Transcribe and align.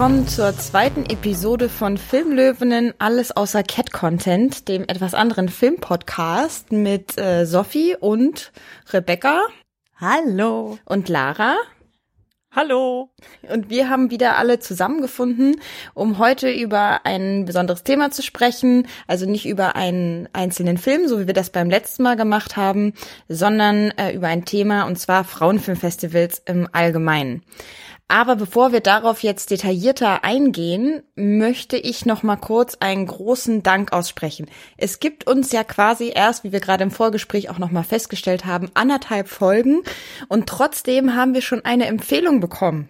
Willkommen 0.00 0.26
zur 0.26 0.56
zweiten 0.56 1.04
Episode 1.04 1.68
von 1.68 1.98
Filmlöwinnen 1.98 2.94
Alles 2.98 3.32
außer 3.36 3.62
Cat 3.62 3.92
Content, 3.92 4.66
dem 4.66 4.84
etwas 4.84 5.12
anderen 5.12 5.50
Filmpodcast 5.50 6.72
mit 6.72 7.18
äh, 7.18 7.44
Sophie 7.44 7.96
und 8.00 8.50
Rebecca. 8.94 9.42
Hallo. 9.98 10.78
Und 10.86 11.10
Lara. 11.10 11.58
Hallo. 12.50 13.10
Und 13.42 13.68
wir 13.68 13.90
haben 13.90 14.10
wieder 14.10 14.38
alle 14.38 14.58
zusammengefunden, 14.58 15.60
um 15.92 16.16
heute 16.16 16.50
über 16.50 17.04
ein 17.04 17.44
besonderes 17.44 17.84
Thema 17.84 18.10
zu 18.10 18.22
sprechen. 18.22 18.88
Also 19.06 19.26
nicht 19.26 19.46
über 19.46 19.76
einen 19.76 20.30
einzelnen 20.32 20.78
Film, 20.78 21.08
so 21.08 21.20
wie 21.20 21.26
wir 21.26 21.34
das 21.34 21.50
beim 21.50 21.68
letzten 21.68 22.04
Mal 22.04 22.16
gemacht 22.16 22.56
haben, 22.56 22.94
sondern 23.28 23.90
äh, 23.98 24.14
über 24.14 24.28
ein 24.28 24.46
Thema, 24.46 24.84
und 24.86 24.98
zwar 24.98 25.24
Frauenfilmfestivals 25.24 26.42
im 26.46 26.68
Allgemeinen. 26.72 27.42
Aber 28.10 28.34
bevor 28.34 28.72
wir 28.72 28.80
darauf 28.80 29.22
jetzt 29.22 29.52
detaillierter 29.52 30.24
eingehen, 30.24 31.04
möchte 31.14 31.76
ich 31.76 32.06
noch 32.06 32.24
mal 32.24 32.34
kurz 32.34 32.76
einen 32.80 33.06
großen 33.06 33.62
Dank 33.62 33.92
aussprechen. 33.92 34.48
Es 34.76 34.98
gibt 34.98 35.28
uns 35.28 35.52
ja 35.52 35.62
quasi 35.62 36.10
erst, 36.12 36.42
wie 36.42 36.50
wir 36.50 36.58
gerade 36.58 36.82
im 36.82 36.90
Vorgespräch 36.90 37.50
auch 37.50 37.58
noch 37.58 37.70
mal 37.70 37.84
festgestellt 37.84 38.46
haben, 38.46 38.68
anderthalb 38.74 39.28
Folgen 39.28 39.82
und 40.26 40.48
trotzdem 40.48 41.14
haben 41.14 41.34
wir 41.34 41.40
schon 41.40 41.64
eine 41.64 41.86
Empfehlung 41.86 42.40
bekommen. 42.40 42.88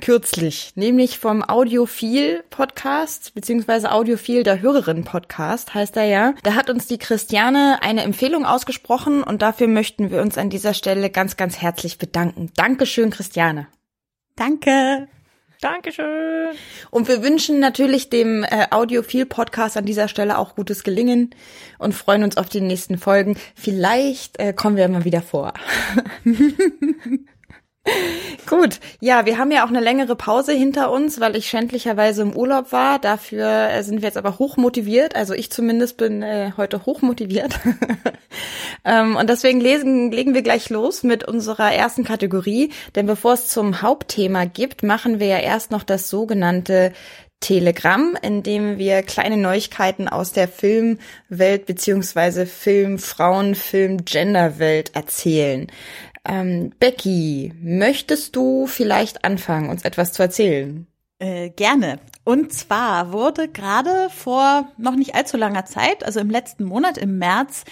Kürzlich, 0.00 0.72
nämlich 0.74 1.18
vom 1.18 1.42
Audiophil 1.46 2.42
Podcast, 2.48 3.34
beziehungsweise 3.34 3.92
Audiophil 3.92 4.42
der 4.42 4.62
Hörerin 4.62 5.04
Podcast 5.04 5.74
heißt 5.74 5.98
er 5.98 6.04
ja. 6.04 6.34
Da 6.44 6.54
hat 6.54 6.70
uns 6.70 6.86
die 6.86 6.98
Christiane 6.98 7.82
eine 7.82 8.04
Empfehlung 8.04 8.46
ausgesprochen 8.46 9.22
und 9.22 9.42
dafür 9.42 9.68
möchten 9.68 10.10
wir 10.10 10.22
uns 10.22 10.38
an 10.38 10.48
dieser 10.48 10.72
Stelle 10.72 11.10
ganz, 11.10 11.36
ganz 11.36 11.58
herzlich 11.58 11.98
bedanken. 11.98 12.52
Dankeschön, 12.56 13.10
Christiane. 13.10 13.66
Danke. 14.36 15.08
Dankeschön. 15.60 16.54
Und 16.90 17.08
wir 17.08 17.22
wünschen 17.22 17.60
natürlich 17.60 18.10
dem 18.10 18.44
äh, 18.44 18.66
Audiophil-Podcast 18.70 19.76
an 19.76 19.86
dieser 19.86 20.08
Stelle 20.08 20.38
auch 20.38 20.54
gutes 20.54 20.84
Gelingen 20.84 21.30
und 21.78 21.94
freuen 21.94 22.22
uns 22.22 22.36
auf 22.36 22.48
die 22.48 22.60
nächsten 22.60 22.98
Folgen. 22.98 23.36
Vielleicht 23.54 24.38
äh, 24.38 24.52
kommen 24.52 24.76
wir 24.76 24.86
mal 24.88 25.04
wieder 25.04 25.22
vor. 25.22 25.54
Gut, 28.46 28.78
ja, 29.00 29.26
wir 29.26 29.38
haben 29.38 29.50
ja 29.50 29.64
auch 29.64 29.68
eine 29.68 29.80
längere 29.80 30.14
Pause 30.14 30.52
hinter 30.52 30.92
uns, 30.92 31.18
weil 31.20 31.34
ich 31.34 31.48
schändlicherweise 31.48 32.22
im 32.22 32.34
Urlaub 32.34 32.70
war. 32.70 33.00
Dafür 33.00 33.70
äh, 33.70 33.82
sind 33.82 34.02
wir 34.02 34.08
jetzt 34.08 34.16
aber 34.16 34.38
hoch 34.38 34.56
motiviert. 34.56 35.16
Also 35.16 35.34
ich 35.34 35.50
zumindest 35.50 35.96
bin 35.96 36.22
äh, 36.22 36.52
heute 36.56 36.86
hoch 36.86 37.02
motiviert. 37.02 37.58
ähm, 38.84 39.16
und 39.16 39.28
deswegen 39.28 39.60
lesen, 39.60 40.12
legen 40.12 40.34
wir 40.34 40.42
gleich 40.42 40.70
los 40.70 41.02
mit 41.02 41.24
unserer 41.24 41.72
ersten 41.72 42.04
Kategorie. 42.04 42.70
Denn 42.94 43.06
bevor 43.06 43.32
es 43.32 43.48
zum 43.48 43.82
Hauptthema 43.82 44.44
gibt, 44.44 44.84
machen 44.84 45.18
wir 45.18 45.26
ja 45.26 45.38
erst 45.38 45.72
noch 45.72 45.82
das 45.82 46.08
sogenannte 46.08 46.92
Telegramm, 47.40 48.16
in 48.22 48.42
dem 48.42 48.78
wir 48.78 49.02
kleine 49.02 49.36
Neuigkeiten 49.36 50.08
aus 50.08 50.32
der 50.32 50.48
Filmwelt 50.48 51.66
beziehungsweise 51.66 52.46
Film, 52.46 52.98
Frauen, 52.98 53.54
Film, 53.54 54.04
Genderwelt 54.04 54.94
erzählen. 54.94 55.66
Ähm, 56.26 56.72
Becky, 56.80 57.54
möchtest 57.60 58.34
du 58.36 58.66
vielleicht 58.66 59.24
anfangen, 59.24 59.70
uns 59.70 59.84
etwas 59.84 60.12
zu 60.12 60.22
erzählen? 60.22 60.86
Äh, 61.18 61.48
gerne. 61.48 61.98
Und 62.24 62.52
zwar 62.52 63.10
wurde 63.10 63.48
gerade 63.48 64.10
vor 64.10 64.70
noch 64.76 64.96
nicht 64.96 65.14
allzu 65.14 65.38
langer 65.38 65.64
Zeit, 65.64 66.04
also 66.04 66.20
im 66.20 66.28
letzten 66.28 66.64
Monat, 66.64 66.98
im 66.98 67.16
März, 67.16 67.64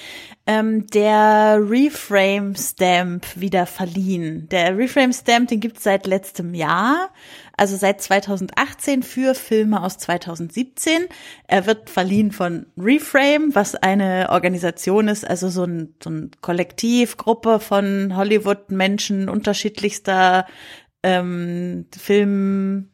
ähm, 0.46 0.86
der 0.86 1.58
Reframe 1.60 2.56
Stamp 2.56 3.26
wieder 3.38 3.66
verliehen. 3.66 4.48
Der 4.48 4.78
Reframe 4.78 5.12
Stamp, 5.12 5.48
den 5.48 5.60
gibt's 5.60 5.82
seit 5.82 6.06
letztem 6.06 6.54
Jahr, 6.54 7.10
also 7.54 7.76
seit 7.76 8.00
2018 8.00 9.02
für 9.02 9.34
Filme 9.34 9.82
aus 9.82 9.98
2017. 9.98 11.04
Er 11.46 11.66
wird 11.66 11.90
verliehen 11.90 12.32
von 12.32 12.64
Reframe, 12.78 13.54
was 13.54 13.74
eine 13.74 14.28
Organisation 14.30 15.06
ist, 15.06 15.28
also 15.28 15.50
so 15.50 15.64
ein, 15.64 15.94
so 16.02 16.08
ein 16.08 16.30
Kollektiv, 16.40 17.18
Gruppe 17.18 17.60
von 17.60 18.16
Hollywood-Menschen 18.16 19.28
unterschiedlichster 19.28 20.46
ähm, 21.02 21.84
Film 21.94 22.88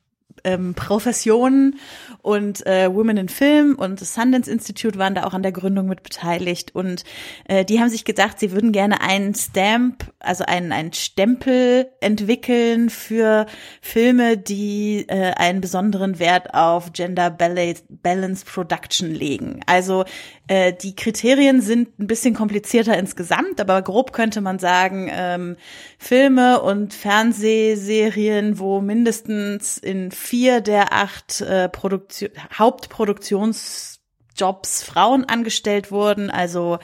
ähm, 0.44 0.74
Professionen 0.74 1.78
und 2.22 2.66
äh, 2.66 2.92
Women 2.92 3.16
in 3.16 3.28
Film 3.28 3.76
und 3.76 4.00
das 4.00 4.14
Sundance 4.14 4.50
Institute 4.50 4.98
waren 4.98 5.14
da 5.14 5.24
auch 5.24 5.34
an 5.34 5.42
der 5.42 5.52
Gründung 5.52 5.86
mit 5.86 6.02
beteiligt 6.02 6.74
und 6.74 7.04
äh, 7.46 7.64
die 7.64 7.80
haben 7.80 7.88
sich 7.88 8.04
gedacht, 8.04 8.38
sie 8.38 8.52
würden 8.52 8.72
gerne 8.72 9.00
einen 9.00 9.34
Stamp, 9.34 10.12
also 10.18 10.44
einen, 10.44 10.72
einen 10.72 10.92
Stempel 10.92 11.88
entwickeln 12.00 12.90
für 12.90 13.46
Filme, 13.80 14.36
die 14.36 15.06
äh, 15.08 15.32
einen 15.32 15.60
besonderen 15.60 16.18
Wert 16.18 16.54
auf 16.54 16.92
Gender 16.92 17.30
Balance 17.30 18.44
Production 18.44 19.10
legen. 19.10 19.60
Also 19.66 20.04
äh, 20.50 20.72
die 20.72 20.96
Kriterien 20.96 21.60
sind 21.60 21.98
ein 22.00 22.06
bisschen 22.06 22.34
komplizierter 22.34 22.98
insgesamt, 22.98 23.60
aber 23.60 23.82
grob 23.82 24.12
könnte 24.12 24.40
man 24.40 24.58
sagen, 24.58 25.08
ähm, 25.12 25.56
Filme 25.98 26.60
und 26.60 26.92
Fernsehserien, 26.92 28.58
wo 28.58 28.80
mindestens 28.80 29.78
in 29.78 30.10
vier 30.30 30.60
der 30.60 30.92
acht 30.92 31.40
äh, 31.40 31.68
Produktion, 31.68 32.28
Hauptproduktionsjobs 32.56 34.84
Frauen 34.84 35.24
angestellt 35.24 35.90
wurden, 35.90 36.30
also 36.30 36.78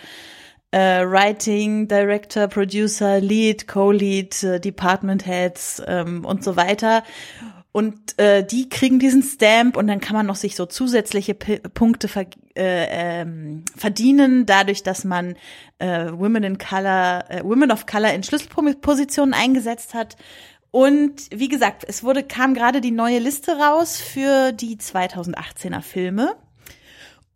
äh, 0.72 1.06
Writing, 1.06 1.86
Director, 1.86 2.48
Producer, 2.48 3.20
Lead, 3.20 3.68
Co-Lead, 3.68 4.42
äh, 4.42 4.58
Department 4.58 5.26
Heads 5.26 5.80
ähm, 5.86 6.24
und 6.24 6.42
so 6.42 6.56
weiter. 6.56 7.04
Und 7.70 8.18
äh, 8.18 8.44
die 8.44 8.68
kriegen 8.68 8.98
diesen 8.98 9.22
Stamp 9.22 9.76
und 9.76 9.86
dann 9.86 10.00
kann 10.00 10.16
man 10.16 10.26
noch 10.26 10.34
sich 10.34 10.56
so 10.56 10.66
zusätzliche 10.66 11.34
P 11.34 11.58
Punkte 11.58 12.08
ver 12.08 12.26
äh, 12.56 13.20
ähm, 13.20 13.64
verdienen, 13.76 14.44
dadurch, 14.46 14.82
dass 14.82 15.04
man 15.04 15.36
äh, 15.78 16.10
Women 16.10 16.42
in 16.42 16.58
Color, 16.58 17.26
äh, 17.28 17.44
Women 17.44 17.70
of 17.70 17.86
Color 17.86 18.12
in 18.12 18.24
Schlüsselpositionen 18.24 19.34
eingesetzt 19.34 19.94
hat 19.94 20.16
und 20.70 21.28
wie 21.30 21.48
gesagt, 21.48 21.84
es 21.86 22.02
wurde, 22.02 22.22
kam 22.22 22.54
gerade 22.54 22.80
die 22.80 22.90
neue 22.90 23.18
Liste 23.18 23.58
raus 23.58 23.96
für 23.96 24.52
die 24.52 24.76
2018er 24.76 25.82
Filme. 25.82 26.36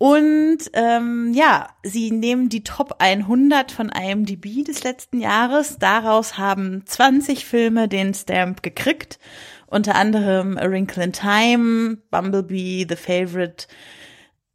Und 0.02 0.58
ähm, 0.72 1.32
ja, 1.34 1.68
sie 1.82 2.10
nehmen 2.10 2.48
die 2.48 2.64
Top 2.64 2.96
100 3.00 3.70
von 3.70 3.90
IMDb 3.90 4.64
des 4.64 4.82
letzten 4.82 5.20
Jahres. 5.20 5.76
Daraus 5.78 6.38
haben 6.38 6.86
20 6.86 7.44
Filme 7.44 7.86
den 7.86 8.14
Stamp 8.14 8.62
gekriegt. 8.62 9.18
Unter 9.66 9.96
anderem 9.96 10.56
A 10.56 10.70
Wrinkle 10.70 11.04
in 11.04 11.12
Time, 11.12 11.98
Bumblebee, 12.10 12.86
The 12.88 12.96
Favorite, 12.96 13.66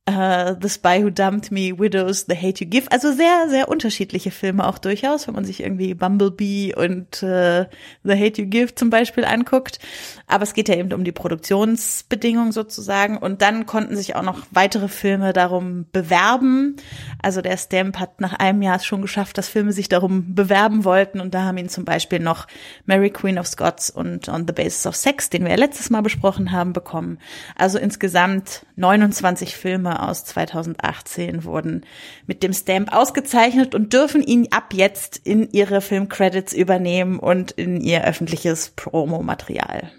Uh, 0.08 0.54
The 0.62 0.70
Spy 0.70 1.04
Who 1.04 1.10
Dumped 1.10 1.52
Me, 1.52 1.80
Widows, 1.80 2.28
The 2.28 2.36
Hate 2.36 2.64
You 2.64 2.70
Give. 2.70 2.92
Also 2.92 3.12
sehr, 3.12 3.50
sehr 3.50 3.68
unterschiedliche 3.68 4.30
Filme 4.30 4.68
auch 4.68 4.78
durchaus, 4.78 5.26
wenn 5.26 5.34
man 5.34 5.46
sich 5.46 5.64
irgendwie 5.64 5.96
Bumblebee 5.96 6.76
und 6.76 7.24
uh, 7.24 7.66
The 8.04 8.14
Hate 8.14 8.40
You 8.40 8.48
Give 8.48 8.76
zum 8.76 8.92
Beispiel 8.92 9.26
anguckt. 9.26 9.80
Aber 10.28 10.44
es 10.44 10.54
geht 10.54 10.70
ja 10.70 10.76
eben 10.76 10.94
um 10.94 11.04
die 11.04 11.12
Produktionsbedingungen 11.12 12.52
sozusagen. 12.52 13.18
Und 13.18 13.42
dann 13.42 13.66
konnten 13.66 13.96
sich 13.96 14.16
auch 14.16 14.22
noch 14.22 14.46
weitere 14.52 14.90
Filme 14.90 15.34
darum 15.34 15.88
bewerben. 15.92 16.76
Also 17.24 17.42
der 17.42 17.58
Stamp 17.58 17.98
hat 17.98 18.22
nach 18.22 18.34
einem 18.34 18.62
Jahr 18.62 18.78
schon 18.78 19.02
geschafft, 19.02 19.40
dass 19.40 19.50
Filme 19.50 19.74
sich 19.74 19.90
darum 19.90 20.36
bewerben 20.36 20.84
wollten. 20.84 21.20
Und 21.20 21.34
da 21.34 21.46
haben 21.46 21.58
ihn 21.58 21.70
zum 21.70 21.84
Beispiel 21.84 22.20
noch 22.20 22.46
Mary 22.85 23.09
Queen 23.09 23.40
of 23.40 23.47
Scots 23.47 23.90
und 23.90 24.29
On 24.29 24.46
the 24.46 24.53
Basis 24.53 24.85
of 24.85 24.96
Sex, 24.96 25.32
den 25.32 25.46
wir 25.46 25.50
ja 25.50 25.58
letztes 25.58 25.90
Mal 25.90 26.02
besprochen 26.02 26.52
haben, 26.52 26.74
bekommen. 26.74 27.18
Also 27.56 27.79
insgesamt 27.79 28.68
29 28.76 29.56
Filme 29.56 29.95
aus 29.96 30.26
2018 30.26 31.44
wurden 31.44 31.86
mit 32.28 32.44
dem 32.44 32.53
Stamp 32.53 32.94
ausgezeichnet 32.94 33.76
und 33.76 33.94
dürfen 33.94 34.22
ihn 34.22 34.47
ab 34.52 34.74
jetzt 34.74 35.18
in 35.18 35.52
ihre 35.52 35.82
Filmcredits 35.82 36.53
übernehmen 36.53 37.20
und 37.20 37.52
in 37.52 37.82
ihr 37.82 38.03
öffentliches 38.03 38.72
Promomaterial. 38.76 39.92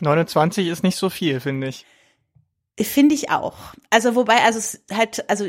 29 0.00 0.68
ist 0.68 0.82
nicht 0.82 0.96
so 0.96 1.10
viel, 1.10 1.40
finde 1.40 1.68
ich. 1.68 1.86
Finde 2.78 3.14
ich 3.14 3.30
auch. 3.30 3.56
Also 3.90 4.14
wobei, 4.14 4.42
also 4.42 4.58
es 4.58 4.82
halt, 4.92 5.28
also 5.30 5.48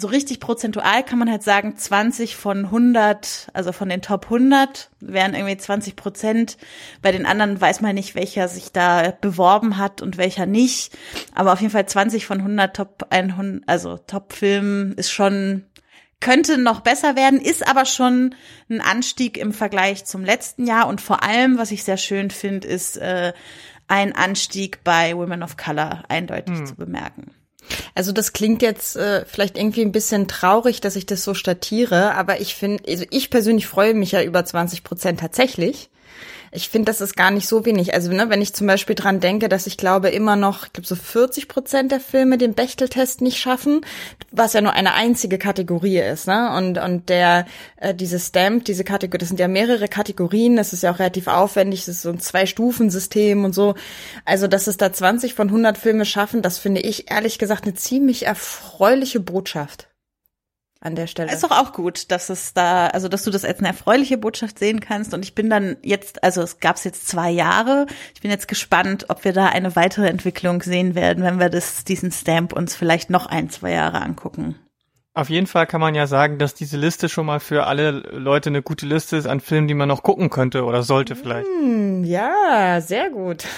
so 0.00 0.08
richtig 0.08 0.40
prozentual 0.40 1.02
kann 1.04 1.18
man 1.18 1.30
halt 1.30 1.42
sagen, 1.42 1.76
20 1.76 2.36
von 2.36 2.66
100, 2.66 3.48
also 3.52 3.72
von 3.72 3.88
den 3.88 4.02
Top 4.02 4.24
100 4.24 4.90
wären 5.00 5.34
irgendwie 5.34 5.56
20 5.56 5.96
Prozent. 5.96 6.56
Bei 7.02 7.12
den 7.12 7.26
anderen 7.26 7.60
weiß 7.60 7.80
man 7.80 7.94
nicht, 7.94 8.14
welcher 8.14 8.48
sich 8.48 8.72
da 8.72 9.12
beworben 9.20 9.76
hat 9.76 10.02
und 10.02 10.16
welcher 10.16 10.46
nicht. 10.46 10.96
Aber 11.34 11.52
auf 11.52 11.60
jeden 11.60 11.72
Fall 11.72 11.86
20 11.86 12.26
von 12.26 12.38
100 12.38 12.74
Top 12.76 13.06
100, 13.10 13.62
also 13.66 13.98
Top 13.98 14.32
Filmen 14.32 14.92
ist 14.94 15.10
schon, 15.10 15.64
könnte 16.20 16.58
noch 16.58 16.80
besser 16.80 17.16
werden, 17.16 17.40
ist 17.40 17.66
aber 17.66 17.84
schon 17.84 18.34
ein 18.68 18.80
Anstieg 18.80 19.38
im 19.38 19.52
Vergleich 19.52 20.04
zum 20.04 20.24
letzten 20.24 20.66
Jahr. 20.66 20.88
Und 20.88 21.00
vor 21.00 21.22
allem, 21.22 21.58
was 21.58 21.70
ich 21.70 21.84
sehr 21.84 21.96
schön 21.96 22.30
finde, 22.30 22.66
ist 22.66 22.96
äh, 22.96 23.32
ein 23.88 24.14
Anstieg 24.14 24.84
bei 24.84 25.16
Women 25.16 25.42
of 25.42 25.56
Color 25.56 26.04
eindeutig 26.08 26.58
hm. 26.58 26.66
zu 26.66 26.76
bemerken. 26.76 27.34
Also 27.94 28.12
das 28.12 28.32
klingt 28.32 28.62
jetzt 28.62 28.96
äh, 28.96 29.24
vielleicht 29.26 29.56
irgendwie 29.56 29.82
ein 29.82 29.92
bisschen 29.92 30.28
traurig, 30.28 30.80
dass 30.80 30.96
ich 30.96 31.06
das 31.06 31.24
so 31.24 31.34
statiere, 31.34 32.14
aber 32.14 32.40
ich 32.40 32.54
finde, 32.54 32.82
also 32.88 33.04
ich 33.10 33.30
persönlich 33.30 33.66
freue 33.66 33.94
mich 33.94 34.12
ja 34.12 34.22
über 34.22 34.44
20 34.44 34.84
Prozent 34.84 35.20
tatsächlich. 35.20 35.90
Ich 36.52 36.68
finde, 36.68 36.86
das 36.86 37.00
ist 37.00 37.16
gar 37.16 37.30
nicht 37.30 37.46
so 37.46 37.64
wenig. 37.64 37.94
Also, 37.94 38.10
ne, 38.12 38.28
wenn 38.28 38.42
ich 38.42 38.52
zum 38.54 38.66
Beispiel 38.66 38.96
dran 38.96 39.20
denke, 39.20 39.48
dass 39.48 39.68
ich 39.68 39.76
glaube 39.76 40.08
immer 40.08 40.34
noch, 40.34 40.66
ich 40.66 40.72
glaube, 40.72 40.86
so 40.86 40.96
40 40.96 41.46
Prozent 41.46 41.92
der 41.92 42.00
Filme 42.00 42.38
den 42.38 42.54
Bechteltest 42.54 43.20
nicht 43.20 43.38
schaffen, 43.38 43.82
was 44.32 44.52
ja 44.52 44.60
nur 44.60 44.72
eine 44.72 44.94
einzige 44.94 45.38
Kategorie 45.38 45.98
ist, 45.98 46.26
ne? 46.26 46.52
Und, 46.56 46.78
und 46.78 47.08
der, 47.08 47.46
äh, 47.76 47.94
diese 47.94 48.18
Stamp, 48.18 48.64
diese 48.64 48.82
Kategorie, 48.82 49.18
das 49.18 49.28
sind 49.28 49.38
ja 49.38 49.46
mehrere 49.46 49.86
Kategorien, 49.86 50.56
das 50.56 50.72
ist 50.72 50.82
ja 50.82 50.92
auch 50.92 50.98
relativ 50.98 51.28
aufwendig, 51.28 51.80
das 51.84 51.96
ist 51.96 52.02
so 52.02 52.10
ein 52.10 52.18
Zwei-Stufen-System 52.18 53.44
und 53.44 53.54
so. 53.54 53.74
Also, 54.24 54.48
dass 54.48 54.66
es 54.66 54.76
da 54.76 54.92
20 54.92 55.34
von 55.34 55.48
100 55.48 55.78
Filme 55.78 56.04
schaffen, 56.04 56.42
das 56.42 56.58
finde 56.58 56.80
ich 56.80 57.12
ehrlich 57.12 57.38
gesagt 57.38 57.64
eine 57.64 57.74
ziemlich 57.74 58.26
erfreuliche 58.26 59.20
Botschaft 59.20 59.89
an 60.80 60.94
der 60.94 61.06
Stelle. 61.06 61.30
Ist 61.32 61.44
doch 61.44 61.50
auch 61.50 61.72
gut, 61.72 62.10
dass 62.10 62.30
es 62.30 62.54
da, 62.54 62.86
also 62.86 63.08
dass 63.08 63.22
du 63.22 63.30
das 63.30 63.44
als 63.44 63.58
eine 63.58 63.68
erfreuliche 63.68 64.16
Botschaft 64.16 64.58
sehen 64.58 64.80
kannst. 64.80 65.12
Und 65.12 65.24
ich 65.24 65.34
bin 65.34 65.50
dann 65.50 65.76
jetzt, 65.82 66.24
also 66.24 66.42
es 66.42 66.58
gab 66.58 66.76
es 66.76 66.84
jetzt 66.84 67.06
zwei 67.06 67.30
Jahre. 67.30 67.86
Ich 68.14 68.22
bin 68.22 68.30
jetzt 68.30 68.48
gespannt, 68.48 69.06
ob 69.08 69.24
wir 69.24 69.32
da 69.32 69.46
eine 69.46 69.76
weitere 69.76 70.08
Entwicklung 70.08 70.62
sehen 70.62 70.94
werden, 70.94 71.22
wenn 71.22 71.38
wir 71.38 71.50
das, 71.50 71.84
diesen 71.84 72.10
Stamp 72.10 72.54
uns 72.54 72.74
vielleicht 72.74 73.10
noch 73.10 73.26
ein, 73.26 73.50
zwei 73.50 73.72
Jahre 73.72 74.00
angucken. 74.00 74.58
Auf 75.12 75.28
jeden 75.28 75.48
Fall 75.48 75.66
kann 75.66 75.80
man 75.80 75.96
ja 75.96 76.06
sagen, 76.06 76.38
dass 76.38 76.54
diese 76.54 76.76
Liste 76.76 77.08
schon 77.08 77.26
mal 77.26 77.40
für 77.40 77.66
alle 77.66 77.90
Leute 77.90 78.48
eine 78.48 78.62
gute 78.62 78.86
Liste 78.86 79.16
ist 79.16 79.26
an 79.26 79.40
Filmen, 79.40 79.66
die 79.66 79.74
man 79.74 79.88
noch 79.88 80.04
gucken 80.04 80.30
könnte 80.30 80.62
oder 80.64 80.84
sollte 80.84 81.16
vielleicht. 81.16 81.48
Hm, 81.48 82.04
ja, 82.04 82.80
sehr 82.80 83.10
gut. 83.10 83.44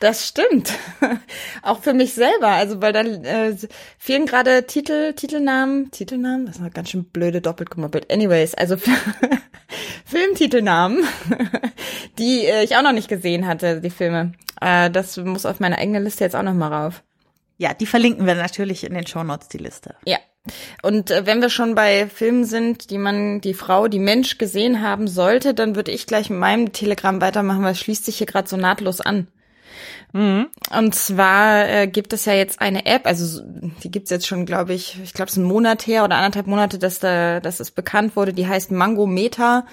Das 0.00 0.26
stimmt. 0.26 0.72
Auch 1.62 1.80
für 1.80 1.92
mich 1.92 2.14
selber. 2.14 2.48
Also 2.48 2.80
weil 2.80 2.92
dann 2.92 3.24
äh, 3.24 3.54
fehlen 3.98 4.26
gerade 4.26 4.66
Titel, 4.66 5.12
Titelnamen, 5.12 5.90
Titelnamen, 5.90 6.46
das 6.46 6.56
ist 6.56 6.62
eine 6.62 6.70
ganz 6.70 6.90
schön 6.90 7.04
blöde 7.04 7.40
doppelt 7.40 7.70
gemoppelt. 7.70 8.10
Anyways, 8.12 8.54
also 8.54 8.76
Filmtitelnamen, 10.06 11.04
die 12.18 12.46
äh, 12.46 12.64
ich 12.64 12.76
auch 12.76 12.82
noch 12.82 12.92
nicht 12.92 13.08
gesehen 13.08 13.46
hatte, 13.46 13.80
die 13.80 13.90
Filme. 13.90 14.32
Äh, 14.60 14.90
das 14.90 15.16
muss 15.18 15.46
auf 15.46 15.60
meine 15.60 15.78
eigene 15.78 16.00
Liste 16.00 16.24
jetzt 16.24 16.34
auch 16.34 16.42
noch 16.42 16.54
mal 16.54 16.72
rauf. 16.72 17.04
Ja, 17.58 17.74
die 17.74 17.86
verlinken 17.86 18.26
wir 18.26 18.34
natürlich 18.34 18.84
in 18.84 18.94
den 18.94 19.06
Shownotes, 19.06 19.48
die 19.48 19.58
Liste. 19.58 19.94
Ja, 20.04 20.18
und 20.82 21.10
äh, 21.10 21.26
wenn 21.26 21.40
wir 21.40 21.50
schon 21.50 21.74
bei 21.74 22.08
Filmen 22.08 22.44
sind, 22.44 22.90
die 22.90 22.98
man, 22.98 23.40
die 23.40 23.54
Frau, 23.54 23.88
die 23.88 24.00
Mensch 24.00 24.38
gesehen 24.38 24.82
haben 24.82 25.06
sollte, 25.06 25.54
dann 25.54 25.76
würde 25.76 25.92
ich 25.92 26.06
gleich 26.06 26.30
mit 26.30 26.38
meinem 26.38 26.72
Telegramm 26.72 27.20
weitermachen, 27.20 27.62
weil 27.62 27.72
es 27.72 27.80
schließt 27.80 28.04
sich 28.04 28.18
hier 28.18 28.26
gerade 28.26 28.48
so 28.48 28.56
nahtlos 28.56 29.00
an. 29.00 29.28
Mhm. 30.12 30.48
Und 30.76 30.94
zwar 30.94 31.68
äh, 31.68 31.86
gibt 31.86 32.12
es 32.12 32.24
ja 32.24 32.34
jetzt 32.34 32.60
eine 32.60 32.86
App, 32.86 33.06
also 33.06 33.42
die 33.82 33.90
gibt's 33.90 34.10
jetzt 34.10 34.26
schon, 34.26 34.44
glaube 34.44 34.74
ich, 34.74 34.98
ich 35.02 35.14
glaube 35.14 35.28
es 35.28 35.36
ist 35.36 35.42
ein 35.42 35.44
Monat 35.44 35.86
her 35.86 36.04
oder 36.04 36.16
anderthalb 36.16 36.46
Monate, 36.46 36.78
dass 36.78 36.98
da, 36.98 37.40
dass 37.40 37.60
es 37.60 37.70
bekannt 37.70 38.16
wurde. 38.16 38.32
Die 38.32 38.46
heißt 38.46 38.72
Mango 38.72 39.06
Meta 39.06 39.64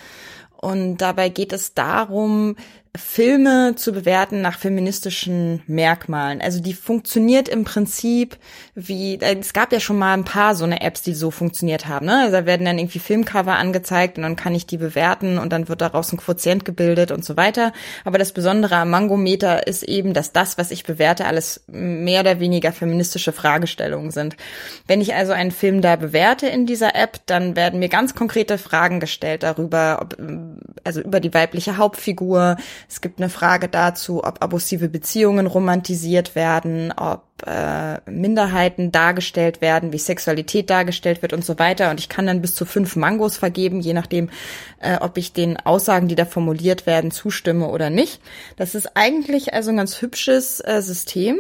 und 0.62 0.98
dabei 0.98 1.30
geht 1.30 1.52
es 1.52 1.74
darum, 1.74 2.56
Filme 2.98 3.76
zu 3.76 3.92
bewerten 3.92 4.42
nach 4.42 4.58
feministischen 4.58 5.62
Merkmalen. 5.68 6.42
Also 6.42 6.60
die 6.60 6.74
funktioniert 6.74 7.48
im 7.48 7.64
Prinzip 7.64 8.38
wie, 8.74 9.20
es 9.22 9.54
gab 9.54 9.72
ja 9.72 9.80
schon 9.80 10.00
mal 10.00 10.14
ein 10.14 10.24
paar 10.24 10.56
so 10.56 10.64
eine 10.64 10.82
Apps, 10.82 11.04
die 11.04 11.14
so 11.14 11.30
funktioniert 11.30 11.88
haben. 11.88 12.08
Ne? 12.08 12.22
Also 12.24 12.38
da 12.38 12.46
werden 12.48 12.66
dann 12.66 12.80
irgendwie 12.80 12.98
Filmcover 12.98 13.58
angezeigt 13.58 14.18
und 14.18 14.24
dann 14.24 14.36
kann 14.36 14.56
ich 14.56 14.66
die 14.66 14.78
bewerten 14.78 15.38
und 15.38 15.54
dann 15.54 15.68
wird 15.68 15.82
daraus 15.82 16.12
ein 16.12 16.18
Quotient 16.18 16.66
gebildet 16.66 17.12
und 17.12 17.24
so 17.24 17.38
weiter. 17.38 17.74
Aber 18.06 18.18
das 18.18 18.32
Besondere 18.32 18.78
am 18.78 18.90
Mangometer 18.90 19.68
ist 19.68 19.84
eben, 19.84 20.16
dass 20.16 20.32
das, 20.32 20.58
was 20.58 20.72
ich 20.72 20.84
bewerte, 20.84 21.26
alles 21.26 21.64
mehr 21.68 22.22
oder 22.22 22.40
weniger 22.40 22.72
feministische 22.72 23.34
Fragestellungen 23.34 24.10
sind. 24.10 24.36
Wenn 24.88 25.00
ich 25.00 25.14
also 25.14 25.32
einen 25.32 25.52
Film 25.52 25.82
da 25.82 25.96
bewerte 25.96 26.48
in 26.48 26.66
dieser 26.66 26.96
App, 26.96 27.20
dann 27.28 27.56
werden 27.56 27.80
mir 27.80 27.90
ganz 27.90 28.16
konkrete 28.16 28.58
Fragen 28.58 29.00
gestellt 29.00 29.44
darüber, 29.44 30.00
ob, 30.02 30.18
also 30.84 31.02
über 31.02 31.20
die 31.20 31.36
weibliche 31.36 31.78
Hauptfigur, 31.78 32.58
es 32.88 33.02
gibt 33.02 33.20
eine 33.20 33.30
Frage 33.30 33.68
dazu, 33.68 34.24
ob 34.24 34.42
abusive 34.44 34.90
Beziehungen 34.90 35.48
romantisiert 35.48 36.36
werden, 36.36 36.92
ob 36.96 37.24
äh, 37.46 38.00
Minderheiten 38.10 38.92
dargestellt 38.92 39.62
werden, 39.62 39.94
wie 39.94 39.98
Sexualität 39.98 40.70
dargestellt 40.70 41.22
wird 41.22 41.34
und 41.34 41.46
so 41.46 41.60
weiter. 41.60 41.90
Und 41.90 42.00
ich 42.00 42.10
kann 42.10 42.28
dann 42.28 42.42
bis 42.42 42.56
zu 42.56 42.66
fünf 42.66 42.96
Mangos 42.96 43.38
vergeben, 43.38 43.82
je 43.82 43.94
nachdem, 43.94 44.30
äh, 44.80 44.98
ob 44.98 45.18
ich 45.18 45.34
den 45.34 45.58
Aussagen, 45.58 46.08
die 46.08 46.16
da 46.16 46.26
formuliert 46.26 46.86
werden, 46.86 47.12
zustimme 47.12 47.68
oder 47.68 47.90
nicht. 47.90 48.22
Das 48.58 48.76
ist 48.76 48.96
eigentlich 48.96 49.54
also 49.54 49.70
ein 49.70 49.78
ganz 49.78 50.02
hübsches 50.02 50.60
äh, 50.62 50.82
System 50.82 51.40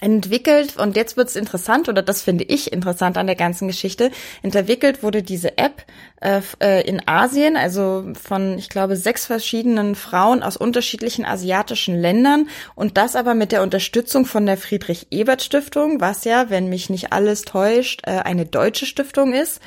entwickelt 0.00 0.76
und 0.76 0.96
jetzt 0.96 1.16
wird's 1.16 1.36
interessant 1.36 1.88
oder 1.88 2.02
das 2.02 2.22
finde 2.22 2.44
ich 2.44 2.72
interessant 2.72 3.16
an 3.16 3.26
der 3.26 3.36
ganzen 3.36 3.68
Geschichte. 3.68 4.10
Entwickelt 4.42 5.02
wurde 5.02 5.22
diese 5.22 5.58
App 5.58 5.84
äh, 6.20 6.40
äh, 6.60 6.86
in 6.86 7.02
Asien, 7.06 7.56
also 7.56 8.04
von 8.22 8.58
ich 8.58 8.68
glaube 8.68 8.96
sechs 8.96 9.26
verschiedenen 9.26 9.94
Frauen 9.94 10.42
aus 10.42 10.56
unterschiedlichen 10.56 11.24
asiatischen 11.24 11.98
Ländern 11.98 12.48
und 12.74 12.96
das 12.96 13.16
aber 13.16 13.34
mit 13.34 13.52
der 13.52 13.62
Unterstützung 13.62 14.26
von 14.26 14.46
der 14.46 14.56
Friedrich 14.56 15.08
Ebert 15.10 15.42
Stiftung, 15.42 16.00
was 16.00 16.24
ja, 16.24 16.50
wenn 16.50 16.68
mich 16.68 16.90
nicht 16.90 17.12
alles 17.12 17.42
täuscht, 17.42 18.02
äh, 18.06 18.10
eine 18.10 18.46
deutsche 18.46 18.86
Stiftung 18.86 19.32
ist. 19.32 19.60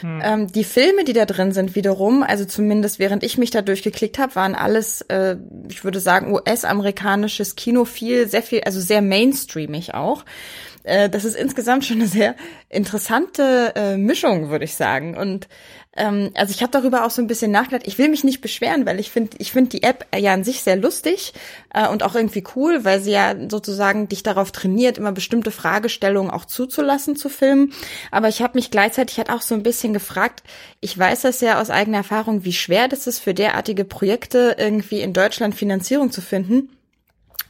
Hm. 0.00 0.20
Ähm, 0.22 0.52
die 0.52 0.64
Filme, 0.64 1.04
die 1.04 1.14
da 1.14 1.24
drin 1.24 1.52
sind, 1.52 1.74
wiederum, 1.74 2.22
also 2.22 2.44
zumindest 2.44 2.98
während 2.98 3.22
ich 3.22 3.38
mich 3.38 3.50
da 3.50 3.62
durchgeklickt 3.62 4.18
habe, 4.18 4.34
waren 4.34 4.54
alles, 4.54 5.00
äh, 5.02 5.36
ich 5.70 5.84
würde 5.84 6.00
sagen, 6.00 6.32
US-amerikanisches 6.32 7.56
Kino 7.56 7.86
viel, 7.86 8.28
sehr 8.28 8.42
viel, 8.42 8.60
also 8.64 8.80
sehr 8.80 9.00
mainstreamig 9.74 9.94
auch. 9.94 10.24
Äh, 10.84 11.08
das 11.08 11.24
ist 11.24 11.36
insgesamt 11.36 11.84
schon 11.84 11.98
eine 11.98 12.08
sehr 12.08 12.34
interessante 12.68 13.72
äh, 13.74 13.96
Mischung, 13.96 14.50
würde 14.50 14.64
ich 14.64 14.74
sagen. 14.74 15.16
Und 15.16 15.48
ähm, 15.96 16.30
also 16.34 16.50
ich 16.50 16.60
habe 16.60 16.72
darüber 16.72 17.06
auch 17.06 17.10
so 17.10 17.22
ein 17.22 17.26
bisschen 17.26 17.50
nachgedacht. 17.50 17.86
Ich 17.86 17.98
will 17.98 18.08
mich 18.08 18.24
nicht 18.24 18.40
beschweren, 18.40 18.84
weil 18.84 19.00
ich 19.00 19.10
finde, 19.10 19.36
ich 19.38 19.52
finde 19.52 19.70
die 19.70 19.82
App 19.82 20.06
ja 20.14 20.34
an 20.34 20.44
sich 20.44 20.60
sehr 20.62 20.76
lustig 20.76 21.32
äh, 21.72 21.88
und 21.88 22.02
auch 22.02 22.14
irgendwie 22.14 22.44
cool, 22.54 22.84
weil 22.84 23.00
sie 23.00 23.12
ja 23.12 23.34
sozusagen 23.48 24.08
dich 24.08 24.22
darauf 24.22 24.52
trainiert, 24.52 24.98
immer 24.98 25.12
bestimmte 25.12 25.50
Fragestellungen 25.50 26.30
auch 26.30 26.44
zuzulassen 26.44 27.16
zu 27.16 27.28
filmen. 27.28 27.72
Aber 28.10 28.28
ich 28.28 28.42
habe 28.42 28.58
mich 28.58 28.70
gleichzeitig 28.70 29.18
halt 29.18 29.30
auch 29.30 29.42
so 29.42 29.54
ein 29.54 29.62
bisschen 29.62 29.94
gefragt. 29.94 30.42
Ich 30.80 30.98
weiß 30.98 31.22
das 31.22 31.40
ja 31.40 31.60
aus 31.60 31.70
eigener 31.70 31.98
Erfahrung, 31.98 32.44
wie 32.44 32.52
schwer 32.52 32.88
das 32.88 33.06
ist 33.06 33.20
für 33.20 33.32
derartige 33.32 33.84
Projekte 33.84 34.56
irgendwie 34.58 35.00
in 35.00 35.14
Deutschland 35.14 35.54
Finanzierung 35.54 36.10
zu 36.10 36.20
finden 36.20 36.68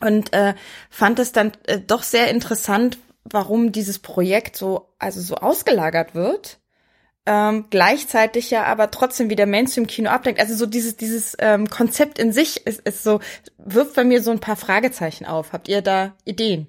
und 0.00 0.32
äh, 0.32 0.54
fand 0.90 1.18
es 1.18 1.32
dann 1.32 1.52
äh, 1.66 1.78
doch 1.78 2.02
sehr 2.02 2.28
interessant, 2.30 2.98
warum 3.24 3.72
dieses 3.72 3.98
Projekt 3.98 4.56
so 4.56 4.88
also 4.98 5.20
so 5.20 5.36
ausgelagert 5.36 6.14
wird 6.14 6.58
ähm, 7.26 7.66
gleichzeitig 7.70 8.50
ja 8.50 8.64
aber 8.64 8.90
trotzdem 8.90 9.30
wieder 9.30 9.46
Mainstream-Kino 9.46 10.10
abdenkt. 10.10 10.40
Also 10.40 10.54
so 10.54 10.66
dieses, 10.66 10.96
dieses 10.96 11.36
ähm, 11.38 11.68
Konzept 11.68 12.18
in 12.18 12.32
sich 12.32 12.66
ist, 12.66 12.80
ist 12.80 13.02
so, 13.02 13.20
wirft 13.56 13.94
bei 13.94 14.04
mir 14.04 14.22
so 14.22 14.30
ein 14.30 14.40
paar 14.40 14.56
Fragezeichen 14.56 15.24
auf. 15.24 15.52
Habt 15.52 15.68
ihr 15.68 15.80
da 15.80 16.14
Ideen? 16.24 16.66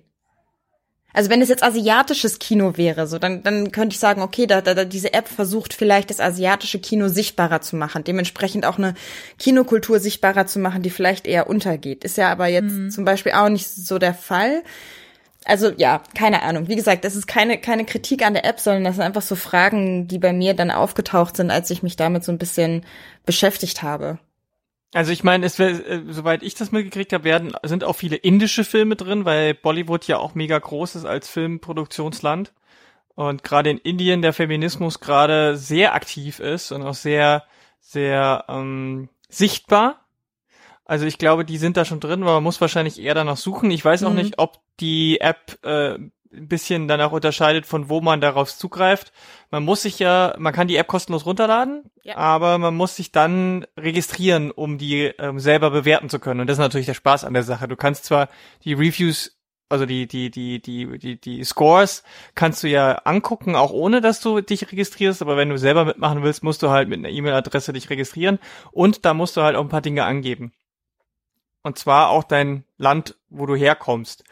Also 1.16 1.30
wenn 1.30 1.42
es 1.42 1.50
jetzt 1.50 1.64
asiatisches 1.64 2.40
Kino 2.40 2.78
wäre, 2.78 3.08
so 3.08 3.20
dann, 3.20 3.42
dann 3.42 3.72
könnte 3.72 3.94
ich 3.94 4.00
sagen, 4.00 4.22
okay, 4.22 4.48
da, 4.48 4.62
da, 4.62 4.86
diese 4.86 5.14
App 5.14 5.28
versucht 5.28 5.74
vielleicht 5.74 6.10
das 6.10 6.20
asiatische 6.20 6.80
Kino 6.80 7.08
sichtbarer 7.08 7.62
zu 7.62 7.78
machen, 7.78 8.04
dementsprechend 8.04 8.66
auch 8.66 8.78
eine 8.78 8.96
Kinokultur 9.40 10.00
sichtbarer 10.00 10.46
zu 10.46 10.60
machen, 10.60 10.82
die 10.82 10.90
vielleicht 10.90 11.26
eher 11.26 11.50
untergeht. 11.50 12.04
Ist 12.04 12.18
ja 12.18 12.30
aber 12.32 12.48
jetzt 12.48 12.74
mhm. 12.74 12.92
zum 12.92 13.06
Beispiel 13.06 13.32
auch 13.32 13.50
nicht 13.50 13.68
so 13.68 13.98
der 13.98 14.14
Fall 14.14 14.62
also 15.46 15.72
ja, 15.78 16.02
keine 16.16 16.42
Ahnung. 16.42 16.68
Wie 16.68 16.76
gesagt, 16.76 17.06
das 17.06 17.16
ist 17.16 17.28
keine, 17.28 17.60
keine 17.60 17.86
Kritik 17.86 18.26
an 18.26 18.34
der 18.34 18.46
App, 18.46 18.60
sondern 18.60 18.84
das 18.84 18.96
sind 18.96 19.04
einfach 19.04 19.22
so 19.22 19.36
Fragen, 19.36 20.08
die 20.08 20.18
bei 20.18 20.34
mir 20.34 20.56
dann 20.56 20.72
aufgetaucht 20.72 21.38
sind, 21.38 21.52
als 21.52 21.70
ich 21.70 21.84
mich 21.84 21.96
damit 21.96 22.24
so 22.24 22.32
ein 22.32 22.40
bisschen 22.40 22.84
beschäftigt 23.26 23.84
habe. 23.84 24.18
Also 24.96 25.12
ich 25.12 25.26
meine, 25.26 25.46
es 25.46 25.60
wär, 25.60 25.70
äh, 25.70 26.02
soweit 26.08 26.42
ich 26.42 26.56
das 26.56 26.72
mitgekriegt 26.72 27.12
habe, 27.12 27.26
werden 27.26 27.54
sind 27.64 27.84
auch 27.84 27.98
viele 27.98 28.16
indische 28.16 28.64
Filme 28.64 28.96
drin, 28.96 29.26
weil 29.26 29.54
Bollywood 29.54 30.08
ja 30.08 30.18
auch 30.18 30.36
mega 30.36 30.58
groß 30.58 30.96
ist 30.96 31.06
als 31.06 31.28
Filmproduktionsland 31.28 32.54
und 33.16 33.44
gerade 33.44 33.70
in 33.70 33.78
Indien 33.78 34.22
der 34.22 34.32
Feminismus 34.32 35.02
gerade 35.02 35.58
sehr 35.58 35.96
aktiv 35.96 36.40
ist 36.40 36.72
und 36.72 36.84
auch 36.84 36.94
sehr 36.94 37.44
sehr 37.82 38.46
ähm, 38.48 39.10
sichtbar 39.28 40.06
also 40.86 41.08
ich 41.08 41.18
glaube, 41.18 41.46
die 41.46 41.58
sind 41.58 41.78
da 41.78 41.84
schon 41.84 42.00
drin, 42.00 42.22
aber 42.22 42.36
man 42.36 42.44
muss 42.44 42.62
wahrscheinlich 42.62 43.02
eher 43.02 43.16
danach 43.16 43.38
suchen. 43.38 43.72
Ich 43.72 43.84
weiß 43.84 44.04
auch 44.04 44.12
mhm. 44.12 44.18
nicht, 44.18 44.38
ob 44.38 44.60
die 44.80 45.20
App 45.20 45.58
äh, 45.64 45.98
ein 46.34 46.48
bisschen 46.48 46.88
danach 46.88 47.12
unterscheidet, 47.12 47.66
von 47.66 47.90
wo 47.90 48.02
man 48.02 48.22
darauf 48.22 48.56
zugreift. 48.56 49.14
Man 49.52 49.64
muss 49.64 49.84
sich 49.84 50.00
ja, 50.00 50.36
man 50.38 50.54
kann 50.54 50.68
die 50.68 50.76
App 50.78 50.88
kostenlos 50.88 51.26
runterladen, 51.26 51.90
ja. 52.04 52.18
aber 52.18 52.58
man 52.58 52.76
muss 52.76 52.96
sich 52.96 53.12
dann 53.12 53.66
registrieren, 53.78 54.52
um 54.52 54.78
die 54.78 55.06
ähm, 55.20 55.40
selber 55.40 55.72
bewerten 55.72 56.10
zu 56.10 56.20
können. 56.20 56.42
Und 56.42 56.48
das 56.48 56.56
ist 56.56 56.62
natürlich 56.62 56.88
der 56.88 56.94
Spaß 56.94 57.24
an 57.24 57.34
der 57.34 57.44
Sache. 57.44 57.68
Du 57.68 57.76
kannst 57.76 58.06
zwar 58.06 58.30
die 58.64 58.74
Reviews, 58.74 59.38
also 59.70 59.86
die, 59.86 60.08
die, 60.08 60.30
die, 60.30 60.62
die, 60.62 60.98
die, 61.00 61.20
die 61.20 61.44
Scores 61.44 62.04
kannst 62.36 62.64
du 62.64 62.68
ja 62.68 62.94
angucken, 63.06 63.56
auch 63.56 63.72
ohne 63.72 64.02
dass 64.02 64.20
du 64.20 64.42
dich 64.42 64.72
registrierst, 64.72 65.22
aber 65.22 65.38
wenn 65.38 65.50
du 65.50 65.58
selber 65.58 65.86
mitmachen 65.86 66.24
willst, 66.24 66.44
musst 66.44 66.62
du 66.62 66.70
halt 66.70 66.90
mit 66.90 67.00
einer 67.00 67.10
E-Mail-Adresse 67.10 67.74
dich 67.74 67.90
registrieren 67.90 68.40
und 68.72 69.06
da 69.06 69.14
musst 69.14 69.38
du 69.38 69.42
halt 69.42 69.56
auch 69.56 69.64
ein 69.64 69.70
paar 69.70 69.82
Dinge 69.82 70.04
angeben. 70.06 70.54
Und 71.66 71.80
zwar 71.80 72.10
auch 72.10 72.24
dein 72.24 72.64
Land, 72.78 73.18
wo 73.30 73.48
du 73.48 73.56
herkommst. 73.56 74.24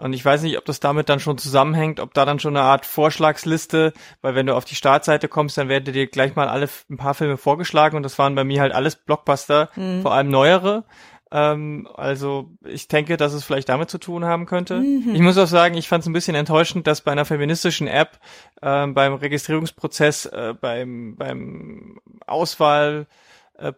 Und 0.00 0.14
ich 0.14 0.24
weiß 0.24 0.42
nicht, 0.42 0.56
ob 0.56 0.64
das 0.64 0.80
damit 0.80 1.08
dann 1.08 1.20
schon 1.20 1.36
zusammenhängt, 1.36 2.00
ob 2.00 2.14
da 2.14 2.24
dann 2.24 2.40
schon 2.40 2.56
eine 2.56 2.64
Art 2.64 2.86
Vorschlagsliste, 2.86 3.92
weil 4.22 4.34
wenn 4.34 4.46
du 4.46 4.54
auf 4.54 4.64
die 4.64 4.74
Startseite 4.74 5.28
kommst, 5.28 5.58
dann 5.58 5.68
werden 5.68 5.92
dir 5.92 6.06
gleich 6.06 6.34
mal 6.36 6.48
alle 6.48 6.68
ein 6.88 6.96
paar 6.96 7.14
Filme 7.14 7.36
vorgeschlagen 7.36 7.96
und 7.96 8.02
das 8.02 8.18
waren 8.18 8.34
bei 8.34 8.44
mir 8.44 8.62
halt 8.62 8.72
alles 8.72 8.96
Blockbuster, 8.96 9.68
mhm. 9.76 10.02
vor 10.02 10.14
allem 10.14 10.30
neuere. 10.30 10.84
Ähm, 11.30 11.86
also 11.94 12.50
ich 12.64 12.88
denke, 12.88 13.18
dass 13.18 13.34
es 13.34 13.44
vielleicht 13.44 13.68
damit 13.68 13.90
zu 13.90 13.98
tun 13.98 14.24
haben 14.24 14.46
könnte. 14.46 14.80
Mhm. 14.80 15.14
Ich 15.14 15.20
muss 15.20 15.36
auch 15.36 15.46
sagen, 15.46 15.76
ich 15.76 15.88
fand 15.88 16.02
es 16.02 16.08
ein 16.08 16.14
bisschen 16.14 16.34
enttäuschend, 16.34 16.86
dass 16.86 17.02
bei 17.02 17.12
einer 17.12 17.26
feministischen 17.26 17.86
App 17.86 18.18
ähm, 18.62 18.94
beim 18.94 19.14
Registrierungsprozess, 19.14 20.26
äh, 20.26 20.54
beim, 20.58 21.16
beim 21.16 22.00
Auswahlpunkt 22.26 23.08
äh, 23.60 23.72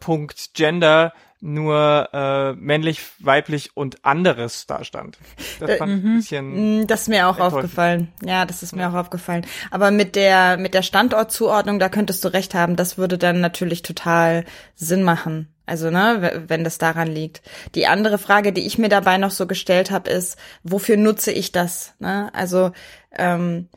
Gender 0.55 1.12
nur 1.43 2.09
äh, 2.12 2.53
männlich, 2.53 3.01
weiblich 3.19 3.77
und 3.77 4.05
anderes 4.05 4.67
da 4.67 4.85
stand. 4.85 5.19
Das 5.59 5.71
äh, 5.71 5.77
fand 5.77 5.91
ich 5.91 5.99
ein 5.99 6.12
mhm. 6.12 6.17
bisschen. 6.17 6.81
Mm, 6.83 6.87
das 6.87 7.03
ist 7.03 7.09
mir 7.09 7.27
auch 7.27 7.41
aufgefallen. 7.41 8.12
Ja, 8.25 8.47
das 8.47 8.62
ist 8.62 8.77
mir 8.77 8.89
auch 8.89 8.95
aufgefallen. 8.95 9.45
Aber 9.73 9.91
mit 9.91 10.15
der 10.15 10.57
mit 10.57 10.73
der 10.73 10.83
Standortzuordnung, 10.83 11.81
da 11.81 11.89
könntest 11.89 12.25
du 12.25 12.29
recht 12.29 12.55
haben. 12.55 12.77
Das 12.77 12.97
würde 12.97 13.19
dann 13.19 13.41
natürlich 13.41 13.83
total 13.83 14.45
Sinn 14.77 15.03
machen. 15.03 15.49
Also, 15.67 15.91
ne, 15.91 16.45
wenn 16.49 16.65
das 16.65 16.79
daran 16.79 17.09
liegt. 17.09 17.43
Die 17.75 17.87
andere 17.87 18.19
Frage, 18.19 18.53
die 18.53 18.67
ich 18.67 18.79
mir 18.79 18.89
dabei 18.89 19.19
noch 19.19 19.31
so 19.31 19.47
gestellt 19.47 19.91
habe, 19.91 20.11
ist, 20.11 20.37
wofür 20.62 20.97
nutze 20.97 21.33
ich 21.33 21.51
das? 21.51 21.95
Ne? 21.99 22.31
Also, 22.35 22.73
ähm, 23.17 23.69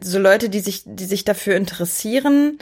so 0.00 0.18
Leute, 0.18 0.48
die 0.48 0.60
sich, 0.60 0.82
die 0.86 1.04
sich 1.04 1.24
dafür 1.24 1.56
interessieren, 1.56 2.58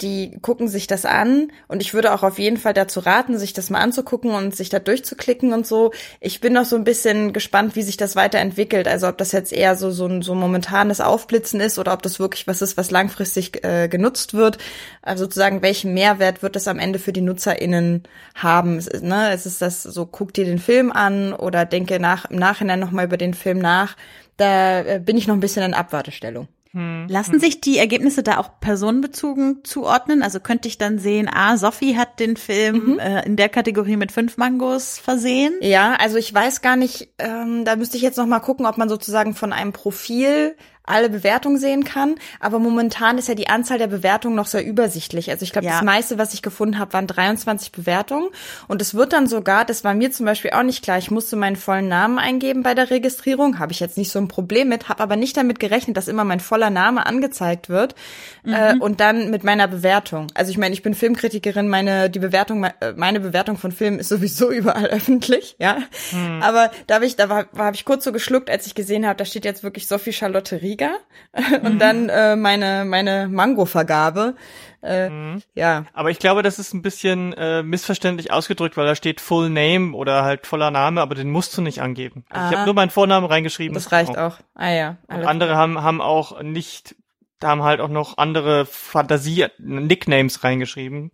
die 0.00 0.38
gucken 0.40 0.66
sich 0.68 0.86
das 0.86 1.04
an 1.04 1.52
und 1.68 1.80
ich 1.80 1.94
würde 1.94 2.12
auch 2.12 2.22
auf 2.22 2.38
jeden 2.38 2.56
Fall 2.56 2.74
dazu 2.74 3.00
raten, 3.00 3.38
sich 3.38 3.52
das 3.52 3.70
mal 3.70 3.80
anzugucken 3.80 4.32
und 4.32 4.54
sich 4.56 4.68
da 4.68 4.80
durchzuklicken 4.80 5.52
und 5.52 5.66
so. 5.66 5.92
Ich 6.20 6.40
bin 6.40 6.54
noch 6.54 6.64
so 6.64 6.76
ein 6.76 6.84
bisschen 6.84 7.32
gespannt, 7.32 7.76
wie 7.76 7.82
sich 7.82 7.96
das 7.96 8.16
weiterentwickelt. 8.16 8.88
Also 8.88 9.06
ob 9.06 9.18
das 9.18 9.32
jetzt 9.32 9.52
eher 9.52 9.76
so 9.76 9.90
so 9.90 10.06
ein 10.06 10.22
so 10.22 10.34
momentanes 10.34 11.00
Aufblitzen 11.00 11.60
ist 11.60 11.78
oder 11.78 11.92
ob 11.92 12.02
das 12.02 12.18
wirklich 12.18 12.46
was 12.46 12.62
ist, 12.62 12.76
was 12.76 12.90
langfristig 12.90 13.64
äh, 13.64 13.88
genutzt 13.88 14.34
wird. 14.34 14.58
Also 15.02 15.24
sozusagen, 15.24 15.62
welchen 15.62 15.94
Mehrwert 15.94 16.42
wird 16.42 16.56
das 16.56 16.68
am 16.68 16.78
Ende 16.78 16.98
für 16.98 17.12
die 17.12 17.20
NutzerInnen 17.20 18.02
haben? 18.34 18.78
Es 18.78 18.88
ist, 18.88 19.04
ne, 19.04 19.30
es 19.32 19.46
ist 19.46 19.62
das 19.62 19.82
so, 19.82 20.06
guck 20.06 20.34
dir 20.34 20.44
den 20.44 20.58
Film 20.58 20.90
an 20.90 21.32
oder 21.32 21.64
denke 21.64 22.00
nach, 22.00 22.30
im 22.30 22.38
Nachhinein 22.38 22.80
nochmal 22.80 23.04
über 23.04 23.16
den 23.16 23.34
Film 23.34 23.58
nach. 23.58 23.96
Da 24.36 24.80
äh, 24.80 25.00
bin 25.04 25.16
ich 25.16 25.28
noch 25.28 25.34
ein 25.34 25.40
bisschen 25.40 25.62
in 25.62 25.74
Abwartestellung. 25.74 26.48
Hm. 26.72 27.06
Lassen 27.08 27.38
sich 27.38 27.60
die 27.60 27.76
Ergebnisse 27.76 28.22
da 28.22 28.38
auch 28.38 28.58
personenbezogen 28.60 29.62
zuordnen? 29.62 30.22
Also 30.22 30.40
könnte 30.40 30.68
ich 30.68 30.78
dann 30.78 30.98
sehen, 30.98 31.28
ah, 31.32 31.58
Sophie 31.58 31.96
hat 31.96 32.18
den 32.18 32.36
Film 32.36 32.94
mhm. 32.94 32.98
äh, 32.98 33.24
in 33.26 33.36
der 33.36 33.50
Kategorie 33.50 33.96
mit 33.96 34.10
fünf 34.10 34.38
Mangos 34.38 34.98
versehen? 34.98 35.52
Ja, 35.60 35.94
also 35.94 36.16
ich 36.16 36.32
weiß 36.32 36.62
gar 36.62 36.76
nicht, 36.76 37.10
ähm, 37.18 37.66
da 37.66 37.76
müsste 37.76 37.98
ich 37.98 38.02
jetzt 38.02 38.16
noch 38.16 38.26
mal 38.26 38.40
gucken, 38.40 38.64
ob 38.64 38.78
man 38.78 38.88
sozusagen 38.88 39.34
von 39.34 39.52
einem 39.52 39.72
Profil 39.72 40.56
alle 40.84 41.08
Bewertungen 41.08 41.58
sehen 41.58 41.84
kann. 41.84 42.16
Aber 42.40 42.58
momentan 42.58 43.18
ist 43.18 43.28
ja 43.28 43.34
die 43.34 43.48
Anzahl 43.48 43.78
der 43.78 43.86
Bewertungen 43.86 44.34
noch 44.34 44.46
sehr 44.46 44.64
übersichtlich. 44.64 45.30
Also 45.30 45.44
ich 45.44 45.52
glaube, 45.52 45.66
ja. 45.66 45.74
das 45.74 45.82
meiste, 45.82 46.18
was 46.18 46.34
ich 46.34 46.42
gefunden 46.42 46.78
habe, 46.78 46.92
waren 46.92 47.06
23 47.06 47.72
Bewertungen. 47.72 48.28
Und 48.68 48.82
es 48.82 48.94
wird 48.94 49.12
dann 49.12 49.26
sogar, 49.26 49.64
das 49.64 49.84
war 49.84 49.94
mir 49.94 50.10
zum 50.10 50.26
Beispiel 50.26 50.50
auch 50.50 50.62
nicht 50.62 50.82
klar, 50.82 50.98
ich 50.98 51.10
musste 51.10 51.36
meinen 51.36 51.56
vollen 51.56 51.88
Namen 51.88 52.18
eingeben 52.18 52.62
bei 52.62 52.74
der 52.74 52.90
Registrierung. 52.90 53.58
Habe 53.58 53.72
ich 53.72 53.80
jetzt 53.80 53.96
nicht 53.96 54.10
so 54.10 54.18
ein 54.18 54.28
Problem 54.28 54.68
mit, 54.68 54.88
habe 54.88 55.02
aber 55.02 55.16
nicht 55.16 55.36
damit 55.36 55.60
gerechnet, 55.60 55.96
dass 55.96 56.08
immer 56.08 56.24
mein 56.24 56.40
voller 56.40 56.70
Name 56.70 57.06
angezeigt 57.06 57.68
wird. 57.68 57.94
Mhm. 58.42 58.52
Äh, 58.52 58.74
und 58.80 59.00
dann 59.00 59.30
mit 59.30 59.44
meiner 59.44 59.68
Bewertung. 59.68 60.26
Also 60.34 60.50
ich 60.50 60.58
meine, 60.58 60.74
ich 60.74 60.82
bin 60.82 60.94
Filmkritikerin, 60.94 61.68
meine, 61.68 62.10
die 62.10 62.18
Bewertung, 62.18 62.64
äh, 62.64 62.92
meine 62.96 63.20
Bewertung 63.20 63.56
von 63.56 63.70
Filmen 63.70 64.00
ist 64.00 64.08
sowieso 64.08 64.50
überall 64.50 64.86
öffentlich, 64.86 65.56
ja. 65.60 65.78
Mhm. 66.10 66.42
Aber 66.42 66.70
da 66.88 66.96
habe 66.96 67.06
ich, 67.06 67.14
da 67.14 67.28
war, 67.28 67.46
war 67.52 67.66
habe 67.66 67.76
ich 67.76 67.84
kurz 67.84 68.02
so 68.02 68.10
geschluckt, 68.10 68.50
als 68.50 68.66
ich 68.66 68.74
gesehen 68.74 69.06
habe, 69.06 69.16
da 69.16 69.24
steht 69.24 69.44
jetzt 69.44 69.62
wirklich 69.62 69.86
Sophie 69.86 70.12
Charlotte 70.12 70.60
Rie 70.60 70.71
Liga 70.72 70.96
und 71.62 71.74
mhm. 71.74 71.78
dann 71.78 72.08
äh, 72.08 72.36
meine 72.36 72.84
meine 72.84 73.28
Mango-Vergabe. 73.28 74.34
Äh, 74.82 75.10
mhm. 75.10 75.42
Ja. 75.54 75.84
Aber 75.92 76.10
ich 76.10 76.18
glaube, 76.18 76.42
das 76.42 76.58
ist 76.58 76.74
ein 76.74 76.82
bisschen 76.82 77.32
äh, 77.34 77.62
missverständlich 77.62 78.32
ausgedrückt, 78.32 78.76
weil 78.76 78.86
da 78.86 78.96
steht 78.96 79.20
Full 79.20 79.48
Name 79.48 79.94
oder 79.94 80.24
halt 80.24 80.46
voller 80.46 80.70
Name, 80.70 81.00
aber 81.00 81.14
den 81.14 81.30
musst 81.30 81.56
du 81.56 81.62
nicht 81.62 81.80
angeben. 81.80 82.24
Also 82.30 82.50
ich 82.50 82.56
habe 82.56 82.66
nur 82.66 82.74
meinen 82.74 82.90
Vornamen 82.90 83.26
reingeschrieben. 83.26 83.74
Das 83.74 83.92
reicht 83.92 84.18
auch. 84.18 84.38
Ah 84.54 84.70
ja. 84.70 84.96
Und 85.06 85.24
andere 85.24 85.56
haben 85.56 85.80
haben 85.82 86.00
auch 86.00 86.42
nicht, 86.42 86.96
da 87.38 87.48
haben 87.48 87.62
halt 87.62 87.80
auch 87.80 87.88
noch 87.88 88.18
andere 88.18 88.66
Fantasie 88.66 89.46
Nicknames 89.58 90.42
reingeschrieben. 90.42 91.12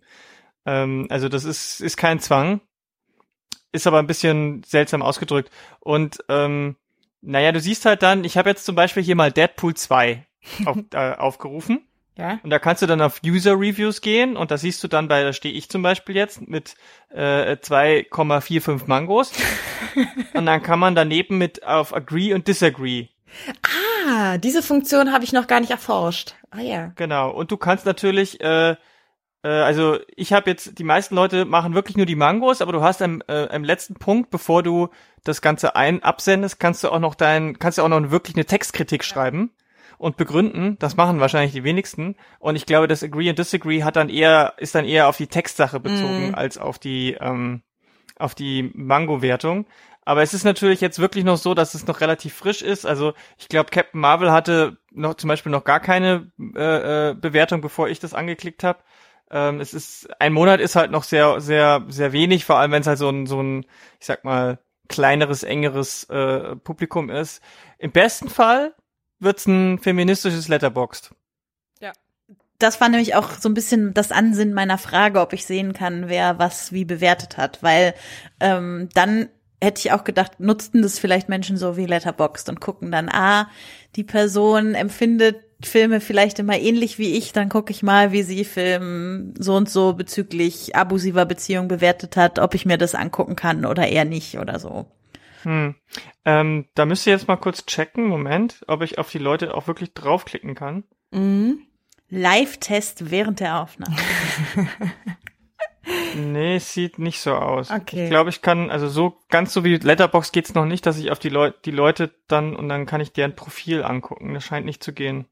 Ähm, 0.65 1.07
also 1.09 1.29
das 1.29 1.43
ist 1.43 1.79
ist 1.79 1.97
kein 1.97 2.19
Zwang, 2.19 2.61
ist 3.71 3.85
aber 3.85 3.99
ein 3.99 4.07
bisschen 4.07 4.63
seltsam 4.63 5.03
ausgedrückt 5.03 5.51
und 5.79 6.17
ähm, 6.27 6.75
naja, 7.21 7.51
du 7.51 7.59
siehst 7.59 7.85
halt 7.85 8.03
dann, 8.03 8.23
ich 8.23 8.37
habe 8.37 8.49
jetzt 8.49 8.65
zum 8.65 8.75
Beispiel 8.75 9.03
hier 9.03 9.15
mal 9.15 9.31
Deadpool 9.31 9.73
2 9.73 10.25
auf, 10.65 10.77
äh, 10.93 11.13
aufgerufen. 11.13 11.85
Ja. 12.17 12.39
Und 12.43 12.49
da 12.49 12.59
kannst 12.59 12.81
du 12.81 12.85
dann 12.85 13.01
auf 13.01 13.21
User 13.25 13.53
Reviews 13.53 14.01
gehen 14.01 14.35
und 14.35 14.51
da 14.51 14.57
siehst 14.57 14.83
du 14.83 14.89
dann 14.89 15.07
bei, 15.07 15.23
da 15.23 15.31
stehe 15.31 15.53
ich 15.53 15.69
zum 15.69 15.81
Beispiel 15.81 16.15
jetzt 16.15 16.45
mit 16.49 16.75
äh, 17.09 17.53
2,45 17.53 18.87
Mangos. 18.87 19.31
und 20.33 20.45
dann 20.45 20.61
kann 20.61 20.79
man 20.79 20.95
daneben 20.95 21.37
mit 21.37 21.65
auf 21.65 21.95
Agree 21.95 22.33
und 22.33 22.47
Disagree. 22.49 23.07
Ah, 23.61 24.37
diese 24.37 24.61
Funktion 24.61 25.13
habe 25.13 25.23
ich 25.23 25.31
noch 25.31 25.47
gar 25.47 25.61
nicht 25.61 25.71
erforscht. 25.71 26.35
Ah 26.51 26.59
ja. 26.59 26.91
Genau. 26.95 27.31
Und 27.31 27.51
du 27.51 27.57
kannst 27.57 27.85
natürlich 27.85 28.41
äh, 28.41 28.75
äh, 29.43 29.49
also 29.49 29.97
ich 30.15 30.33
habe 30.33 30.49
jetzt, 30.49 30.77
die 30.79 30.83
meisten 30.83 31.15
Leute 31.15 31.45
machen 31.45 31.73
wirklich 31.73 31.97
nur 31.97 32.05
die 32.05 32.15
Mangos, 32.15 32.61
aber 32.61 32.71
du 32.71 32.81
hast 32.81 33.01
am, 33.01 33.21
äh, 33.27 33.47
am 33.49 33.63
letzten 33.63 33.95
Punkt, 33.95 34.29
bevor 34.29 34.63
du 34.63 34.89
das 35.23 35.41
Ganze 35.41 35.75
ein 35.75 36.03
absendest, 36.03 36.59
kannst 36.59 36.83
du 36.83 36.89
auch 36.89 36.99
noch 36.99 37.15
dein, 37.15 37.59
kannst 37.59 37.77
du 37.77 37.83
auch 37.83 37.89
noch 37.89 38.11
wirklich 38.11 38.35
eine 38.35 38.45
Textkritik 38.45 39.03
schreiben 39.03 39.51
und 39.97 40.17
begründen. 40.17 40.77
Das 40.79 40.95
machen 40.95 41.19
wahrscheinlich 41.19 41.53
die 41.53 41.63
wenigsten. 41.63 42.15
Und 42.39 42.55
ich 42.55 42.65
glaube, 42.65 42.87
das 42.87 43.03
Agree 43.03 43.29
and 43.29 43.37
Disagree 43.37 43.83
hat 43.83 43.95
dann 43.95 44.09
eher, 44.09 44.53
ist 44.57 44.75
dann 44.75 44.85
eher 44.85 45.07
auf 45.07 45.17
die 45.17 45.27
Textsache 45.27 45.79
bezogen 45.79 46.31
mm. 46.31 46.35
als 46.35 46.57
auf 46.57 46.79
die, 46.79 47.17
ähm, 47.19 47.61
auf 48.17 48.33
die 48.33 48.71
Mango-Wertung. 48.73 49.65
Aber 50.05 50.23
es 50.23 50.33
ist 50.33 50.45
natürlich 50.45 50.81
jetzt 50.81 50.99
wirklich 50.99 51.23
noch 51.23 51.37
so, 51.37 51.53
dass 51.53 51.75
es 51.75 51.85
noch 51.85 52.01
relativ 52.01 52.33
frisch 52.33 52.61
ist. 52.61 52.85
Also 52.85 53.13
ich 53.37 53.47
glaube, 53.47 53.69
Captain 53.69 53.99
Marvel 53.99 54.31
hatte 54.31 54.77
noch 54.91 55.15
zum 55.15 55.27
Beispiel 55.27 55.51
noch 55.51 55.65
gar 55.65 55.79
keine 55.79 56.31
äh, 56.55 57.09
äh, 57.09 57.13
Bewertung, 57.13 57.61
bevor 57.61 57.89
ich 57.89 57.99
das 57.99 58.13
angeklickt 58.13 58.63
habe. 58.63 58.79
Ähm, 59.31 59.59
es 59.61 59.73
ist 59.73 60.09
ein 60.19 60.33
Monat 60.33 60.59
ist 60.59 60.75
halt 60.75 60.91
noch 60.91 61.03
sehr 61.03 61.39
sehr 61.41 61.85
sehr 61.87 62.11
wenig, 62.11 62.45
vor 62.45 62.57
allem 62.57 62.71
wenn 62.71 62.81
es 62.81 62.87
halt 62.87 62.97
so 62.97 63.09
ein 63.09 63.25
so 63.25 63.41
ein 63.41 63.65
ich 63.99 64.05
sag 64.05 64.23
mal 64.23 64.59
kleineres 64.87 65.43
engeres 65.43 66.05
äh, 66.05 66.55
Publikum 66.55 67.09
ist. 67.09 67.41
Im 67.77 67.91
besten 67.91 68.29
Fall 68.29 68.73
wird's 69.19 69.45
ein 69.45 69.79
feministisches 69.79 70.47
Letterboxd. 70.47 71.13
Ja. 71.79 71.93
Das 72.57 72.81
war 72.81 72.89
nämlich 72.89 73.15
auch 73.15 73.31
so 73.33 73.47
ein 73.47 73.53
bisschen 73.53 73.93
das 73.93 74.11
Ansinnen 74.11 74.53
meiner 74.53 74.77
Frage, 74.77 75.21
ob 75.21 75.31
ich 75.31 75.45
sehen 75.45 75.73
kann, 75.73 76.09
wer 76.09 76.39
was 76.39 76.73
wie 76.73 76.85
bewertet 76.85 77.37
hat, 77.37 77.63
weil 77.63 77.93
ähm, 78.39 78.89
dann 78.93 79.29
hätte 79.61 79.79
ich 79.79 79.91
auch 79.91 80.03
gedacht, 80.03 80.39
nutzten 80.39 80.81
das 80.81 80.99
vielleicht 80.99 81.29
Menschen 81.29 81.57
so 81.57 81.77
wie 81.77 81.85
Letterboxd 81.85 82.49
und 82.49 82.61
gucken 82.61 82.91
dann, 82.91 83.09
ah, 83.09 83.49
die 83.95 84.03
Person 84.03 84.73
empfindet 84.73 85.37
Filme 85.61 85.99
vielleicht 85.99 86.39
immer 86.39 86.57
ähnlich 86.57 86.99
wie 86.99 87.17
ich, 87.17 87.33
dann 87.33 87.49
gucke 87.49 87.71
ich 87.71 87.83
mal, 87.83 88.11
wie 88.11 88.23
sie 88.23 88.45
Film 88.45 89.33
so 89.37 89.55
und 89.55 89.69
so 89.69 89.93
bezüglich 89.93 90.75
abusiver 90.75 91.25
Beziehung 91.25 91.67
bewertet 91.67 92.15
hat, 92.15 92.39
ob 92.39 92.55
ich 92.55 92.65
mir 92.65 92.77
das 92.77 92.95
angucken 92.95 93.35
kann 93.35 93.65
oder 93.65 93.87
eher 93.87 94.05
nicht 94.05 94.37
oder 94.37 94.59
so. 94.59 94.85
Hm. 95.43 95.75
Ähm, 96.25 96.65
da 96.75 96.85
müsst 96.85 97.07
ihr 97.07 97.13
jetzt 97.13 97.27
mal 97.27 97.37
kurz 97.37 97.65
checken, 97.65 98.07
Moment, 98.07 98.61
ob 98.67 98.81
ich 98.81 98.97
auf 98.97 99.09
die 99.09 99.19
Leute 99.19 99.53
auch 99.53 99.67
wirklich 99.67 99.93
draufklicken 99.93 100.55
kann. 100.55 100.83
Mhm. 101.11 101.61
Live-Test 102.09 103.11
während 103.11 103.39
der 103.39 103.61
Aufnahme. 103.61 103.95
nee, 106.15 106.57
sieht 106.59 106.99
nicht 106.99 107.19
so 107.21 107.35
aus. 107.35 107.69
Okay. 107.69 108.05
Ich 108.05 108.09
glaube, 108.09 108.29
ich 108.29 108.41
kann, 108.41 108.71
also 108.71 108.87
so, 108.87 109.17
ganz 109.29 109.53
so 109.53 109.63
wie 109.63 109.75
Letterbox 109.75 110.31
geht's 110.31 110.55
noch 110.55 110.65
nicht, 110.65 110.85
dass 110.85 110.97
ich 110.97 111.11
auf 111.11 111.19
die, 111.19 111.29
Leu 111.29 111.51
die 111.65 111.71
Leute 111.71 112.11
dann 112.27 112.55
und 112.55 112.67
dann 112.69 112.85
kann 112.85 113.01
ich 113.01 113.13
deren 113.13 113.35
Profil 113.35 113.83
angucken. 113.83 114.33
Das 114.33 114.43
scheint 114.43 114.65
nicht 114.65 114.83
zu 114.83 114.93
gehen. 114.93 115.25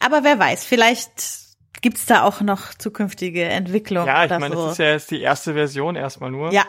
Aber 0.00 0.24
wer 0.24 0.38
weiß, 0.38 0.64
vielleicht 0.64 1.10
gibt's 1.80 2.06
da 2.06 2.22
auch 2.22 2.40
noch 2.40 2.74
zukünftige 2.74 3.44
Entwicklungen. 3.44 4.06
Ja, 4.06 4.24
ich 4.24 4.30
meine, 4.30 4.54
so. 4.54 4.64
das 4.64 4.72
ist 4.72 4.78
ja 4.78 4.90
jetzt 4.90 5.10
die 5.10 5.20
erste 5.20 5.54
Version 5.54 5.96
erstmal 5.96 6.30
nur. 6.30 6.52
Ja. 6.52 6.64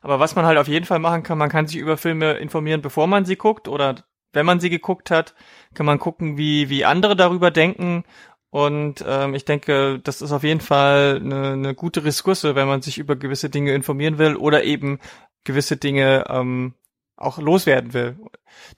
Aber 0.00 0.20
was 0.20 0.36
man 0.36 0.46
halt 0.46 0.58
auf 0.58 0.68
jeden 0.68 0.86
Fall 0.86 1.00
machen 1.00 1.22
kann, 1.22 1.38
man 1.38 1.50
kann 1.50 1.66
sich 1.66 1.76
über 1.76 1.96
Filme 1.96 2.34
informieren, 2.34 2.82
bevor 2.82 3.06
man 3.06 3.24
sie 3.24 3.36
guckt 3.36 3.68
oder 3.68 4.04
wenn 4.32 4.46
man 4.46 4.60
sie 4.60 4.70
geguckt 4.70 5.10
hat, 5.10 5.34
kann 5.74 5.86
man 5.86 5.98
gucken, 5.98 6.36
wie, 6.36 6.68
wie 6.68 6.84
andere 6.84 7.16
darüber 7.16 7.50
denken. 7.50 8.04
Und 8.50 9.04
ähm, 9.06 9.34
ich 9.34 9.44
denke, 9.44 10.00
das 10.02 10.22
ist 10.22 10.32
auf 10.32 10.42
jeden 10.42 10.60
Fall 10.60 11.20
eine, 11.22 11.52
eine 11.52 11.74
gute 11.74 12.04
Ressource, 12.04 12.44
wenn 12.44 12.68
man 12.68 12.82
sich 12.82 12.98
über 12.98 13.16
gewisse 13.16 13.50
Dinge 13.50 13.74
informieren 13.74 14.18
will 14.18 14.36
oder 14.36 14.64
eben 14.64 15.00
gewisse 15.44 15.76
Dinge 15.76 16.24
ähm, 16.28 16.74
auch 17.18 17.38
loswerden 17.38 17.92
will. 17.92 18.16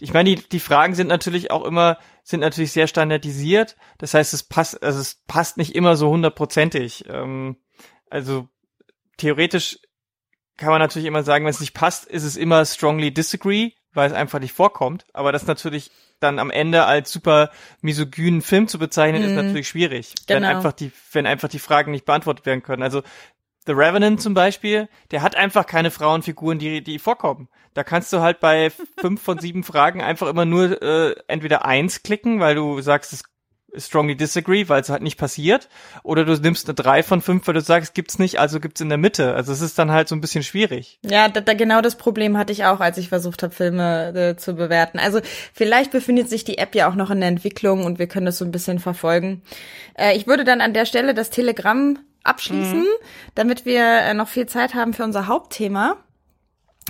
Ich 0.00 0.12
meine, 0.12 0.34
die, 0.34 0.48
die 0.48 0.60
Fragen 0.60 0.94
sind 0.94 1.06
natürlich 1.06 1.50
auch 1.50 1.64
immer, 1.64 1.98
sind 2.22 2.40
natürlich 2.40 2.72
sehr 2.72 2.86
standardisiert. 2.86 3.76
Das 3.98 4.14
heißt, 4.14 4.34
es 4.34 4.42
passt, 4.42 4.82
also 4.82 5.00
es 5.00 5.22
passt 5.26 5.56
nicht 5.56 5.74
immer 5.74 5.96
so 5.96 6.10
hundertprozentig. 6.10 7.04
Ähm, 7.08 7.56
also 8.08 8.48
theoretisch 9.18 9.78
kann 10.56 10.70
man 10.70 10.80
natürlich 10.80 11.06
immer 11.06 11.22
sagen, 11.22 11.44
wenn 11.44 11.50
es 11.50 11.60
nicht 11.60 11.74
passt, 11.74 12.06
ist 12.06 12.24
es 12.24 12.36
immer 12.36 12.64
strongly 12.64 13.12
disagree 13.12 13.72
weil 13.92 14.08
es 14.08 14.12
einfach 14.12 14.38
nicht 14.38 14.52
vorkommt. 14.52 15.06
Aber 15.12 15.32
das 15.32 15.46
natürlich 15.46 15.90
dann 16.20 16.38
am 16.38 16.50
Ende 16.50 16.84
als 16.84 17.10
super 17.10 17.50
misogynen 17.80 18.42
Film 18.42 18.68
zu 18.68 18.78
bezeichnen, 18.78 19.22
mhm. 19.22 19.28
ist 19.28 19.34
natürlich 19.34 19.68
schwierig, 19.68 20.14
genau. 20.26 20.40
wenn 20.40 20.56
einfach 20.56 20.72
die, 20.72 20.92
wenn 21.12 21.26
einfach 21.26 21.48
die 21.48 21.58
Fragen 21.58 21.92
nicht 21.92 22.04
beantwortet 22.04 22.46
werden 22.46 22.62
können. 22.62 22.82
Also 22.82 23.02
The 23.66 23.72
Revenant 23.72 24.20
zum 24.20 24.34
Beispiel, 24.34 24.88
der 25.10 25.22
hat 25.22 25.36
einfach 25.36 25.66
keine 25.66 25.90
Frauenfiguren, 25.90 26.58
die, 26.58 26.82
die 26.82 26.98
vorkommen. 26.98 27.48
Da 27.74 27.84
kannst 27.84 28.12
du 28.12 28.20
halt 28.20 28.40
bei 28.40 28.70
fünf 28.98 29.22
von 29.22 29.38
sieben 29.38 29.62
Fragen 29.64 30.02
einfach 30.02 30.28
immer 30.28 30.44
nur 30.44 30.82
äh, 30.82 31.14
entweder 31.28 31.64
eins 31.64 32.02
klicken, 32.02 32.40
weil 32.40 32.54
du 32.54 32.80
sagst, 32.80 33.12
es 33.12 33.22
strongly 33.76 34.16
disagree, 34.16 34.68
weil 34.68 34.80
es 34.80 34.88
halt 34.88 35.02
nicht 35.02 35.18
passiert, 35.18 35.68
oder 36.02 36.24
du 36.24 36.34
nimmst 36.34 36.68
eine 36.68 36.74
drei 36.74 37.02
von 37.02 37.20
fünf, 37.20 37.46
weil 37.46 37.54
du 37.54 37.60
sagst, 37.60 37.94
gibt's 37.94 38.18
nicht, 38.18 38.40
also 38.40 38.60
gibt's 38.60 38.80
in 38.80 38.88
der 38.88 38.98
Mitte. 38.98 39.34
Also 39.34 39.52
es 39.52 39.60
ist 39.60 39.78
dann 39.78 39.90
halt 39.90 40.08
so 40.08 40.14
ein 40.14 40.20
bisschen 40.20 40.42
schwierig. 40.42 40.98
Ja, 41.02 41.28
da, 41.28 41.40
da 41.40 41.54
genau 41.54 41.80
das 41.80 41.96
Problem 41.96 42.36
hatte 42.36 42.52
ich 42.52 42.64
auch, 42.64 42.80
als 42.80 42.98
ich 42.98 43.08
versucht 43.08 43.42
habe, 43.42 43.54
Filme 43.54 44.12
äh, 44.14 44.36
zu 44.36 44.54
bewerten. 44.54 44.98
Also 44.98 45.20
vielleicht 45.52 45.92
befindet 45.92 46.28
sich 46.28 46.44
die 46.44 46.58
App 46.58 46.74
ja 46.74 46.90
auch 46.90 46.94
noch 46.94 47.10
in 47.10 47.20
der 47.20 47.28
Entwicklung 47.28 47.84
und 47.84 47.98
wir 47.98 48.08
können 48.08 48.26
das 48.26 48.38
so 48.38 48.44
ein 48.44 48.52
bisschen 48.52 48.78
verfolgen. 48.78 49.42
Äh, 49.94 50.16
ich 50.16 50.26
würde 50.26 50.44
dann 50.44 50.60
an 50.60 50.74
der 50.74 50.86
Stelle 50.86 51.14
das 51.14 51.30
Telegramm 51.30 51.98
abschließen, 52.30 52.80
mhm. 52.80 53.04
damit 53.34 53.66
wir 53.66 53.82
äh, 53.82 54.14
noch 54.14 54.28
viel 54.28 54.46
Zeit 54.46 54.74
haben 54.74 54.94
für 54.94 55.04
unser 55.04 55.26
Hauptthema. 55.26 55.96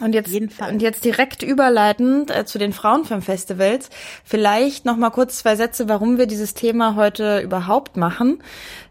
Und 0.00 0.14
jetzt, 0.14 0.32
und 0.35 0.80
jetzt 0.80 1.04
direkt 1.04 1.42
überleitend 1.42 2.30
äh, 2.30 2.47
zu 2.47 2.59
den 2.59 2.73
Frauenfilmfestivals. 2.73 3.90
Vielleicht 4.25 4.87
noch 4.87 4.97
mal 4.97 5.11
kurz 5.11 5.38
zwei 5.38 5.56
Sätze, 5.56 5.88
warum 5.90 6.16
wir 6.16 6.26
dieses 6.26 6.54
Thema 6.54 6.94
heute 6.94 7.40
überhaupt 7.40 7.99
machen. 7.99 8.42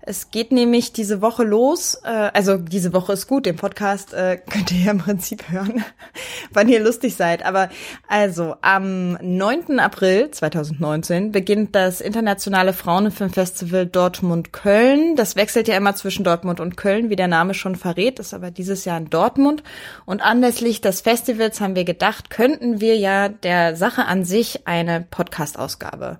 Es 0.10 0.32
geht 0.32 0.51
nämlich 0.51 0.92
diese 0.92 1.22
Woche 1.22 1.44
los. 1.44 1.94
Äh, 2.04 2.32
also 2.34 2.58
diese 2.58 2.94
Woche 2.94 3.13
ist 3.13 3.28
gut. 3.28 3.46
Den 3.46 3.58
Podcast 3.58 4.12
äh, 4.12 4.38
könnt 4.50 4.72
ihr 4.72 4.86
ja 4.86 4.92
im 4.92 4.98
Prinzip 4.98 5.51
hören, 5.51 5.86
wann 6.51 6.68
ihr 6.68 6.80
lustig 6.80 7.16
seid. 7.16 7.46
Aber 7.46 7.70
also 8.08 8.56
am 8.63 9.20
9. 9.22 9.80
April 9.80 10.32
2019 10.32 11.32
beginnt 11.32 11.75
das 11.75 12.01
internationale 12.01 12.74
Frauenfilmfestival 12.74 13.86
Dortmund-Köln. 13.86 15.16
Das 15.16 15.36
wechselt 15.36 15.68
ja 15.68 15.78
immer 15.78 15.94
zwischen 15.94 16.24
Dortmund 16.24 16.60
und 16.60 16.75
Köln, 16.75 17.12
wie 17.12 17.16
der 17.16 17.28
Name 17.28 17.54
schon 17.54 17.75
verrät. 17.75 18.18
Ist 18.18 18.34
aber 18.34 18.50
dieses 18.50 18.86
Jahr 18.86 18.98
in 18.98 19.12
Dortmund. 19.12 19.62
Und 20.08 20.24
anlässlich 20.24 20.82
des 20.82 21.01
Festivals 21.01 21.62
haben 21.62 21.75
wir 21.75 21.86
gedacht, 21.86 22.32
könnten 22.32 22.82
wir 22.82 22.98
ja 22.98 23.30
der 23.30 23.75
Sache 23.75 24.06
an 24.06 24.25
sich 24.25 24.66
eine 24.66 25.06
Podcast-Ausgabe 25.08 26.18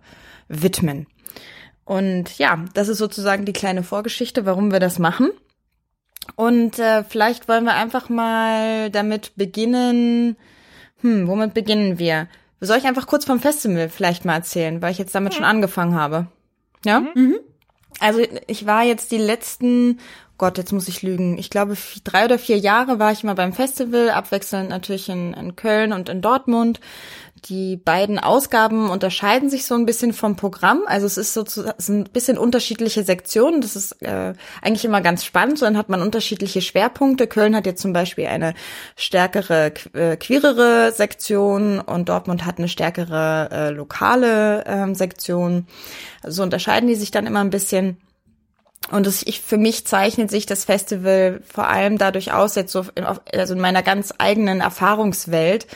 widmen. 0.48 1.08
Und 1.90 2.38
ja, 2.38 2.66
das 2.76 2.88
ist 2.88 3.00
sozusagen 3.00 3.46
die 3.46 3.52
kleine 3.52 3.82
Vorgeschichte, 3.82 4.46
warum 4.46 4.72
wir 4.72 4.80
das 4.80 5.00
machen. 5.00 5.32
Und 6.36 6.78
äh, 6.78 7.04
vielleicht 7.04 7.48
wollen 7.48 7.64
wir 7.64 7.74
einfach 7.74 8.10
mal 8.10 8.92
damit 8.92 9.36
beginnen. 9.36 10.38
Hm, 11.02 11.28
womit 11.28 11.56
beginnen 11.56 11.98
wir? 11.98 12.28
Soll 12.60 12.78
ich 12.78 12.86
einfach 12.86 13.08
kurz 13.08 13.26
vom 13.26 13.40
Festival 13.40 13.90
vielleicht 13.90 14.24
mal 14.24 14.36
erzählen, 14.36 14.84
weil 14.84 14.92
ich 14.92 15.00
jetzt 15.00 15.16
damit 15.16 15.34
schon 15.34 15.44
angefangen 15.44 15.96
habe? 15.96 16.28
Ja? 16.86 17.00
Mhm. 17.00 17.10
mhm. 17.16 17.40
Also 18.00 18.22
ich 18.46 18.68
war 18.68 18.84
jetzt 18.84 19.12
die 19.12 19.18
letzten, 19.18 20.00
Gott, 20.38 20.60
jetzt 20.60 20.72
muss 20.72 20.88
ich 20.88 21.02
lügen. 21.02 21.40
Ich 21.40 21.50
glaube, 21.50 21.76
drei 22.04 22.26
oder 22.26 22.38
vier 22.38 22.60
Jahre 22.60 23.00
war 23.00 23.12
ich 23.12 23.24
immer 23.24 23.34
beim 23.34 23.52
Festival, 23.52 24.12
abwechselnd 24.12 24.70
natürlich 24.70 25.10
in, 25.10 25.34
in 25.34 25.56
Köln 25.56 25.92
und 25.92 26.08
in 26.08 26.22
Dortmund. 26.22 26.80
Die 27.46 27.78
beiden 27.78 28.20
Ausgaben 28.20 28.90
unterscheiden 28.90 29.50
sich 29.50 29.66
so 29.66 29.76
ein 29.76 29.86
bisschen 29.86 30.14
vom 30.14 30.36
Programm. 30.36 30.82
Also 30.88 31.06
es 31.06 31.18
ist 31.18 31.34
sozusagen 31.34 31.74
ein 31.88 32.04
bisschen 32.06 32.38
unterschiedliche 32.38 33.04
Sektionen. 33.04 33.62
Das 33.62 33.76
ist 33.76 34.02
äh, 34.02 34.34
eigentlich 34.62 34.86
immer 34.86 35.02
ganz 35.02 35.24
spannend. 35.24 35.60
So 35.60 35.66
dann 35.66 35.78
hat 35.78 35.90
man 35.90 36.02
unterschiedliche 36.02 36.62
Schwerpunkte. 36.62 37.28
Köln 37.28 37.56
hat 37.56 37.66
jetzt 37.66 37.82
zum 37.82 37.94
Beispiel 37.94 38.28
eine 38.28 38.54
stärkere, 38.96 39.74
äh, 39.94 40.18
queerere 40.18 40.92
Sektion 40.92 41.80
und 41.80 42.10
Dortmund 42.10 42.46
hat 42.46 42.58
eine 42.58 42.68
stärkere 42.68 43.50
äh, 43.52 43.70
lokale 43.70 44.66
äh, 44.66 44.94
Sektion. 44.96 45.68
So 46.26 46.44
unterscheiden 46.44 46.90
die 46.90 46.96
sich 46.96 47.12
dann 47.12 47.28
immer 47.28 47.42
ein 47.42 47.52
bisschen. 47.52 47.98
Und 48.92 49.06
das, 49.06 49.24
ich, 49.24 49.42
für 49.42 49.58
mich 49.58 49.86
zeichnet 49.86 50.32
sich 50.32 50.46
das 50.46 50.66
Festival 50.66 51.42
vor 51.48 51.68
allem 51.68 51.98
dadurch 51.98 52.34
aus, 52.34 52.56
jetzt 52.56 52.72
so 52.72 52.86
in, 52.96 53.04
also 53.06 53.54
in 53.54 53.60
meiner 53.60 53.84
ganz 53.84 54.14
eigenen 54.18 54.62
Erfahrungswelt, 54.62 55.68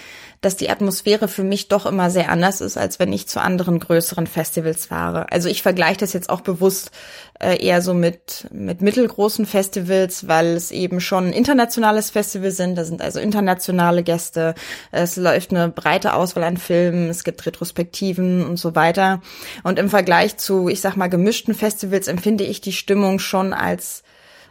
dass 0.43 0.57
die 0.57 0.69
Atmosphäre 0.69 1.27
für 1.27 1.43
mich 1.43 1.69
doch 1.69 1.85
immer 1.85 2.09
sehr 2.09 2.29
anders 2.29 2.59
ist, 2.59 2.77
als 2.77 2.99
wenn 2.99 3.13
ich 3.13 3.27
zu 3.27 3.41
anderen 3.41 3.79
größeren 3.79 4.27
Festivals 4.27 4.87
fahre. 4.87 5.31
Also 5.31 5.47
ich 5.47 5.61
vergleiche 5.61 6.01
das 6.01 6.11
jetzt 6.11 6.29
auch 6.29 6.41
bewusst 6.41 6.91
äh, 7.39 7.63
eher 7.65 7.81
so 7.81 7.93
mit, 7.93 8.47
mit 8.51 8.81
mittelgroßen 8.81 9.45
Festivals, 9.45 10.27
weil 10.27 10.47
es 10.47 10.71
eben 10.71 10.99
schon 10.99 11.27
ein 11.27 11.33
internationales 11.33 12.09
Festival 12.09 12.51
sind. 12.51 12.77
Da 12.77 12.83
sind 12.83 13.01
also 13.01 13.21
internationale 13.21 14.03
Gäste. 14.03 14.53
Es 14.91 15.15
läuft 15.15 15.51
eine 15.51 15.69
breite 15.69 16.13
Auswahl 16.13 16.43
an 16.43 16.57
Filmen. 16.57 17.09
Es 17.09 17.23
gibt 17.23 17.45
Retrospektiven 17.45 18.45
und 18.45 18.57
so 18.57 18.75
weiter. 18.75 19.21
Und 19.63 19.79
im 19.79 19.89
Vergleich 19.89 20.35
zu, 20.35 20.67
ich 20.67 20.81
sag 20.81 20.97
mal, 20.97 21.07
gemischten 21.07 21.53
Festivals 21.53 22.09
empfinde 22.09 22.43
ich 22.43 22.59
die 22.59 22.73
Stimmung 22.73 23.19
schon 23.19 23.53
als 23.53 24.03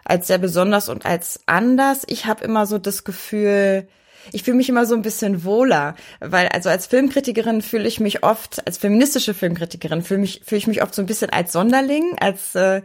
als 0.05 0.27
sehr 0.27 0.39
besonders 0.39 0.89
und 0.89 1.07
als 1.07 1.41
anders. 1.47 2.03
Ich 2.07 2.27
habe 2.27 2.43
immer 2.43 2.67
so 2.67 2.79
das 2.79 3.05
Gefühl, 3.05 3.87
ich 4.33 4.43
fühle 4.43 4.57
mich 4.57 4.69
immer 4.69 4.87
so 4.87 4.95
ein 4.95 5.03
bisschen 5.03 5.45
wohler, 5.45 5.95
weil 6.21 6.49
also 6.49 6.69
als 6.69 6.87
Filmkritikerin 6.87 7.63
fühle 7.63 7.89
ich 7.89 8.01
mich 8.01 8.23
oft, 8.23 8.67
als 8.67 8.79
feministische 8.79 9.35
Filmkritikerin 9.35 10.03
fühle 10.03 10.21
mich 10.21 10.43
fühle 10.45 10.59
ich 10.59 10.67
mich 10.67 10.83
oft 10.83 10.95
so 10.95 11.03
ein 11.03 11.07
bisschen 11.07 11.31
als 11.31 11.53
Sonderling, 11.53 12.17
als 12.21 12.55
äh, 12.55 12.83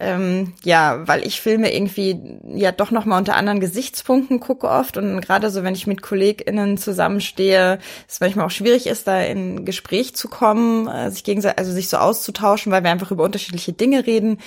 ähm, 0.00 0.54
ja, 0.62 1.06
weil 1.08 1.26
ich 1.26 1.40
Filme 1.40 1.74
irgendwie 1.74 2.38
ja 2.54 2.70
doch 2.70 2.92
noch 2.92 3.04
mal 3.04 3.18
unter 3.18 3.34
anderen 3.34 3.58
Gesichtspunkten 3.58 4.38
gucke 4.38 4.68
oft 4.68 4.96
und 4.96 5.20
gerade 5.20 5.50
so, 5.50 5.64
wenn 5.64 5.74
ich 5.74 5.88
mit 5.88 6.02
KollegInnen 6.02 6.78
zusammenstehe, 6.78 7.80
es 8.06 8.20
manchmal 8.20 8.46
auch 8.46 8.50
schwierig 8.50 8.86
ist, 8.86 9.08
da 9.08 9.20
in 9.20 9.64
Gespräch 9.64 10.14
zu 10.14 10.28
kommen, 10.28 10.86
äh, 10.86 11.10
sich 11.10 11.24
gegenseitig, 11.24 11.58
also 11.58 11.72
sich 11.72 11.88
so 11.88 11.96
auszutauschen, 11.96 12.70
weil 12.70 12.84
wir 12.84 12.90
einfach 12.90 13.10
über 13.10 13.24
unterschiedliche 13.24 13.72
Dinge 13.72 14.06
reden. 14.06 14.38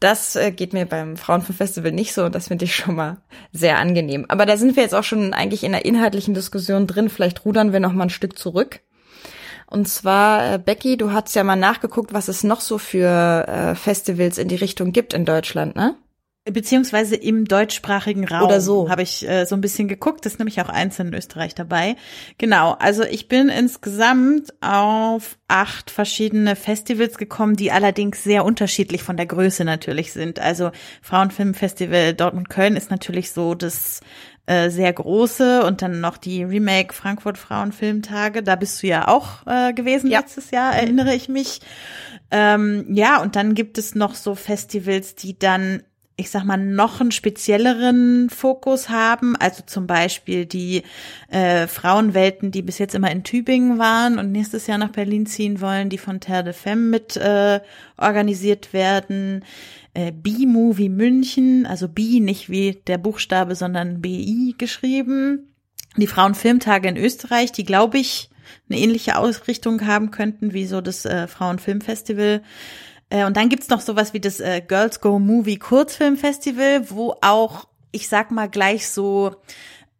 Das 0.00 0.36
äh, 0.36 0.52
geht 0.52 0.72
mir 0.72 0.86
beim 0.86 1.18
Frauenfilmfestival 1.18 1.92
nicht 1.92 2.14
so 2.14 2.24
und 2.24 2.34
das 2.34 2.48
finde 2.48 2.64
ich 2.64 2.74
schon 2.74 2.94
mal 2.94 3.18
sehr 3.52 3.78
angenehm. 3.78 4.24
Aber 4.28 4.46
da 4.46 4.56
sind 4.56 4.74
wir 4.76 4.82
jetzt 4.82 4.94
auch 4.94 5.04
schon 5.04 5.34
eigentlich 5.34 5.64
in 5.64 5.72
der 5.72 5.84
inhaltlichen 5.84 6.32
Diskussion 6.32 6.86
drin. 6.86 7.10
Vielleicht 7.10 7.44
rudern 7.44 7.72
wir 7.74 7.80
noch 7.80 7.92
mal 7.92 8.04
ein 8.04 8.10
Stück 8.10 8.38
zurück. 8.38 8.80
Und 9.74 9.88
zwar, 9.88 10.54
äh, 10.54 10.58
Becky, 10.58 10.96
du 10.96 11.10
hast 11.10 11.34
ja 11.34 11.42
mal 11.42 11.56
nachgeguckt, 11.56 12.14
was 12.14 12.28
es 12.28 12.44
noch 12.44 12.60
so 12.60 12.78
für 12.78 13.44
äh, 13.48 13.74
Festivals 13.74 14.38
in 14.38 14.46
die 14.46 14.54
Richtung 14.54 14.92
gibt 14.92 15.14
in 15.14 15.24
Deutschland, 15.24 15.74
ne? 15.74 15.96
Beziehungsweise 16.44 17.16
im 17.16 17.46
deutschsprachigen 17.46 18.28
Raum. 18.28 18.44
Oder 18.44 18.60
so. 18.60 18.88
Habe 18.88 19.02
ich 19.02 19.26
äh, 19.26 19.46
so 19.46 19.56
ein 19.56 19.60
bisschen 19.60 19.88
geguckt. 19.88 20.24
Das 20.24 20.34
ist 20.34 20.38
nämlich 20.38 20.60
auch 20.60 20.68
einzeln 20.68 21.08
in 21.08 21.14
Österreich 21.14 21.56
dabei. 21.56 21.96
Genau. 22.38 22.76
Also 22.78 23.02
ich 23.02 23.26
bin 23.26 23.48
insgesamt 23.48 24.52
auf 24.60 25.38
acht 25.48 25.90
verschiedene 25.90 26.54
Festivals 26.54 27.18
gekommen, 27.18 27.56
die 27.56 27.72
allerdings 27.72 28.22
sehr 28.22 28.44
unterschiedlich 28.44 29.02
von 29.02 29.16
der 29.16 29.26
Größe 29.26 29.64
natürlich 29.64 30.12
sind. 30.12 30.38
Also 30.38 30.70
Frauenfilmfestival 31.02 32.14
Dortmund-Köln 32.14 32.76
ist 32.76 32.90
natürlich 32.92 33.32
so 33.32 33.54
das 33.54 34.02
äh, 34.46 34.70
sehr 34.70 34.92
große 34.92 35.64
und 35.64 35.80
dann 35.82 36.00
noch 36.00 36.16
die 36.16 36.44
Remake 36.44 36.92
Frankfurt 36.92 37.38
Frauenfilmtage. 37.38 38.42
Da 38.42 38.56
bist 38.56 38.82
du 38.82 38.86
ja 38.86 39.08
auch 39.08 39.46
äh, 39.46 39.72
gewesen 39.72 40.10
ja. 40.10 40.20
letztes 40.20 40.50
Jahr, 40.50 40.74
erinnere 40.74 41.14
ich 41.14 41.28
mich. 41.28 41.60
Ähm, 42.30 42.86
ja, 42.90 43.22
und 43.22 43.36
dann 43.36 43.54
gibt 43.54 43.78
es 43.78 43.94
noch 43.94 44.14
so 44.14 44.34
Festivals, 44.34 45.14
die 45.14 45.38
dann 45.38 45.82
ich 46.16 46.30
sag 46.30 46.44
mal, 46.44 46.56
noch 46.56 47.00
einen 47.00 47.10
spezielleren 47.10 48.30
Fokus 48.30 48.88
haben. 48.88 49.34
Also 49.34 49.64
zum 49.66 49.86
Beispiel 49.88 50.46
die 50.46 50.84
äh, 51.28 51.66
Frauenwelten, 51.66 52.52
die 52.52 52.62
bis 52.62 52.78
jetzt 52.78 52.94
immer 52.94 53.10
in 53.10 53.24
Tübingen 53.24 53.78
waren 53.78 54.18
und 54.18 54.30
nächstes 54.30 54.68
Jahr 54.68 54.78
nach 54.78 54.90
Berlin 54.90 55.26
ziehen 55.26 55.60
wollen, 55.60 55.88
die 55.88 55.98
von 55.98 56.20
Terre 56.20 56.44
de 56.44 56.52
Femme 56.52 56.88
mit 56.88 57.16
äh, 57.16 57.58
organisiert 57.96 58.72
werden 58.72 59.44
äh, 59.94 60.12
B-Movie 60.12 60.88
München, 60.88 61.66
also 61.66 61.88
B 61.88 62.20
nicht 62.20 62.50
wie 62.50 62.82
der 62.86 62.98
Buchstabe, 62.98 63.54
sondern 63.54 64.00
BI 64.00 64.54
geschrieben. 64.58 65.54
Die 65.96 66.08
Frauenfilmtage 66.08 66.88
in 66.88 66.96
Österreich, 66.96 67.52
die 67.52 67.64
glaube 67.64 67.98
ich 67.98 68.28
eine 68.68 68.78
ähnliche 68.78 69.16
Ausrichtung 69.16 69.86
haben 69.86 70.10
könnten 70.10 70.52
wie 70.52 70.66
so 70.66 70.80
das 70.80 71.04
äh, 71.04 71.28
Frauenfilmfestival. 71.28 72.42
Äh, 73.10 73.24
und 73.24 73.36
dann 73.36 73.48
gibt's 73.48 73.68
noch 73.68 73.80
sowas 73.80 74.12
wie 74.12 74.20
das 74.20 74.40
äh, 74.40 74.60
Girls 74.60 75.00
Go 75.00 75.18
Movie 75.18 75.58
Kurzfilmfestival, 75.58 76.90
wo 76.90 77.14
auch, 77.22 77.68
ich 77.92 78.08
sag 78.08 78.30
mal, 78.30 78.48
gleich 78.48 78.88
so 78.88 79.36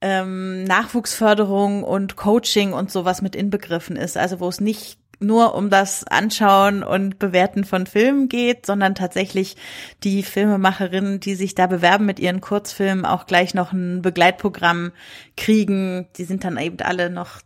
ähm, 0.01 0.65
Nachwuchsförderung 0.65 1.85
und 1.85 2.17
Coaching 2.17 2.73
und 2.73 2.91
sowas 2.91 3.23
mit 3.23 3.37
inbegriffen 3.37 3.97
ist. 3.97 4.17
Also 4.17 4.41
wo 4.41 4.49
es 4.49 4.61
nicht 4.61 4.99
nur 5.21 5.55
um 5.55 5.71
das 5.71 6.05
Anschauen 6.07 6.83
und 6.83 7.19
Bewerten 7.19 7.65
von 7.65 7.87
Filmen 7.87 8.29
geht, 8.29 8.67
sondern 8.67 8.95
tatsächlich 8.95 9.57
die 10.03 10.23
Filmemacherinnen, 10.23 11.21
die 11.21 11.35
sich 11.35 11.55
da 11.55 11.67
bewerben 11.67 12.07
mit 12.07 12.19
ihren 12.19 12.41
Kurzfilmen, 12.41 13.05
auch 13.05 13.27
gleich 13.27 13.55
noch 13.55 13.73
ein 13.73 14.03
Begleitprogramm 14.03 14.93
kriegen. 15.37 16.07
Die 16.17 16.25
sind 16.25 16.45
dann 16.45 16.59
eben 16.59 16.79
alle 16.81 17.11
noch 17.11 17.41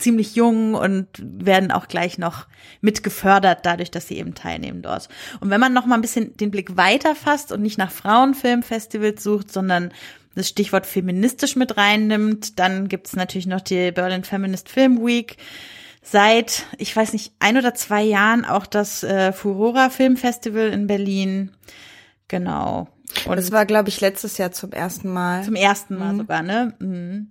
ziemlich 0.00 0.34
jung 0.34 0.74
und 0.74 1.06
werden 1.20 1.70
auch 1.70 1.86
gleich 1.86 2.18
noch 2.18 2.46
mit 2.80 3.02
gefördert, 3.02 3.60
dadurch, 3.64 3.90
dass 3.90 4.08
sie 4.08 4.16
eben 4.16 4.34
teilnehmen 4.34 4.82
dort. 4.82 5.08
Und 5.40 5.50
wenn 5.50 5.60
man 5.60 5.72
noch 5.72 5.86
mal 5.86 5.96
ein 5.96 6.00
bisschen 6.00 6.36
den 6.36 6.50
Blick 6.50 6.76
weiter 6.76 7.14
fasst 7.14 7.52
und 7.52 7.62
nicht 7.62 7.78
nach 7.78 7.90
Frauenfilmfestivals 7.90 9.22
sucht, 9.22 9.52
sondern 9.52 9.92
das 10.34 10.48
Stichwort 10.48 10.86
feministisch 10.86 11.56
mit 11.56 11.76
reinnimmt, 11.76 12.58
dann 12.58 12.88
gibt's 12.88 13.14
natürlich 13.14 13.46
noch 13.46 13.60
die 13.60 13.92
Berlin 13.92 14.24
Feminist 14.24 14.68
Film 14.68 15.04
Week. 15.04 15.36
Seit, 16.02 16.64
ich 16.78 16.94
weiß 16.94 17.12
nicht, 17.12 17.32
ein 17.40 17.56
oder 17.56 17.74
zwei 17.74 18.02
Jahren 18.02 18.44
auch 18.44 18.66
das 18.66 19.02
äh, 19.02 19.32
Furora 19.32 19.90
Filmfestival 19.90 20.68
in 20.68 20.86
Berlin. 20.86 21.50
Genau. 22.28 22.88
Und 23.26 23.36
das 23.36 23.52
war, 23.52 23.66
glaube 23.66 23.88
ich, 23.88 24.00
letztes 24.00 24.38
Jahr 24.38 24.52
zum 24.52 24.72
ersten 24.72 25.08
Mal. 25.08 25.42
Zum 25.44 25.56
ersten 25.56 25.96
Mal 25.96 26.12
mhm. 26.14 26.18
sogar, 26.18 26.42
ne? 26.42 26.74
Mhm. 26.78 27.30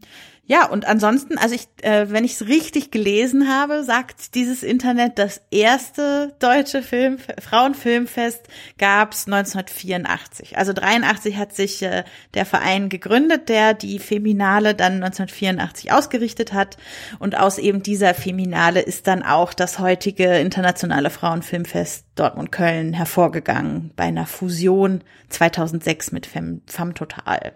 Ja, 0.51 0.65
und 0.67 0.87
ansonsten, 0.87 1.37
also 1.37 1.53
ich, 1.53 1.67
äh, 1.83 2.09
wenn 2.09 2.23
ich 2.23 2.33
es 2.33 2.47
richtig 2.47 2.89
gelesen 2.89 3.47
habe, 3.47 3.83
sagt 3.83 4.33
dieses 4.33 4.63
Internet, 4.63 5.19
das 5.19 5.41
erste 5.51 6.33
deutsche 6.39 6.81
Film, 6.81 7.19
Frauenfilmfest 7.39 8.47
gab's 8.79 9.27
1984. 9.27 10.57
Also 10.57 10.73
83 10.73 11.37
hat 11.37 11.53
sich 11.53 11.83
äh, 11.83 12.03
der 12.33 12.47
Verein 12.47 12.89
gegründet, 12.89 13.47
der 13.47 13.75
die 13.75 13.99
Feminale 13.99 14.73
dann 14.73 14.93
1984 14.93 15.91
ausgerichtet 15.91 16.51
hat. 16.51 16.77
Und 17.19 17.37
aus 17.37 17.59
eben 17.59 17.83
dieser 17.83 18.15
Feminale 18.15 18.81
ist 18.81 19.05
dann 19.05 19.21
auch 19.21 19.53
das 19.53 19.77
heutige 19.77 20.39
internationale 20.39 21.11
Frauenfilmfest 21.11 22.07
Dortmund-Köln 22.15 22.93
hervorgegangen 22.93 23.91
bei 23.95 24.05
einer 24.05 24.25
Fusion 24.25 25.03
2006 25.29 26.11
mit 26.11 26.25
Femme, 26.25 26.61
Femme 26.65 26.95
Total. 26.95 27.53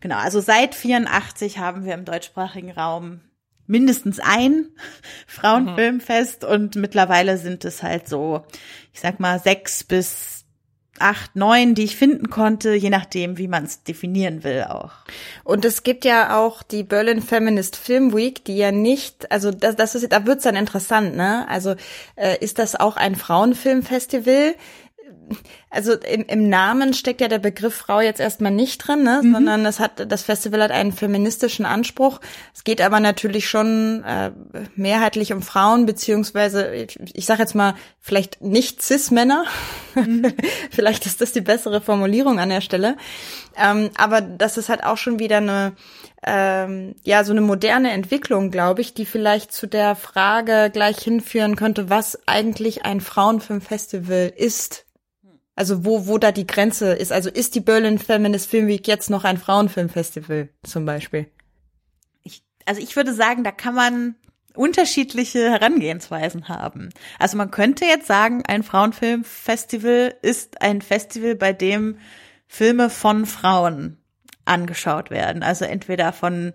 Genau, 0.00 0.16
also 0.16 0.40
seit 0.40 0.74
84 0.74 1.58
haben 1.58 1.84
wir 1.84 1.94
im 1.94 2.04
deutschsprachigen 2.04 2.70
Raum 2.70 3.20
mindestens 3.66 4.18
ein 4.18 4.66
Frauenfilmfest 5.26 6.42
mhm. 6.42 6.48
und 6.48 6.76
mittlerweile 6.76 7.38
sind 7.38 7.64
es 7.64 7.82
halt 7.82 8.08
so, 8.08 8.44
ich 8.92 9.00
sag 9.00 9.20
mal, 9.20 9.38
sechs 9.38 9.84
bis 9.84 10.40
acht, 11.00 11.34
neun, 11.34 11.74
die 11.74 11.84
ich 11.84 11.96
finden 11.96 12.30
konnte, 12.30 12.74
je 12.74 12.90
nachdem, 12.90 13.38
wie 13.38 13.48
man 13.48 13.64
es 13.64 13.82
definieren 13.82 14.44
will 14.44 14.64
auch. 14.68 14.92
Und 15.44 15.64
es 15.64 15.82
gibt 15.82 16.04
ja 16.04 16.38
auch 16.38 16.62
die 16.62 16.82
Berlin 16.82 17.22
Feminist 17.22 17.76
Film 17.76 18.14
Week, 18.14 18.44
die 18.44 18.56
ja 18.56 18.70
nicht, 18.70 19.30
also 19.32 19.50
das, 19.50 19.76
das 19.76 19.94
ist, 19.94 20.12
da 20.12 20.26
wird's 20.26 20.44
dann 20.44 20.56
interessant, 20.56 21.16
ne? 21.16 21.48
Also 21.48 21.74
äh, 22.16 22.36
ist 22.40 22.58
das 22.58 22.76
auch 22.76 22.96
ein 22.96 23.16
Frauenfilmfestival? 23.16 24.54
Also 25.70 25.94
im, 25.94 26.24
im 26.26 26.48
Namen 26.48 26.94
steckt 26.94 27.20
ja 27.20 27.28
der 27.28 27.38
Begriff 27.38 27.74
Frau 27.74 28.00
jetzt 28.00 28.20
erstmal 28.20 28.50
nicht 28.50 28.78
drin, 28.78 29.02
ne? 29.02 29.20
Mhm. 29.22 29.32
sondern 29.32 29.64
das 29.64 29.78
hat 29.78 30.10
das 30.10 30.22
Festival 30.22 30.62
hat 30.62 30.70
einen 30.70 30.92
feministischen 30.92 31.64
Anspruch. 31.64 32.20
Es 32.54 32.64
geht 32.64 32.80
aber 32.80 33.00
natürlich 33.00 33.48
schon 33.48 34.02
äh, 34.04 34.32
mehrheitlich 34.74 35.32
um 35.32 35.42
Frauen 35.42 35.86
beziehungsweise 35.86 36.74
ich, 36.74 36.98
ich 37.14 37.26
sage 37.26 37.42
jetzt 37.42 37.54
mal 37.54 37.74
vielleicht 38.00 38.42
nicht 38.42 38.82
cis-Männer. 38.82 39.44
Mhm. 39.94 40.34
vielleicht 40.70 41.06
ist 41.06 41.20
das 41.20 41.32
die 41.32 41.40
bessere 41.40 41.80
Formulierung 41.80 42.38
an 42.38 42.48
der 42.48 42.60
Stelle. 42.60 42.96
Ähm, 43.56 43.90
aber 43.96 44.20
das 44.20 44.58
ist 44.58 44.68
halt 44.68 44.84
auch 44.84 44.96
schon 44.96 45.18
wieder 45.18 45.38
eine 45.38 45.72
ähm, 46.26 46.96
ja 47.02 47.24
so 47.24 47.32
eine 47.32 47.40
moderne 47.40 47.92
Entwicklung, 47.92 48.50
glaube 48.50 48.80
ich, 48.80 48.92
die 48.92 49.06
vielleicht 49.06 49.52
zu 49.52 49.66
der 49.66 49.96
Frage 49.96 50.70
gleich 50.72 50.98
hinführen 50.98 51.56
könnte, 51.56 51.88
was 51.88 52.18
eigentlich 52.26 52.84
ein 52.84 53.00
Frauenfilmfestival 53.00 54.32
ist 54.36 54.84
also 55.56 55.84
wo, 55.84 56.06
wo 56.06 56.18
da 56.18 56.32
die 56.32 56.46
Grenze 56.46 56.92
ist. 56.92 57.12
Also 57.12 57.30
ist 57.30 57.54
die 57.54 57.60
Berlin 57.60 57.98
Feminist 57.98 58.48
Film 58.48 58.66
Week 58.66 58.86
jetzt 58.86 59.10
noch 59.10 59.24
ein 59.24 59.38
Frauenfilmfestival 59.38 60.48
zum 60.62 60.84
Beispiel? 60.84 61.26
Ich, 62.22 62.42
also 62.66 62.80
ich 62.80 62.96
würde 62.96 63.14
sagen, 63.14 63.44
da 63.44 63.52
kann 63.52 63.74
man 63.74 64.14
unterschiedliche 64.54 65.50
Herangehensweisen 65.50 66.48
haben. 66.48 66.90
Also 67.18 67.36
man 67.36 67.50
könnte 67.50 67.84
jetzt 67.84 68.06
sagen, 68.06 68.42
ein 68.46 68.62
Frauenfilmfestival 68.62 70.14
ist 70.22 70.60
ein 70.60 70.82
Festival, 70.82 71.34
bei 71.34 71.52
dem 71.52 71.98
Filme 72.46 72.90
von 72.90 73.26
Frauen 73.26 73.96
angeschaut 74.44 75.10
werden. 75.10 75.42
Also 75.42 75.64
entweder 75.64 76.12
von 76.12 76.52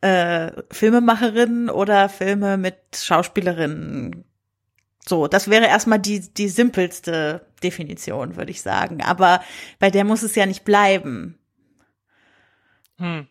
äh, 0.00 0.52
Filmemacherinnen 0.70 1.70
oder 1.70 2.08
Filme 2.08 2.56
mit 2.56 2.76
Schauspielerinnen 2.94 4.24
so, 5.08 5.26
das 5.26 5.48
wäre 5.48 5.66
erstmal 5.66 5.98
die, 5.98 6.20
die 6.20 6.48
simpelste 6.48 7.46
Definition, 7.62 8.36
würde 8.36 8.50
ich 8.50 8.62
sagen. 8.62 9.02
Aber 9.02 9.42
bei 9.78 9.90
der 9.90 10.04
muss 10.04 10.22
es 10.22 10.34
ja 10.34 10.46
nicht 10.46 10.64
bleiben. 10.64 11.38
Hm. 12.98 13.28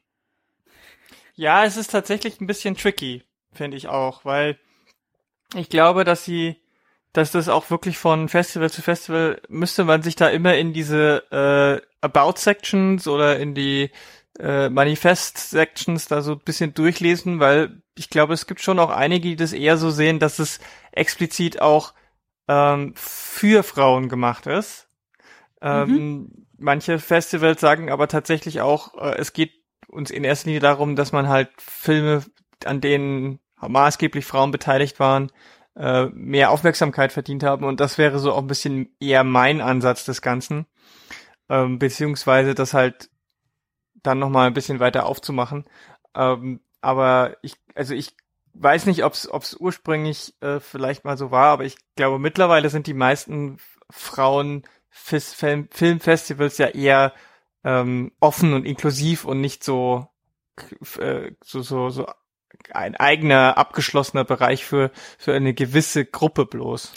Ja, 1.36 1.66
es 1.66 1.78
ist 1.78 1.92
tatsächlich 1.92 2.42
ein 2.42 2.48
bisschen 2.48 2.76
tricky, 2.76 3.24
finde 3.54 3.78
ich 3.78 3.88
auch, 3.88 4.26
weil 4.26 4.58
ich 5.56 5.70
glaube, 5.70 6.04
dass 6.04 6.26
sie, 6.26 6.58
dass 7.14 7.32
das 7.32 7.48
auch 7.48 7.70
wirklich 7.70 7.98
von 7.98 8.28
Festival 8.28 8.72
zu 8.72 8.82
Festival 8.82 9.42
müsste 9.48 9.84
man 9.84 10.02
sich 10.02 10.16
da 10.16 10.30
immer 10.30 10.56
in 10.56 10.74
diese 10.74 11.24
äh, 11.32 11.88
About 12.02 12.38
Sections 12.38 13.08
oder 13.08 13.40
in 13.40 13.54
die 13.54 13.92
äh, 14.40 14.70
Manifest-Sections 14.70 16.08
da 16.08 16.22
so 16.22 16.34
ein 16.34 16.40
bisschen 16.40 16.74
durchlesen, 16.74 17.40
weil 17.40 17.82
ich 17.98 18.10
glaube, 18.10 18.34
es 18.34 18.48
gibt 18.48 18.62
schon 18.62 18.80
auch 18.80 18.90
einige, 18.90 19.30
die 19.30 19.36
das 19.36 19.54
eher 19.54 19.78
so 19.78 19.90
sehen, 19.90 20.20
dass 20.20 20.40
es 20.40 20.60
explizit 20.92 21.62
auch 21.62 21.94
ähm, 22.48 22.94
für 22.96 23.64
Frauen 23.64 24.10
gemacht 24.10 24.48
ist. 24.48 24.88
Ähm, 25.62 25.90
mhm. 25.90 26.46
Manche 26.58 27.00
Festivals 27.00 27.62
sagen 27.62 27.92
aber 27.92 28.08
tatsächlich 28.08 28.62
auch, 28.62 28.96
äh, 28.96 29.16
es 29.18 29.34
geht 29.34 29.54
uns 29.88 30.12
in 30.12 30.24
erster 30.24 30.48
Linie 30.48 30.60
darum, 30.60 30.96
dass 30.96 31.12
man 31.12 31.28
halt 31.28 31.50
Filme, 31.58 32.24
an 32.66 32.82
denen 32.82 33.40
maßgeblich 33.60 34.26
Frauen 34.26 34.52
beteiligt 34.52 35.00
waren, 35.00 35.32
äh, 35.76 36.06
mehr 36.08 36.52
Aufmerksamkeit 36.52 37.12
verdient 37.12 37.44
haben. 37.44 37.66
Und 37.66 37.80
das 37.80 37.98
wäre 37.98 38.20
so 38.20 38.34
auch 38.34 38.40
ein 38.42 38.48
bisschen 38.48 38.96
eher 39.00 39.24
mein 39.24 39.62
Ansatz 39.62 40.06
des 40.06 40.22
Ganzen. 40.22 40.66
Ähm, 41.50 41.80
beziehungsweise 41.80 42.56
das 42.56 42.74
halt 42.74 43.10
dann 44.04 44.20
nochmal 44.20 44.48
ein 44.48 44.54
bisschen 44.54 44.80
weiter 44.80 45.06
aufzumachen. 45.06 45.66
Ähm, 46.16 46.60
aber 46.82 47.38
ich, 47.42 47.56
also 47.78 47.94
ich 47.94 48.16
weiß 48.54 48.86
nicht, 48.88 49.04
ob 49.04 49.14
es 49.14 49.56
ursprünglich 49.60 50.34
äh, 50.42 50.60
vielleicht 50.60 51.06
mal 51.06 51.18
so 51.18 51.32
war, 51.32 51.48
aber 51.54 51.66
ich 51.66 51.78
glaube 51.96 52.20
mittlerweile 52.20 52.70
sind 52.70 52.88
die 52.88 52.94
meisten 52.94 53.58
Frauen 53.90 54.64
Film 54.90 55.70
Filmfestivals 55.72 56.58
ja 56.58 56.68
eher 56.68 57.14
ähm, 57.64 58.12
offen 58.20 58.54
und 58.54 58.66
inklusiv 58.66 59.26
und 59.26 59.42
nicht 59.42 59.64
so 59.64 60.08
äh, 61.00 61.32
so 61.44 61.62
so 61.62 61.90
so 61.90 62.08
ein 62.72 62.96
eigener 62.96 63.58
abgeschlossener 63.58 64.24
Bereich 64.24 64.66
für 64.66 64.92
für 65.18 65.34
eine 65.34 65.54
gewisse 65.54 66.06
Gruppe 66.06 66.46
bloß. 66.46 66.92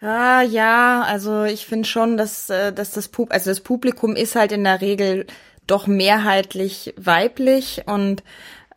Ah 0.00 0.42
ja, 0.42 1.02
also 1.02 1.44
ich 1.44 1.66
finde 1.66 1.88
schon, 1.88 2.16
dass 2.16 2.50
äh, 2.50 2.72
dass 2.72 2.90
das 2.90 3.08
Pub 3.08 3.32
also 3.32 3.50
das 3.50 3.60
Publikum 3.60 4.14
ist 4.14 4.36
halt 4.36 4.52
in 4.52 4.64
der 4.64 4.80
Regel 4.80 5.26
doch 5.66 5.86
mehrheitlich 5.86 6.94
weiblich 6.96 7.82
und 7.86 8.22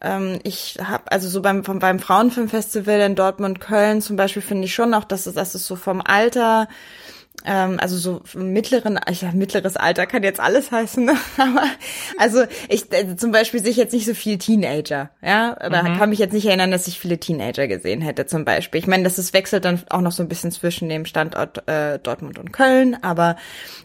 ähm, 0.02 0.40
ich 0.44 0.78
habe 0.84 1.12
also 1.12 1.30
so 1.30 1.42
beim 1.42 1.64
vom, 1.64 1.80
beim 1.80 2.00
Frauenfilmfestival 2.00 3.02
in 3.02 3.16
Dortmund 3.16 3.60
Köln 3.60 4.02
zum 4.02 4.16
Beispiel 4.16 4.42
finde 4.42 4.66
ich 4.66 4.74
schon 4.74 4.94
auch, 4.94 5.04
dass 5.04 5.26
es, 5.26 5.36
dass 5.36 5.56
es 5.56 5.66
so 5.66 5.76
vom 5.76 6.02
Alter 6.02 6.68
ähm, 7.46 7.80
also 7.80 7.98
so 7.98 8.22
mittleren, 8.36 9.00
ich 9.10 9.20
sag, 9.20 9.34
mittleres 9.34 9.76
Alter 9.76 10.06
kann 10.06 10.24
jetzt 10.24 10.40
alles 10.40 10.72
heißen, 10.72 11.06
ne? 11.06 11.16
aber 11.38 11.64
also 12.18 12.44
ich 12.70 12.92
äh, 12.92 13.16
zum 13.16 13.32
Beispiel 13.32 13.62
sehe 13.62 13.72
ich 13.72 13.78
jetzt 13.78 13.94
nicht 13.94 14.06
so 14.06 14.14
viel 14.14 14.38
Teenager, 14.38 15.10
ja, 15.22 15.56
oder 15.66 15.84
mhm. 15.84 15.98
kann 15.98 16.10
mich 16.10 16.20
jetzt 16.20 16.34
nicht 16.34 16.46
erinnern, 16.46 16.72
dass 16.72 16.88
ich 16.88 17.00
viele 17.00 17.20
Teenager 17.20 17.68
gesehen 17.68 18.02
hätte 18.02 18.26
zum 18.26 18.46
Beispiel. 18.46 18.80
Ich 18.80 18.88
meine, 18.88 19.04
das 19.04 19.18
ist, 19.18 19.34
wechselt 19.34 19.66
dann 19.66 19.82
auch 19.90 20.02
noch 20.02 20.12
so 20.12 20.22
ein 20.24 20.30
bisschen 20.30 20.52
zwischen 20.52 20.90
dem 20.90 21.06
Standort 21.06 21.68
äh, 21.68 22.00
Dortmund 22.00 22.38
und 22.38 22.52
Köln, 22.54 22.98
aber 23.02 23.38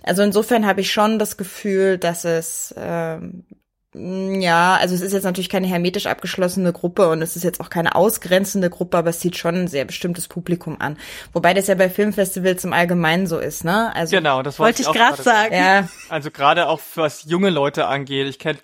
also 0.03 0.23
insofern 0.23 0.67
habe 0.67 0.81
ich 0.81 0.93
schon 0.93 1.19
das 1.19 1.37
Gefühl, 1.37 1.99
dass 1.99 2.25
es 2.25 2.75
ähm, 2.77 3.45
ja, 3.99 4.77
also 4.77 4.95
es 4.95 5.01
ist 5.01 5.13
jetzt 5.13 5.25
natürlich 5.25 5.49
keine 5.49 5.67
hermetisch 5.67 6.07
abgeschlossene 6.07 6.73
Gruppe 6.73 7.09
und 7.09 7.23
es 7.23 7.35
ist 7.35 7.45
jetzt 7.45 7.61
auch 7.61 7.71
keine 7.71 7.95
ausgrenzende 7.95 8.69
Gruppe, 8.69 8.99
aber 8.99 9.11
es 9.11 9.21
zieht 9.21 9.37
schon 9.37 9.55
ein 9.55 9.69
sehr 9.69 9.87
bestimmtes 9.87 10.29
Publikum 10.29 10.77
an. 10.81 10.99
Wobei 11.33 11.55
das 11.55 11.67
ja 11.67 11.75
bei 11.75 11.89
Filmfestivals 11.89 12.65
im 12.65 12.73
Allgemeinen 12.73 13.27
so 13.27 13.39
ist, 13.39 13.65
ne? 13.65 13.95
Also 13.95 14.17
genau, 14.17 14.43
das 14.43 14.59
wollte 14.59 14.83
ich, 14.83 14.89
ich 14.89 14.95
gerade 14.95 15.23
sagen. 15.23 15.55
Ja. 15.55 15.89
Also 16.11 16.31
gerade 16.31 16.69
auch 16.69 16.81
was 16.95 17.25
junge 17.25 17.51
Leute 17.51 17.87
angeht. 17.87 18.27
Ich 18.29 18.39
kenne 18.39 18.59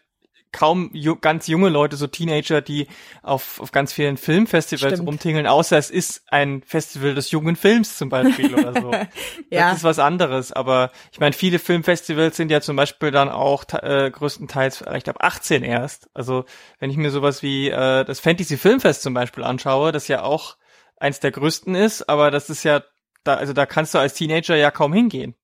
kaum 0.53 0.91
ju 0.93 1.17
ganz 1.17 1.47
junge 1.47 1.69
Leute, 1.69 1.97
so 1.97 2.07
Teenager, 2.07 2.61
die 2.61 2.87
auf, 3.23 3.61
auf 3.61 3.73
ganz 3.73 3.93
vielen 3.93 4.17
Filmfestivals 4.17 4.95
Stimmt. 4.95 5.09
rumtingeln, 5.09 5.47
außer 5.47 5.79
es 5.79 5.91
ist 5.91 6.23
ein 6.29 6.63
Festival 6.63 7.15
des 7.15 7.31
jungen 7.31 7.57
Films 7.57 7.97
zum 7.97 8.09
Beispiel 8.09 8.55
oder 8.55 8.81
so. 8.81 8.93
ja. 9.51 9.71
Das 9.71 9.79
ist 9.79 9.85
was 9.85 9.99
anderes. 9.99 10.53
Aber 10.53 10.91
ich 11.11 11.21
meine, 11.21 11.33
viele 11.33 11.59
Filmfestivals 11.59 12.37
sind 12.37 12.51
ja 12.51 12.61
zum 12.61 12.77
Beispiel 12.77 13.11
dann 13.11 13.29
auch 13.29 13.65
äh, 13.73 14.11
größtenteils 14.11 14.79
vielleicht 14.79 15.09
ab 15.09 15.17
18 15.21 15.63
erst. 15.63 16.11
Also 16.15 16.45
wenn 16.79 16.91
ich 16.91 16.97
mir 16.97 17.11
sowas 17.11 17.43
wie 17.43 17.71
äh, 17.71 18.05
das 18.05 18.21
Fantasy 18.21 18.57
Filmfest 18.57 19.03
zum 19.03 19.15
Beispiel 19.15 19.45
anschaue, 19.45 19.93
das 19.93 20.09
ja 20.09 20.23
auch 20.23 20.57
eins 20.97 21.21
der 21.21 21.33
größten 21.33 21.75
ist, 21.75 22.09
aber 22.09 22.31
das 22.31 22.49
ist 22.49 22.63
ja, 22.63 22.83
da, 23.25 23.35
also 23.35 23.53
da 23.53 23.67
kannst 23.67 23.95
du 23.95 23.99
als 23.99 24.15
Teenager 24.15 24.57
ja 24.57 24.71
kaum 24.71 24.93
hingehen. 24.93 25.35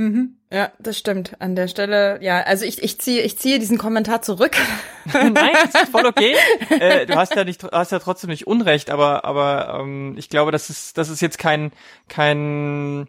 Mhm. 0.00 0.38
Ja, 0.50 0.72
das 0.78 0.96
stimmt. 0.96 1.36
An 1.40 1.54
der 1.54 1.68
Stelle, 1.68 2.22
ja, 2.22 2.40
also 2.40 2.64
ich, 2.64 2.82
ich 2.82 2.98
ziehe, 2.98 3.20
ich 3.20 3.38
ziehe 3.38 3.58
diesen 3.58 3.76
Kommentar 3.76 4.22
zurück. 4.22 4.56
Nein, 5.12 5.34
das 5.72 5.82
ist 5.82 5.90
voll 5.90 6.06
okay. 6.06 6.36
äh, 6.70 7.04
du 7.04 7.16
hast 7.16 7.34
ja 7.36 7.44
nicht, 7.44 7.62
hast 7.64 7.92
ja 7.92 7.98
trotzdem 7.98 8.30
nicht 8.30 8.46
Unrecht, 8.46 8.88
aber, 8.88 9.26
aber 9.26 9.78
ähm, 9.78 10.14
ich 10.16 10.30
glaube, 10.30 10.52
das 10.52 10.70
ist, 10.70 10.96
das 10.96 11.10
ist 11.10 11.20
jetzt 11.20 11.36
kein, 11.36 11.70
kein 12.08 13.08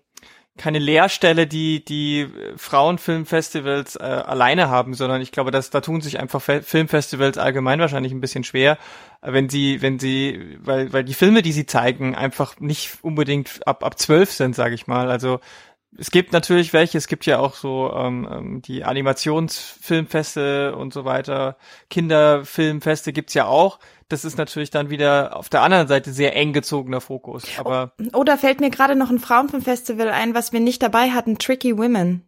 keine 0.57 0.79
Leerstelle, 0.79 1.47
die 1.47 1.83
die 1.83 2.27
Frauenfilmfestivals 2.57 3.95
äh, 3.95 4.01
alleine 4.01 4.69
haben, 4.69 4.93
sondern 4.93 5.21
ich 5.21 5.31
glaube, 5.31 5.49
dass 5.49 5.69
da 5.69 5.79
tun 5.79 6.01
sich 6.01 6.19
einfach 6.19 6.41
Fe 6.41 6.61
Filmfestivals 6.61 7.37
allgemein 7.37 7.79
wahrscheinlich 7.79 8.11
ein 8.11 8.19
bisschen 8.19 8.43
schwer, 8.43 8.77
wenn 9.21 9.49
sie, 9.49 9.81
wenn 9.81 9.97
sie, 9.97 10.57
weil 10.59 10.91
weil 10.91 11.03
die 11.05 11.13
Filme, 11.13 11.41
die 11.41 11.53
sie 11.53 11.65
zeigen, 11.65 12.15
einfach 12.15 12.59
nicht 12.59 12.97
unbedingt 13.01 13.65
ab 13.65 13.83
ab 13.83 13.97
zwölf 13.97 14.31
sind, 14.31 14.55
sage 14.55 14.75
ich 14.75 14.87
mal. 14.87 15.09
Also 15.09 15.39
es 15.97 16.09
gibt 16.11 16.31
natürlich 16.31 16.73
welche, 16.73 16.97
es 16.97 17.07
gibt 17.07 17.25
ja 17.25 17.39
auch 17.39 17.55
so 17.55 17.91
ähm, 17.93 18.27
ähm, 18.31 18.61
die 18.61 18.83
Animationsfilmfeste 18.83 20.75
und 20.75 20.93
so 20.93 21.03
weiter, 21.05 21.57
Kinderfilmfeste 21.89 23.11
gibt's 23.11 23.33
ja 23.33 23.45
auch. 23.45 23.79
Das 24.07 24.25
ist 24.25 24.37
natürlich 24.37 24.71
dann 24.71 24.89
wieder 24.89 25.35
auf 25.35 25.49
der 25.49 25.61
anderen 25.61 25.87
Seite 25.87 26.11
sehr 26.11 26.35
eng 26.35 26.53
gezogener 26.53 27.01
Fokus. 27.01 27.43
Aber 27.57 27.93
oh, 28.13 28.23
da 28.23 28.37
fällt 28.37 28.61
mir 28.61 28.69
gerade 28.69 28.95
noch 28.95 29.09
ein 29.09 29.19
Frauenfilmfestival 29.19 30.09
ein, 30.09 30.33
was 30.33 30.53
wir 30.53 30.59
nicht 30.59 30.81
dabei 30.81 31.11
hatten, 31.11 31.37
Tricky 31.37 31.77
Women. 31.77 32.27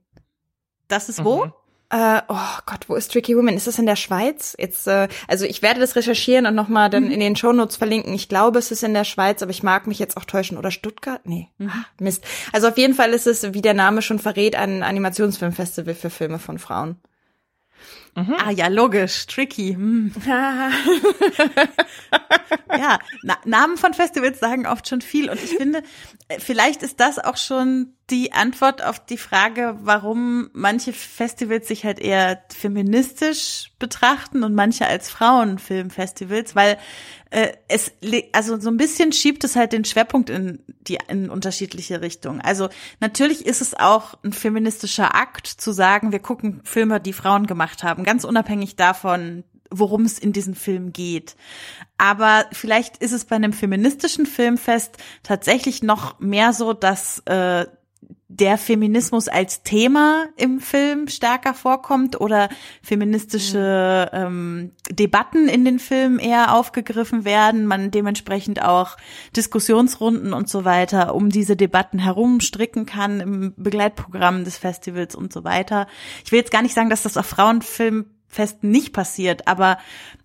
Das 0.87 1.09
ist 1.09 1.23
wo? 1.23 1.45
Mhm. 1.45 1.53
Äh, 1.93 2.23
oh 2.27 2.57
Gott, 2.65 2.89
wo 2.89 2.95
ist 2.95 3.11
Tricky 3.11 3.37
Women? 3.37 3.55
Ist 3.55 3.67
das 3.67 3.77
in 3.77 3.85
der 3.85 3.95
Schweiz? 3.95 4.55
Jetzt, 4.57 4.87
äh, 4.87 5.07
also 5.27 5.45
ich 5.45 5.61
werde 5.61 5.79
das 5.79 5.95
recherchieren 5.95 6.47
und 6.47 6.55
nochmal 6.55 6.89
dann 6.89 7.03
mhm. 7.03 7.11
in 7.11 7.19
den 7.19 7.35
Shownotes 7.35 7.75
verlinken. 7.75 8.15
Ich 8.15 8.27
glaube, 8.27 8.57
es 8.57 8.71
ist 8.71 8.81
in 8.81 8.95
der 8.95 9.03
Schweiz, 9.03 9.43
aber 9.43 9.51
ich 9.51 9.61
mag 9.61 9.85
mich 9.85 9.99
jetzt 9.99 10.17
auch 10.17 10.25
täuschen. 10.25 10.57
Oder 10.57 10.71
Stuttgart? 10.71 11.21
Nee. 11.25 11.49
Mhm. 11.59 11.69
Ah, 11.69 11.85
Mist. 11.99 12.25
Also 12.51 12.69
auf 12.69 12.79
jeden 12.79 12.95
Fall 12.95 13.11
ist 13.11 13.27
es, 13.27 13.53
wie 13.53 13.61
der 13.61 13.75
Name 13.75 14.01
schon 14.01 14.17
verrät, 14.17 14.55
ein 14.55 14.81
Animationsfilmfestival 14.81 15.93
für 15.93 16.09
Filme 16.09 16.39
von 16.39 16.57
Frauen. 16.57 16.97
Mhm. 18.15 18.35
Ah 18.43 18.51
ja, 18.51 18.69
logisch, 18.69 19.27
tricky. 19.27 19.73
Hm. 19.73 20.13
ja, 22.69 22.99
Na 23.21 23.37
Namen 23.45 23.77
von 23.77 23.93
Festivals 23.93 24.39
sagen 24.39 24.65
oft 24.65 24.87
schon 24.87 25.01
viel 25.01 25.29
und 25.29 25.43
ich 25.43 25.51
finde, 25.57 25.83
äh, 26.27 26.39
vielleicht 26.39 26.81
ist 26.83 26.99
das 26.99 27.17
auch 27.17 27.37
schon 27.37 27.93
die 28.09 28.33
Antwort 28.33 28.83
auf 28.83 29.05
die 29.05 29.17
Frage, 29.17 29.77
warum 29.81 30.49
manche 30.53 30.91
Festivals 30.91 31.67
sich 31.67 31.85
halt 31.85 31.99
eher 31.99 32.43
feministisch 32.53 33.71
betrachten 33.79 34.43
und 34.43 34.53
manche 34.53 34.85
als 34.85 35.09
Frauenfilmfestivals, 35.09 36.53
weil 36.55 36.77
äh, 37.29 37.53
es 37.69 37.93
also 38.33 38.59
so 38.59 38.69
ein 38.69 38.77
bisschen 38.77 39.13
schiebt 39.13 39.43
es 39.45 39.55
halt 39.55 39.71
den 39.71 39.85
Schwerpunkt 39.85 40.29
in 40.29 40.59
die 40.81 40.97
in 41.07 41.29
unterschiedliche 41.29 42.01
Richtungen. 42.01 42.41
Also 42.41 42.67
natürlich 42.99 43.45
ist 43.45 43.61
es 43.61 43.73
auch 43.73 44.15
ein 44.23 44.33
feministischer 44.33 45.15
Akt 45.15 45.47
zu 45.47 45.71
sagen, 45.71 46.11
wir 46.11 46.19
gucken 46.19 46.59
Filme, 46.65 46.99
die 46.99 47.13
Frauen 47.13 47.47
gemacht 47.47 47.83
haben, 47.83 48.03
ganz 48.03 48.25
unabhängig 48.25 48.75
davon, 48.75 49.45
worum 49.71 50.03
es 50.03 50.19
in 50.19 50.33
diesem 50.33 50.55
Film 50.55 50.91
geht. 50.91 51.35
Aber 51.97 52.45
vielleicht 52.51 52.97
ist 52.97 53.13
es 53.13 53.23
bei 53.25 53.37
einem 53.37 53.53
feministischen 53.53 54.25
Filmfest 54.25 54.97
tatsächlich 55.23 55.83
noch 55.83 56.19
mehr 56.19 56.51
so, 56.51 56.73
dass 56.73 57.19
äh, 57.25 57.65
der 58.39 58.57
Feminismus 58.57 59.27
als 59.27 59.61
Thema 59.61 60.25
im 60.37 60.59
Film 60.59 61.07
stärker 61.07 61.53
vorkommt 61.53 62.19
oder 62.19 62.49
feministische 62.81 64.09
ähm, 64.11 64.71
Debatten 64.89 65.47
in 65.47 65.65
den 65.65 65.77
Filmen 65.77 66.17
eher 66.17 66.55
aufgegriffen 66.55 67.25
werden, 67.25 67.65
man 67.65 67.91
dementsprechend 67.91 68.61
auch 68.61 68.97
Diskussionsrunden 69.35 70.33
und 70.33 70.49
so 70.49 70.65
weiter 70.65 71.13
um 71.13 71.29
diese 71.29 71.55
Debatten 71.55 71.99
herum 71.99 72.39
stricken 72.39 72.85
kann 72.85 73.19
im 73.19 73.53
Begleitprogramm 73.55 74.43
des 74.43 74.57
Festivals 74.57 75.15
und 75.15 75.31
so 75.31 75.43
weiter. 75.43 75.87
Ich 76.25 76.31
will 76.31 76.39
jetzt 76.39 76.51
gar 76.51 76.63
nicht 76.63 76.73
sagen, 76.73 76.89
dass 76.89 77.03
das 77.03 77.17
auf 77.17 77.27
Frauenfilmfesten 77.27 78.69
nicht 78.69 78.93
passiert, 78.93 79.47
aber 79.47 79.77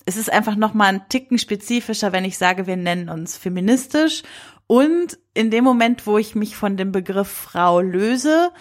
es 0.07 0.17
ist 0.17 0.33
einfach 0.33 0.57
noch 0.57 0.73
mal 0.73 0.87
ein 0.87 1.09
Ticken 1.11 1.39
spezifischer, 1.39 2.13
wenn 2.13 2.25
ich 2.25 2.39
sage, 2.39 2.67
wir 2.67 2.77
nennen 2.77 3.11
uns 3.11 3.37
feministisch 3.37 4.23
und 4.69 5.19
in 5.35 5.51
dem 5.51 5.65
Moment, 5.65 6.07
wo 6.07 6.19
ich 6.19 6.37
mich 6.37 6.57
von 6.57 6.77
dem 6.77 6.93
Begriff 6.93 7.29
Frau 7.29 7.81
löse, 7.81 8.53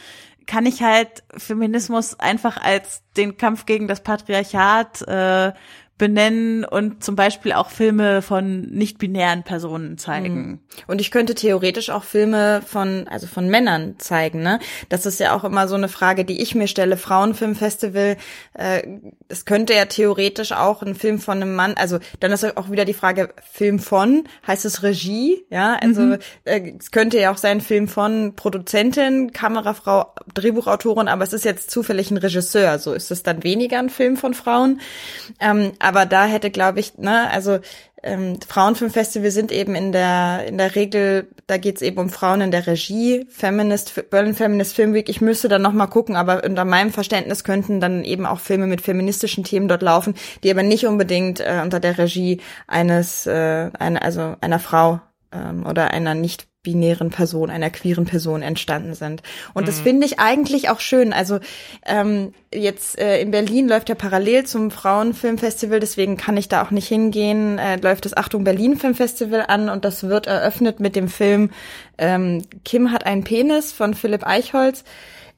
kann 0.47 0.65
ich 0.65 0.81
halt 0.81 1.23
Feminismus 1.35 2.19
einfach 2.19 2.57
als 2.57 3.03
den 3.17 3.37
Kampf 3.37 3.65
gegen 3.65 3.87
das 3.87 4.01
Patriarchat 4.01 5.01
äh, 5.01 5.51
benennen 5.97 6.63
und 6.63 7.03
zum 7.03 7.15
Beispiel 7.15 7.53
auch 7.53 7.71
Filme 7.71 8.21
von 8.21 8.61
nicht-binären 8.61 9.43
Personen 9.43 9.97
zeigen. 9.97 10.35
Mhm. 10.35 10.59
Und 10.85 11.01
ich 11.01 11.09
könnte 11.09 11.33
theoretisch 11.33 11.89
auch 11.89 12.03
Filme 12.03 12.61
von, 12.65 13.07
also 13.07 13.25
von 13.25 13.49
Männern 13.49 13.95
zeigen, 13.97 14.43
ne? 14.43 14.59
Das 14.89 15.07
ist 15.07 15.19
ja 15.19 15.35
auch 15.35 15.43
immer 15.43 15.67
so 15.67 15.75
eine 15.75 15.87
Frage, 15.87 16.23
die 16.23 16.39
ich 16.39 16.53
mir 16.53 16.67
stelle. 16.67 16.97
Frauenfilmfestival, 16.97 18.17
äh, 18.53 18.83
es 19.27 19.45
könnte 19.45 19.73
ja 19.73 19.85
theoretisch 19.85 20.51
auch 20.51 20.83
ein 20.83 20.93
Film 20.93 21.19
von 21.19 21.41
einem 21.41 21.55
Mann, 21.55 21.73
also 21.75 21.97
dann 22.19 22.31
ist 22.31 22.57
auch 22.57 22.69
wieder 22.69 22.85
die 22.85 22.93
Frage, 22.93 23.33
Film 23.51 23.79
von, 23.79 24.25
heißt 24.45 24.65
es 24.65 24.83
Regie, 24.83 25.45
ja? 25.49 25.77
Also 25.81 26.01
mhm. 26.01 26.17
äh, 26.43 26.73
es 26.79 26.91
könnte 26.91 27.19
ja 27.19 27.31
auch 27.31 27.37
sein 27.37 27.59
Film 27.59 27.87
von 27.87 28.35
Produzentin, 28.35 29.31
Kamerafrau, 29.31 30.13
Drehbuchautorin, 30.35 31.07
aber 31.07 31.23
es 31.23 31.33
ist 31.33 31.43
jetzt 31.43 31.71
zufällig 31.71 32.11
ein 32.11 32.17
Regisseur, 32.17 32.77
so 32.77 32.93
ist 32.93 33.09
es 33.09 33.23
dann 33.23 33.43
weniger 33.43 33.79
ein 33.79 33.89
Film 33.89 34.15
von 34.15 34.35
Frauen. 34.35 34.79
Ähm, 35.39 35.71
aber 35.87 36.05
da 36.05 36.25
hätte, 36.25 36.51
glaube 36.51 36.79
ich, 36.79 36.97
ne, 36.97 37.29
also 37.31 37.59
ähm, 38.03 38.39
Frauenfilmfestival 38.47 39.31
sind 39.31 39.51
eben 39.51 39.73
in 39.73 39.91
der 39.91 40.45
in 40.45 40.57
der 40.57 40.75
Regel, 40.75 41.29
da 41.47 41.57
geht's 41.57 41.81
eben 41.81 41.97
um 41.97 42.09
Frauen 42.09 42.41
in 42.41 42.51
der 42.51 42.67
Regie, 42.67 43.25
Feminist 43.29 44.09
Berlin 44.09 44.35
Feminist 44.35 44.75
Film 44.75 44.93
Week. 44.93 45.09
Ich 45.09 45.21
müsste 45.21 45.47
dann 45.47 45.61
noch 45.61 45.73
mal 45.73 45.87
gucken, 45.87 46.15
aber 46.15 46.43
unter 46.43 46.65
meinem 46.65 46.91
Verständnis 46.91 47.43
könnten 47.43 47.79
dann 47.79 48.03
eben 48.03 48.25
auch 48.25 48.39
Filme 48.39 48.67
mit 48.67 48.81
feministischen 48.81 49.43
Themen 49.43 49.67
dort 49.67 49.81
laufen, 49.81 50.13
die 50.43 50.51
aber 50.51 50.63
nicht 50.63 50.85
unbedingt 50.85 51.39
äh, 51.39 51.61
unter 51.63 51.79
der 51.79 51.97
Regie 51.97 52.41
eines 52.67 53.25
äh, 53.25 53.71
einer 53.79 54.01
also 54.03 54.35
einer 54.41 54.59
Frau 54.59 54.99
ähm, 55.31 55.65
oder 55.65 55.91
einer 55.91 56.13
nicht 56.13 56.47
binären 56.67 57.11
Person, 57.11 57.49
einer 57.49 57.69
queeren 57.69 58.05
Person 58.05 58.41
entstanden 58.41 58.93
sind. 58.93 59.23
Und 59.53 59.63
mhm. 59.63 59.67
das 59.67 59.79
finde 59.79 60.05
ich 60.05 60.19
eigentlich 60.19 60.67
auch 60.69 60.81
schön. 60.81 61.13
Also 61.13 61.39
ähm, 61.85 62.33
jetzt 62.53 62.99
äh, 62.99 63.21
in 63.21 63.31
Berlin 63.31 63.69
läuft 63.69 63.87
ja 63.87 63.95
parallel 63.95 64.45
zum 64.45 64.69
Frauenfilmfestival, 64.69 65.79
deswegen 65.79 66.17
kann 66.17 66.35
ich 66.35 66.49
da 66.49 66.61
auch 66.61 66.71
nicht 66.71 66.89
hingehen. 66.89 67.57
Äh, 67.57 67.77
läuft 67.77 68.03
das 68.03 68.17
Achtung 68.17 68.43
Berlin 68.43 68.75
Filmfestival 68.75 69.45
an 69.47 69.69
und 69.69 69.85
das 69.85 70.03
wird 70.03 70.27
eröffnet 70.27 70.81
mit 70.81 70.97
dem 70.97 71.07
Film 71.07 71.51
ähm, 71.97 72.43
Kim 72.63 72.91
hat 72.91 73.05
einen 73.05 73.23
Penis 73.23 73.71
von 73.71 73.93
Philipp 73.93 74.25
Eichholz. 74.25 74.83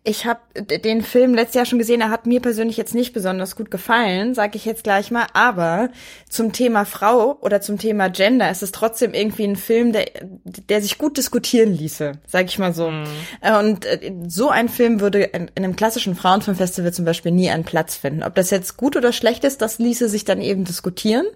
Ich 0.09 0.25
habe 0.25 0.39
den 0.59 1.03
Film 1.03 1.35
letztes 1.35 1.53
Jahr 1.53 1.65
schon 1.67 1.77
gesehen. 1.77 2.01
Er 2.01 2.09
hat 2.09 2.25
mir 2.25 2.39
persönlich 2.41 2.77
jetzt 2.77 2.95
nicht 2.95 3.13
besonders 3.13 3.55
gut 3.55 3.69
gefallen, 3.69 4.33
sage 4.33 4.57
ich 4.57 4.65
jetzt 4.65 4.83
gleich 4.83 5.11
mal. 5.11 5.27
Aber 5.33 5.89
zum 6.27 6.51
Thema 6.51 6.85
Frau 6.85 7.37
oder 7.41 7.61
zum 7.61 7.77
Thema 7.77 8.09
Gender 8.09 8.49
ist 8.49 8.63
es 8.63 8.71
trotzdem 8.71 9.13
irgendwie 9.13 9.43
ein 9.43 9.55
Film, 9.55 9.93
der, 9.93 10.07
der 10.43 10.81
sich 10.81 10.97
gut 10.97 11.17
diskutieren 11.17 11.71
ließe, 11.71 12.13
sage 12.25 12.47
ich 12.47 12.57
mal 12.57 12.73
so. 12.73 12.89
Mhm. 12.89 13.05
Äh, 13.41 13.59
und 13.59 13.85
äh, 13.85 14.11
so 14.27 14.49
ein 14.49 14.67
Film 14.67 14.99
würde 14.99 15.21
in, 15.21 15.51
einem 15.55 15.75
klassischen 15.75 16.15
Frauenfilmfestival 16.15 16.91
zum 16.91 17.05
Beispiel 17.05 17.31
nie 17.31 17.51
einen 17.51 17.63
Platz 17.63 17.95
finden. 17.95 18.23
Ob 18.23 18.33
das 18.33 18.49
jetzt 18.49 18.77
gut 18.77 18.97
oder 18.97 19.13
schlecht 19.13 19.43
ist, 19.43 19.61
das 19.61 19.77
ließe 19.77 20.09
sich 20.09 20.25
dann 20.25 20.41
eben 20.41 20.65
diskutieren. 20.65 21.27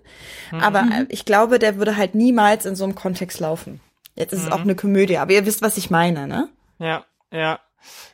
Mhm. 0.52 0.62
Aber 0.62 0.80
äh, 0.80 1.06
ich 1.10 1.26
glaube, 1.26 1.60
der 1.60 1.78
würde 1.78 1.96
halt 1.96 2.16
niemals 2.16 2.66
in 2.66 2.76
so 2.76 2.86
einem 2.86 2.96
Kontext 2.96 3.40
laufen. 3.40 3.82
Jetzt 4.16 4.34
ist 4.34 4.42
mhm. 4.42 4.48
es 4.48 4.52
auch 4.52 4.62
eine 4.62 4.74
Komödie, 4.74 5.20
aber 5.20 5.34
ihr 5.34 5.46
wisst, 5.46 5.62
was 5.62 5.78
ich 5.78 5.92
meine, 5.92 6.26
ne? 6.26 6.50
Ja, 6.80 7.06
ja. 7.32 7.60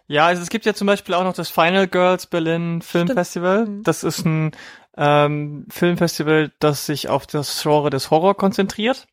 Ja, 0.08 0.26
also 0.28 0.42
es 0.42 0.50
gibt 0.50 0.66
ja 0.66 0.74
zum 0.74 0.88
Beispiel 0.88 1.16
auch 1.16 1.24
noch 1.24 1.34
das 1.34 1.50
Final 1.50 1.88
Girls 1.88 2.28
Berlin 2.28 2.82
Film 2.82 3.08
Stimmt. 3.08 3.20
Festival. 3.20 3.66
Mhm. 3.66 3.84
Das 3.84 4.04
ist 4.04 4.26
ein 4.26 4.52
ähm, 4.98 5.66
Filmfestival, 5.70 6.52
das 6.60 6.86
sich 6.86 7.10
auf 7.10 7.28
das 7.28 7.62
Genre 7.62 7.90
des 7.90 8.12
Horror 8.12 8.36
konzentriert. 8.36 9.08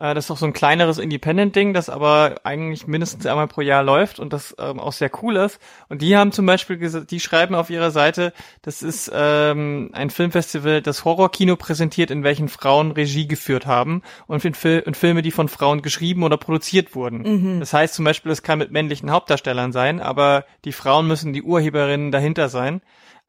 Äh, 0.00 0.14
das 0.14 0.24
ist 0.24 0.30
auch 0.30 0.38
so 0.38 0.46
ein 0.46 0.52
kleineres 0.52 0.98
Independent-Ding, 0.98 1.74
das 1.74 1.88
aber 1.88 2.40
eigentlich 2.42 2.86
mindestens 2.86 3.26
einmal 3.26 3.46
pro 3.46 3.60
Jahr 3.60 3.84
läuft 3.84 4.18
und 4.18 4.32
das 4.32 4.56
ähm, 4.58 4.80
auch 4.80 4.92
sehr 4.92 5.10
cool 5.22 5.36
ist. 5.36 5.60
Und 5.88 6.02
die 6.02 6.16
haben 6.16 6.32
zum 6.32 6.46
Beispiel, 6.46 6.78
die 6.78 7.20
schreiben 7.20 7.54
auf 7.54 7.70
ihrer 7.70 7.90
Seite, 7.90 8.32
das 8.62 8.82
ist 8.82 9.10
ähm, 9.14 9.90
ein 9.92 10.10
Filmfestival, 10.10 10.82
das 10.82 11.04
Horrorkino 11.04 11.56
präsentiert, 11.56 12.10
in 12.10 12.24
welchen 12.24 12.48
Frauen 12.48 12.90
Regie 12.92 13.28
geführt 13.28 13.66
haben 13.66 14.02
und, 14.26 14.44
in 14.44 14.54
Fil 14.54 14.82
und 14.86 14.96
Filme, 14.96 15.22
die 15.22 15.30
von 15.30 15.48
Frauen 15.48 15.82
geschrieben 15.82 16.22
oder 16.22 16.38
produziert 16.38 16.94
wurden. 16.94 17.18
Mhm. 17.22 17.60
Das 17.60 17.72
heißt 17.72 17.94
zum 17.94 18.04
Beispiel, 18.04 18.32
es 18.32 18.42
kann 18.42 18.58
mit 18.58 18.72
männlichen 18.72 19.10
Hauptdarstellern 19.10 19.72
sein, 19.72 20.00
aber 20.00 20.46
die 20.64 20.72
Frauen 20.72 21.06
müssen 21.06 21.32
die 21.34 21.42
Urheberinnen 21.42 22.10
dahinter 22.10 22.48
sein. 22.48 22.80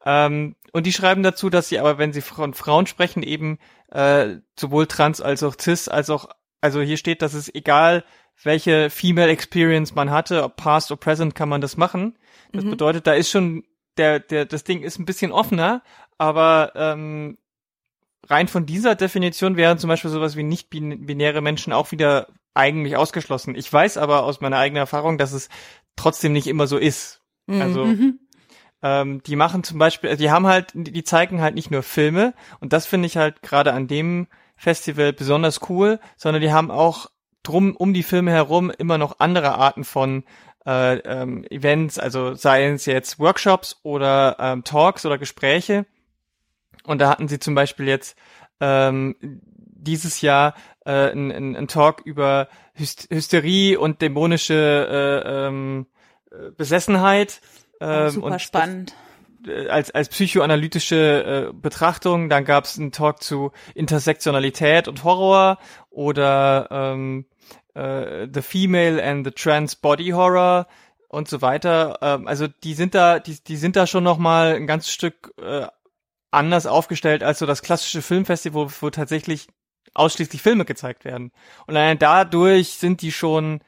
Ähm, 0.06 0.56
und 0.72 0.86
die 0.86 0.94
schreiben 0.94 1.22
dazu, 1.22 1.50
dass 1.50 1.68
sie 1.68 1.80
aber, 1.80 1.98
wenn 1.98 2.14
sie 2.14 2.22
von 2.22 2.54
Frauen 2.54 2.88
sprechen, 2.88 3.24
eben 3.24 3.60
äh, 3.92 4.38
sowohl 4.58 4.88
trans 4.88 5.20
als 5.20 5.44
auch 5.44 5.56
cis 5.60 5.90
als 5.90 6.10
auch 6.10 6.30
also 6.62 6.82
hier 6.82 6.98
steht, 6.98 7.22
dass 7.22 7.34
es 7.34 7.54
egal, 7.54 8.04
welche 8.44 8.90
Female 8.90 9.30
Experience 9.30 9.94
man 9.94 10.12
hatte, 10.12 10.44
ob 10.44 10.56
past 10.56 10.92
oder 10.92 11.00
present, 11.00 11.36
kann 11.36 11.50
man 11.50 11.62
das 11.62 11.78
machen. 11.78 12.18
Das 12.54 12.64
mhm. 12.64 12.72
bedeutet, 12.72 13.08
da 13.08 13.14
ist 13.14 13.30
schon 13.30 13.64
der, 13.98 14.20
der, 14.20 14.46
das 14.46 14.64
Ding 14.64 14.82
ist 14.82 15.00
ein 15.00 15.06
bisschen 15.06 15.32
offener, 15.32 15.84
aber 16.18 16.72
ähm, 16.76 17.38
rein 18.28 18.48
von 18.48 18.66
dieser 18.66 18.96
Definition 18.96 19.58
wären 19.58 19.78
zum 19.78 19.90
Beispiel 19.90 20.12
sowas 20.12 20.36
wie 20.36 20.44
nicht 20.44 20.70
binäre 20.70 21.42
Menschen 21.42 21.74
auch 21.74 21.92
wieder 21.92 22.28
eigentlich 22.54 22.96
ausgeschlossen. 22.98 23.56
Ich 23.56 23.72
weiß 23.72 23.98
aber 23.98 24.24
aus 24.24 24.42
meiner 24.42 24.58
eigenen 24.58 24.82
Erfahrung, 24.82 25.18
dass 25.18 25.34
es 25.34 25.50
trotzdem 25.96 26.34
nicht 26.34 26.48
immer 26.48 26.68
so 26.68 26.78
ist. 26.78 27.22
Mhm. 27.48 27.62
Also 27.62 27.96
ähm, 28.82 29.24
die 29.24 29.36
machen 29.36 29.64
zum 29.64 29.78
Beispiel, 29.78 30.16
die 30.18 30.32
haben 30.32 30.48
halt, 30.48 30.72
die 30.74 31.04
zeigen 31.04 31.42
halt 31.42 31.56
nicht 31.56 31.72
nur 31.72 31.84
Filme 31.84 32.34
und 32.60 32.74
das 32.74 32.86
finde 32.86 33.08
ich 33.08 33.18
halt 33.18 33.42
gerade 33.42 33.74
an 33.74 33.88
dem 33.88 34.28
Festival 34.62 35.12
besonders 35.12 35.60
cool, 35.70 36.00
sondern 36.18 36.40
die 36.44 36.54
haben 36.54 36.70
auch 36.70 37.10
drum 37.42 37.76
um 37.76 37.96
die 37.96 38.04
Filme 38.04 38.32
herum 38.32 38.70
immer 38.70 39.00
noch 39.00 39.16
andere 39.18 39.56
Arten 39.56 39.84
von 39.84 40.24
äh, 40.68 40.98
ähm, 40.98 41.44
Events, 41.50 41.98
also 41.98 42.36
seien 42.36 42.76
es 42.76 42.86
jetzt 42.86 43.18
Workshops 43.18 43.80
oder 43.82 44.38
ähm, 44.40 44.64
Talks 44.64 45.04
oder 45.04 45.18
Gespräche. 45.18 45.88
Und 46.84 47.02
da 47.02 47.10
hatten 47.10 47.28
sie 47.28 47.40
zum 47.40 47.56
Beispiel 47.56 47.88
jetzt 47.88 48.16
ähm, 48.60 49.16
dieses 49.20 50.22
Jahr 50.22 50.54
äh, 50.86 51.12
ein, 51.12 51.56
ein 51.56 51.68
Talk 51.68 52.02
über 52.06 52.48
Hysterie 52.76 53.78
und 53.78 54.04
dämonische 54.04 55.24
äh, 55.26 55.48
ähm, 55.48 55.88
Besessenheit. 56.56 57.42
Ähm, 57.80 58.10
super 58.12 58.38
spannend. 58.38 58.92
Äh, 58.92 59.11
als, 59.70 59.92
als 59.92 60.10
psychoanalytische 60.10 61.50
äh, 61.50 61.54
Betrachtung. 61.54 62.30
Dann 62.30 62.46
gab 62.46 62.66
es 62.66 62.78
einen 62.78 62.92
Talk 62.92 63.24
zu 63.24 63.52
Intersektionalität 63.74 64.88
und 64.88 65.04
Horror 65.04 65.58
oder 65.90 66.68
ähm, 66.72 67.26
äh, 67.74 68.28
The 68.32 68.42
Female 68.42 69.04
and 69.04 69.26
the 69.26 69.32
Trans 69.32 69.76
Body 69.76 70.10
Horror 70.10 70.68
und 71.08 71.28
so 71.28 71.42
weiter. 71.42 72.00
Ähm, 72.02 72.28
also 72.28 72.48
die 72.48 72.74
sind 72.74 72.96
da, 72.96 73.20
die, 73.20 73.44
die 73.44 73.58
sind 73.58 73.76
da 73.76 73.88
schon 73.88 74.04
noch 74.04 74.18
mal 74.18 74.56
ein 74.56 74.68
ganzes 74.68 74.92
Stück 74.92 75.34
äh, 75.42 75.68
anders 76.32 76.66
aufgestellt 76.66 77.24
als 77.24 77.40
so 77.40 77.46
das 77.46 77.62
klassische 77.62 78.02
Filmfestival, 78.02 78.68
wo 78.80 78.90
tatsächlich 78.90 79.48
ausschließlich 79.94 80.42
Filme 80.42 80.66
gezeigt 80.66 81.04
werden. 81.04 81.32
Und 81.68 81.76
allein 81.76 82.00
dadurch 82.00 82.74
sind 82.74 83.02
die 83.02 83.12
schon 83.12 83.62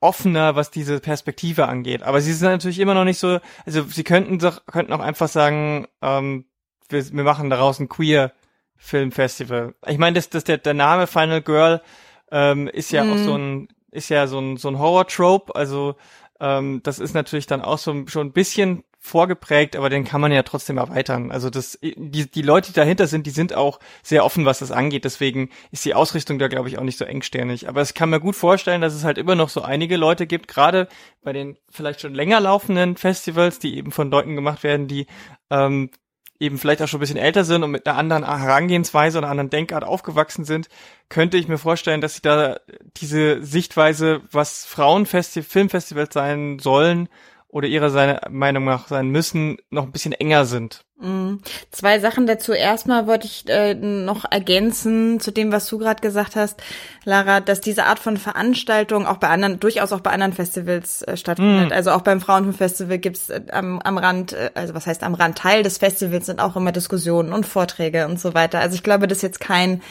offener, 0.00 0.56
was 0.56 0.70
diese 0.70 1.00
Perspektive 1.00 1.68
angeht. 1.68 2.02
Aber 2.02 2.20
sie 2.20 2.32
sind 2.32 2.48
natürlich 2.48 2.78
immer 2.78 2.94
noch 2.94 3.04
nicht 3.04 3.18
so, 3.18 3.38
also 3.66 3.82
sie 3.84 4.04
könnten 4.04 4.38
doch, 4.38 4.64
könnten 4.66 4.92
auch 4.92 5.00
einfach 5.00 5.28
sagen, 5.28 5.86
ähm, 6.02 6.46
wir, 6.88 7.12
wir 7.12 7.24
machen 7.24 7.50
daraus 7.50 7.78
ein 7.78 7.88
queer 7.88 8.32
Filmfestival. 8.76 9.74
Ich 9.86 9.98
meine, 9.98 10.14
das, 10.14 10.30
das 10.30 10.44
der, 10.44 10.58
der 10.58 10.74
Name 10.74 11.06
Final 11.06 11.42
Girl 11.42 11.82
ähm, 12.30 12.66
ist 12.68 12.92
ja 12.92 13.04
mm. 13.04 13.12
auch 13.12 13.18
so 13.18 13.36
ein, 13.36 13.68
ist 13.90 14.08
ja 14.08 14.26
so 14.26 14.38
ein, 14.38 14.56
so 14.56 14.68
ein 14.68 14.78
Horror-Trope, 14.78 15.54
also 15.54 15.96
ähm, 16.40 16.80
das 16.82 16.98
ist 16.98 17.14
natürlich 17.14 17.46
dann 17.46 17.60
auch 17.60 17.78
so 17.78 18.06
schon 18.06 18.28
ein 18.28 18.32
bisschen 18.32 18.84
vorgeprägt, 19.02 19.76
aber 19.76 19.88
den 19.88 20.04
kann 20.04 20.20
man 20.20 20.30
ja 20.30 20.42
trotzdem 20.42 20.76
erweitern. 20.76 21.32
Also 21.32 21.48
das, 21.48 21.78
die, 21.80 22.30
die 22.30 22.42
Leute, 22.42 22.68
die 22.68 22.74
dahinter 22.74 23.06
sind, 23.06 23.26
die 23.26 23.30
sind 23.30 23.54
auch 23.54 23.80
sehr 24.02 24.24
offen, 24.26 24.44
was 24.44 24.58
das 24.58 24.70
angeht. 24.70 25.06
Deswegen 25.06 25.48
ist 25.72 25.86
die 25.86 25.94
Ausrichtung 25.94 26.38
da, 26.38 26.48
glaube 26.48 26.68
ich, 26.68 26.78
auch 26.78 26.84
nicht 26.84 26.98
so 26.98 27.06
engsternig. 27.06 27.66
Aber 27.66 27.80
ich 27.80 27.94
kann 27.94 28.10
mir 28.10 28.20
gut 28.20 28.36
vorstellen, 28.36 28.82
dass 28.82 28.94
es 28.94 29.02
halt 29.02 29.16
immer 29.16 29.34
noch 29.34 29.48
so 29.48 29.62
einige 29.62 29.96
Leute 29.96 30.26
gibt, 30.26 30.48
gerade 30.48 30.86
bei 31.22 31.32
den 31.32 31.56
vielleicht 31.70 32.02
schon 32.02 32.14
länger 32.14 32.40
laufenden 32.40 32.98
Festivals, 32.98 33.58
die 33.58 33.78
eben 33.78 33.90
von 33.90 34.10
Leuten 34.10 34.36
gemacht 34.36 34.62
werden, 34.62 34.86
die 34.86 35.06
ähm, 35.48 35.90
eben 36.38 36.58
vielleicht 36.58 36.82
auch 36.82 36.88
schon 36.88 36.98
ein 36.98 37.00
bisschen 37.00 37.16
älter 37.16 37.44
sind 37.44 37.62
und 37.62 37.70
mit 37.70 37.86
einer 37.86 37.98
anderen 37.98 38.24
Herangehensweise 38.24 39.18
oder 39.18 39.28
einer 39.28 39.32
anderen 39.32 39.50
Denkart 39.50 39.84
aufgewachsen 39.84 40.44
sind, 40.44 40.68
könnte 41.08 41.38
ich 41.38 41.48
mir 41.48 41.58
vorstellen, 41.58 42.02
dass 42.02 42.16
sie 42.16 42.22
da 42.22 42.60
diese 42.98 43.42
Sichtweise, 43.42 44.20
was 44.30 44.66
Frauenfesti 44.66 45.42
Filmfestivals 45.42 46.12
sein 46.12 46.58
sollen, 46.58 47.08
oder 47.50 47.68
ihrer 47.68 47.90
seine 47.90 48.20
Meinung 48.30 48.64
nach 48.64 48.88
sein 48.88 49.08
müssen, 49.08 49.58
noch 49.70 49.84
ein 49.84 49.92
bisschen 49.92 50.12
enger 50.12 50.44
sind. 50.44 50.84
Mhm. 51.00 51.40
Zwei 51.70 51.98
Sachen 51.98 52.26
dazu. 52.26 52.52
Erstmal 52.52 53.06
wollte 53.06 53.26
ich 53.26 53.48
äh, 53.48 53.74
noch 53.74 54.30
ergänzen 54.30 55.18
zu 55.18 55.30
dem, 55.30 55.50
was 55.50 55.66
du 55.66 55.78
gerade 55.78 56.00
gesagt 56.00 56.36
hast, 56.36 56.62
Lara, 57.04 57.40
dass 57.40 57.60
diese 57.60 57.84
Art 57.84 57.98
von 57.98 58.18
Veranstaltung 58.18 59.06
auch 59.06 59.16
bei 59.16 59.28
anderen, 59.28 59.58
durchaus 59.58 59.92
auch 59.92 60.00
bei 60.00 60.10
anderen 60.10 60.34
Festivals 60.34 61.02
äh, 61.02 61.16
stattfindet. 61.16 61.70
Mhm. 61.70 61.72
Also 61.72 61.92
auch 61.92 62.02
beim 62.02 62.20
Frauenfilmfestival 62.20 62.98
gibt's 62.98 63.30
äh, 63.30 63.40
am, 63.50 63.80
am 63.80 63.98
Rand, 63.98 64.34
äh, 64.34 64.50
also 64.54 64.74
was 64.74 64.86
heißt 64.86 65.02
am 65.02 65.14
Rand, 65.14 65.38
Teil 65.38 65.62
des 65.62 65.78
Festivals 65.78 66.26
sind 66.26 66.40
auch 66.40 66.54
immer 66.54 66.72
Diskussionen 66.72 67.32
und 67.32 67.46
Vorträge 67.46 68.06
und 68.06 68.20
so 68.20 68.34
weiter. 68.34 68.60
Also 68.60 68.74
ich 68.74 68.82
glaube, 68.82 69.08
das 69.08 69.18
ist 69.18 69.22
jetzt 69.22 69.40
kein 69.40 69.82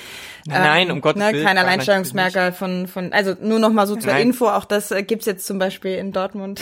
Nein, 0.46 0.92
um 0.92 1.02
Gottes 1.02 1.22
ne, 1.22 1.34
Willen. 1.34 1.46
Kein 1.46 1.58
Alleinstellungsmerkmal 1.58 2.54
von, 2.54 2.88
von, 2.88 3.14
also 3.14 3.36
nur 3.42 3.60
noch 3.60 3.72
mal 3.72 3.88
so 3.88 3.96
zur 3.96 4.14
Nein. 4.14 4.28
Info, 4.28 4.48
auch 4.48 4.66
das 4.66 4.92
äh, 4.92 5.04
gibt's 5.04 5.26
jetzt 5.26 5.46
zum 5.46 5.60
Beispiel 5.60 5.96
in 5.96 6.12
Dortmund. 6.12 6.62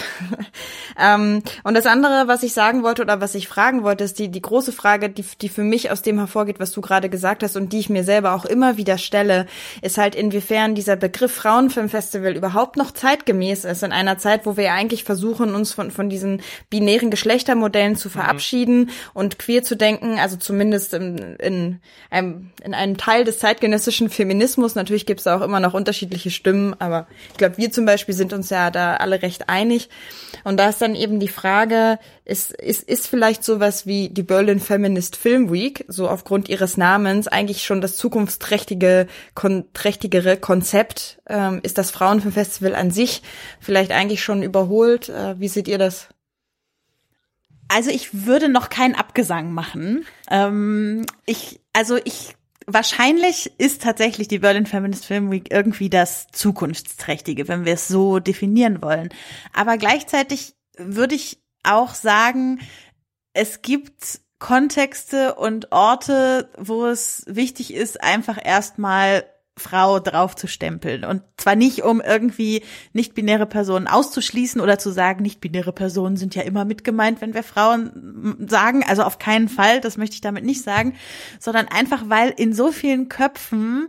ähm, 0.99 1.43
und 1.63 1.73
das 1.73 1.85
andere, 1.85 2.27
was 2.27 2.43
ich 2.43 2.53
sagen 2.53 2.83
wollte 2.83 3.01
oder 3.01 3.21
was 3.21 3.35
ich 3.35 3.47
fragen 3.47 3.83
wollte, 3.83 4.03
ist 4.03 4.19
die, 4.19 4.29
die 4.29 4.41
große 4.41 4.71
Frage, 4.71 5.09
die, 5.09 5.25
die 5.41 5.49
für 5.49 5.63
mich 5.63 5.91
aus 5.91 6.01
dem 6.01 6.17
hervorgeht, 6.17 6.59
was 6.59 6.71
du 6.71 6.81
gerade 6.81 7.09
gesagt 7.09 7.43
hast 7.43 7.55
und 7.55 7.73
die 7.73 7.79
ich 7.79 7.89
mir 7.89 8.03
selber 8.03 8.33
auch 8.33 8.45
immer 8.45 8.77
wieder 8.77 8.97
stelle, 8.97 9.45
ist 9.81 9.97
halt 9.97 10.15
inwiefern 10.15 10.75
dieser 10.75 10.95
Begriff 10.95 11.33
Frauenfilmfestival 11.33 12.35
überhaupt 12.35 12.77
noch 12.77 12.91
zeitgemäß 12.91 13.65
ist 13.65 13.83
in 13.83 13.91
einer 13.91 14.17
Zeit, 14.17 14.45
wo 14.45 14.57
wir 14.57 14.65
ja 14.65 14.73
eigentlich 14.73 15.03
versuchen, 15.03 15.55
uns 15.55 15.73
von, 15.73 15.91
von 15.91 16.09
diesen 16.09 16.41
binären 16.69 17.11
Geschlechtermodellen 17.11 17.95
zu 17.95 18.09
mhm. 18.09 18.13
verabschieden 18.13 18.79
mhm. 18.79 18.89
und 19.13 19.39
queer 19.39 19.63
zu 19.63 19.75
denken, 19.75 20.19
also 20.19 20.37
zumindest 20.37 20.93
in, 20.93 21.35
in, 21.37 21.79
einem, 22.09 22.51
in 22.63 22.73
einem 22.73 22.97
Teil 22.97 23.23
des 23.23 23.39
zeitgenössischen 23.67 24.09
Feminismus. 24.09 24.75
Natürlich 24.75 25.05
gibt 25.05 25.19
es 25.19 25.27
auch 25.27 25.41
immer 25.41 25.59
noch 25.59 25.73
unterschiedliche 25.73 26.31
Stimmen, 26.31 26.73
aber 26.79 27.07
ich 27.31 27.37
glaube, 27.37 27.57
wir 27.57 27.71
zum 27.71 27.85
Beispiel 27.85 28.15
sind 28.15 28.31
uns 28.33 28.49
ja 28.49 28.71
da 28.71 28.95
alle 28.95 29.21
recht 29.21 29.49
einig. 29.49 29.89
Und 30.43 30.57
da 30.57 30.69
ist 30.69 30.81
dann 30.81 30.95
eben 30.95 31.19
die 31.19 31.27
Frage, 31.27 31.99
ist, 32.23 32.51
ist, 32.53 32.83
ist 32.83 33.07
vielleicht 33.07 33.43
sowas 33.43 33.85
wie 33.85 34.09
die 34.09 34.23
Berlin 34.23 34.59
Feminist 34.59 35.17
Film 35.17 35.51
Week, 35.51 35.83
so 35.87 36.07
aufgrund 36.07 36.47
ihres 36.47 36.77
Namens, 36.77 37.27
eigentlich 37.27 37.65
schon 37.65 37.81
das 37.81 37.97
zukunftsträchtige, 37.97 39.07
kon 39.35 39.65
trächtigere 39.73 40.37
Konzept? 40.37 41.19
Ähm, 41.27 41.59
ist 41.63 41.77
das 41.77 41.91
Frauenfilmfestival 41.91 42.75
an 42.75 42.91
sich 42.91 43.21
vielleicht 43.59 43.91
eigentlich 43.91 44.23
schon 44.23 44.43
überholt? 44.43 45.09
Äh, 45.09 45.39
wie 45.39 45.49
seht 45.49 45.67
ihr 45.67 45.77
das? 45.77 46.07
Also 47.69 47.89
ich 47.89 48.25
würde 48.25 48.47
noch 48.47 48.69
keinen 48.69 48.95
Abgesang 48.95 49.51
machen. 49.51 50.05
Ähm, 50.31 51.05
ich, 51.25 51.59
also 51.73 51.97
ich 52.05 52.37
wahrscheinlich 52.67 53.51
ist 53.57 53.81
tatsächlich 53.81 54.27
die 54.27 54.39
Berlin 54.39 54.65
Feminist 54.65 55.05
Film 55.05 55.31
Week 55.31 55.51
irgendwie 55.51 55.89
das 55.89 56.27
zukunftsträchtige, 56.31 57.47
wenn 57.47 57.65
wir 57.65 57.73
es 57.73 57.87
so 57.87 58.19
definieren 58.19 58.81
wollen. 58.81 59.09
Aber 59.53 59.77
gleichzeitig 59.77 60.53
würde 60.77 61.15
ich 61.15 61.41
auch 61.63 61.95
sagen, 61.95 62.59
es 63.33 63.61
gibt 63.61 64.19
Kontexte 64.39 65.35
und 65.35 65.71
Orte, 65.71 66.51
wo 66.57 66.85
es 66.85 67.23
wichtig 67.27 67.73
ist, 67.73 68.03
einfach 68.03 68.37
erstmal 68.43 69.25
Frau 69.57 69.99
draufzustempeln. 69.99 71.03
Und 71.03 71.21
zwar 71.37 71.55
nicht, 71.55 71.83
um 71.83 72.01
irgendwie 72.01 72.63
nicht-binäre 72.93 73.45
Personen 73.45 73.87
auszuschließen 73.87 74.61
oder 74.61 74.79
zu 74.79 74.91
sagen, 74.91 75.23
nicht-binäre 75.23 75.73
Personen 75.73 76.17
sind 76.17 76.35
ja 76.35 76.43
immer 76.43 76.65
mitgemeint, 76.65 77.21
wenn 77.21 77.33
wir 77.33 77.43
Frauen 77.43 78.45
sagen. 78.47 78.83
Also 78.87 79.03
auf 79.03 79.19
keinen 79.19 79.49
Fall, 79.49 79.81
das 79.81 79.97
möchte 79.97 80.15
ich 80.15 80.21
damit 80.21 80.43
nicht 80.43 80.63
sagen, 80.63 80.95
sondern 81.39 81.67
einfach, 81.67 82.03
weil 82.07 82.29
in 82.29 82.53
so 82.53 82.71
vielen 82.71 83.09
Köpfen 83.09 83.87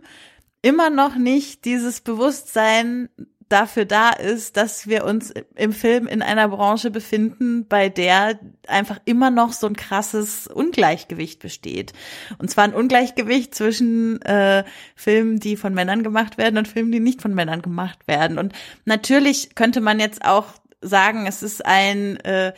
immer 0.62 0.90
noch 0.90 1.16
nicht 1.16 1.64
dieses 1.64 2.00
Bewusstsein 2.00 3.08
dafür 3.48 3.84
da 3.84 4.10
ist, 4.10 4.56
dass 4.56 4.86
wir 4.86 5.04
uns 5.04 5.32
im 5.54 5.72
Film 5.72 6.06
in 6.06 6.22
einer 6.22 6.48
Branche 6.48 6.90
befinden, 6.90 7.66
bei 7.66 7.88
der 7.88 8.38
einfach 8.66 9.00
immer 9.04 9.30
noch 9.30 9.52
so 9.52 9.66
ein 9.66 9.76
krasses 9.76 10.46
Ungleichgewicht 10.46 11.40
besteht. 11.40 11.92
Und 12.38 12.50
zwar 12.50 12.64
ein 12.64 12.74
Ungleichgewicht 12.74 13.54
zwischen 13.54 14.20
äh, 14.22 14.64
Filmen, 14.94 15.40
die 15.40 15.56
von 15.56 15.74
Männern 15.74 16.02
gemacht 16.02 16.38
werden 16.38 16.58
und 16.58 16.68
Filmen, 16.68 16.92
die 16.92 17.00
nicht 17.00 17.22
von 17.22 17.34
Männern 17.34 17.62
gemacht 17.62 18.06
werden. 18.06 18.38
Und 18.38 18.52
natürlich 18.84 19.54
könnte 19.54 19.80
man 19.80 20.00
jetzt 20.00 20.24
auch 20.24 20.46
sagen, 20.80 21.26
es 21.26 21.42
ist 21.42 21.64
ein 21.64 22.16
äh, 22.18 22.52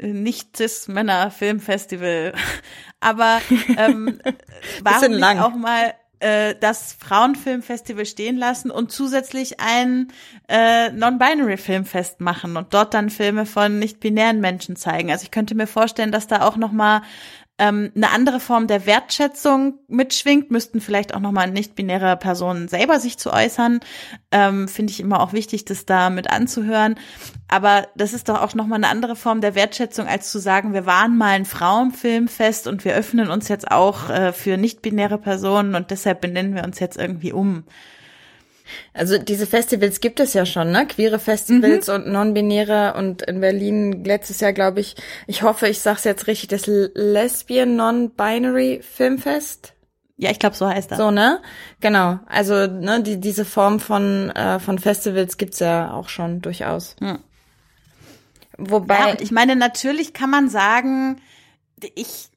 nicht 0.00 0.56
cis 0.56 0.88
Männer 0.88 1.30
Filmfestival, 1.30 2.34
aber 3.00 3.40
ähm, 3.76 4.20
warum 4.82 5.12
nicht 5.12 5.40
auch 5.40 5.54
mal 5.54 5.94
äh, 6.22 6.54
das 6.58 6.92
Frauenfilmfestival 6.92 8.06
stehen 8.06 8.36
lassen 8.36 8.70
und 8.70 8.92
zusätzlich 8.92 9.60
ein 9.60 10.08
äh, 10.48 10.90
Non-Binary-Filmfest 10.92 12.20
machen 12.20 12.56
und 12.56 12.72
dort 12.72 12.94
dann 12.94 13.10
Filme 13.10 13.44
von 13.44 13.78
nicht-binären 13.78 14.40
Menschen 14.40 14.76
zeigen. 14.76 15.10
Also 15.10 15.24
ich 15.24 15.30
könnte 15.30 15.54
mir 15.54 15.66
vorstellen, 15.66 16.12
dass 16.12 16.28
da 16.28 16.42
auch 16.42 16.56
noch 16.56 16.72
mal 16.72 17.02
ähm, 17.62 17.92
eine 17.94 18.10
andere 18.10 18.40
Form 18.40 18.66
der 18.66 18.86
Wertschätzung 18.86 19.78
mitschwingt, 19.86 20.50
müssten 20.50 20.80
vielleicht 20.80 21.14
auch 21.14 21.20
nochmal 21.20 21.48
nicht-binäre 21.48 22.16
Personen 22.16 22.66
selber 22.66 22.98
sich 22.98 23.18
zu 23.18 23.32
äußern. 23.32 23.78
Ähm, 24.32 24.66
Finde 24.66 24.90
ich 24.90 24.98
immer 24.98 25.20
auch 25.20 25.32
wichtig, 25.32 25.64
das 25.64 25.86
da 25.86 26.10
mit 26.10 26.28
anzuhören. 26.28 26.96
Aber 27.46 27.86
das 27.94 28.14
ist 28.14 28.28
doch 28.28 28.42
auch 28.42 28.54
nochmal 28.54 28.78
eine 28.78 28.88
andere 28.88 29.14
Form 29.14 29.40
der 29.40 29.54
Wertschätzung, 29.54 30.08
als 30.08 30.32
zu 30.32 30.40
sagen, 30.40 30.74
wir 30.74 30.86
waren 30.86 31.16
mal 31.16 31.34
ein 31.34 31.44
Frauenfilmfest 31.44 32.66
und 32.66 32.84
wir 32.84 32.94
öffnen 32.94 33.30
uns 33.30 33.46
jetzt 33.46 33.70
auch 33.70 34.10
äh, 34.10 34.32
für 34.32 34.56
nicht-binäre 34.56 35.18
Personen 35.18 35.76
und 35.76 35.92
deshalb 35.92 36.20
benennen 36.20 36.56
wir 36.56 36.64
uns 36.64 36.80
jetzt 36.80 36.98
irgendwie 36.98 37.32
um. 37.32 37.62
Also 38.94 39.18
diese 39.18 39.46
Festivals 39.46 40.00
gibt 40.00 40.20
es 40.20 40.34
ja 40.34 40.46
schon, 40.46 40.70
ne? 40.70 40.86
Queere 40.86 41.18
Festivals 41.18 41.88
mhm. 41.88 41.94
und 41.94 42.06
non-binäre 42.08 42.94
und 42.94 43.22
in 43.22 43.40
Berlin 43.40 44.04
letztes 44.04 44.40
Jahr, 44.40 44.52
glaube 44.52 44.80
ich, 44.80 44.96
ich 45.26 45.42
hoffe, 45.42 45.68
ich 45.68 45.80
sag's 45.80 46.04
jetzt 46.04 46.26
richtig, 46.26 46.48
das 46.48 46.66
Lesbian 46.66 47.76
Non-Binary 47.76 48.80
Filmfest. 48.82 49.74
Ja, 50.16 50.30
ich 50.30 50.38
glaube, 50.38 50.54
so 50.54 50.68
heißt 50.68 50.90
das. 50.90 50.98
So, 50.98 51.10
ne? 51.10 51.40
Genau. 51.80 52.20
Also, 52.26 52.66
ne, 52.66 53.02
die, 53.02 53.18
diese 53.18 53.44
Form 53.44 53.80
von, 53.80 54.30
äh, 54.30 54.60
von 54.60 54.78
Festivals 54.78 55.36
gibt's 55.36 55.58
ja 55.58 55.92
auch 55.92 56.08
schon 56.08 56.40
durchaus. 56.40 56.94
Hm. 57.00 57.18
Wobei. 58.58 58.98
Ja, 58.98 59.16
ich 59.20 59.32
meine, 59.32 59.56
natürlich 59.56 60.12
kann 60.12 60.30
man 60.30 60.48
sagen, 60.48 61.20
ich, 61.94 62.28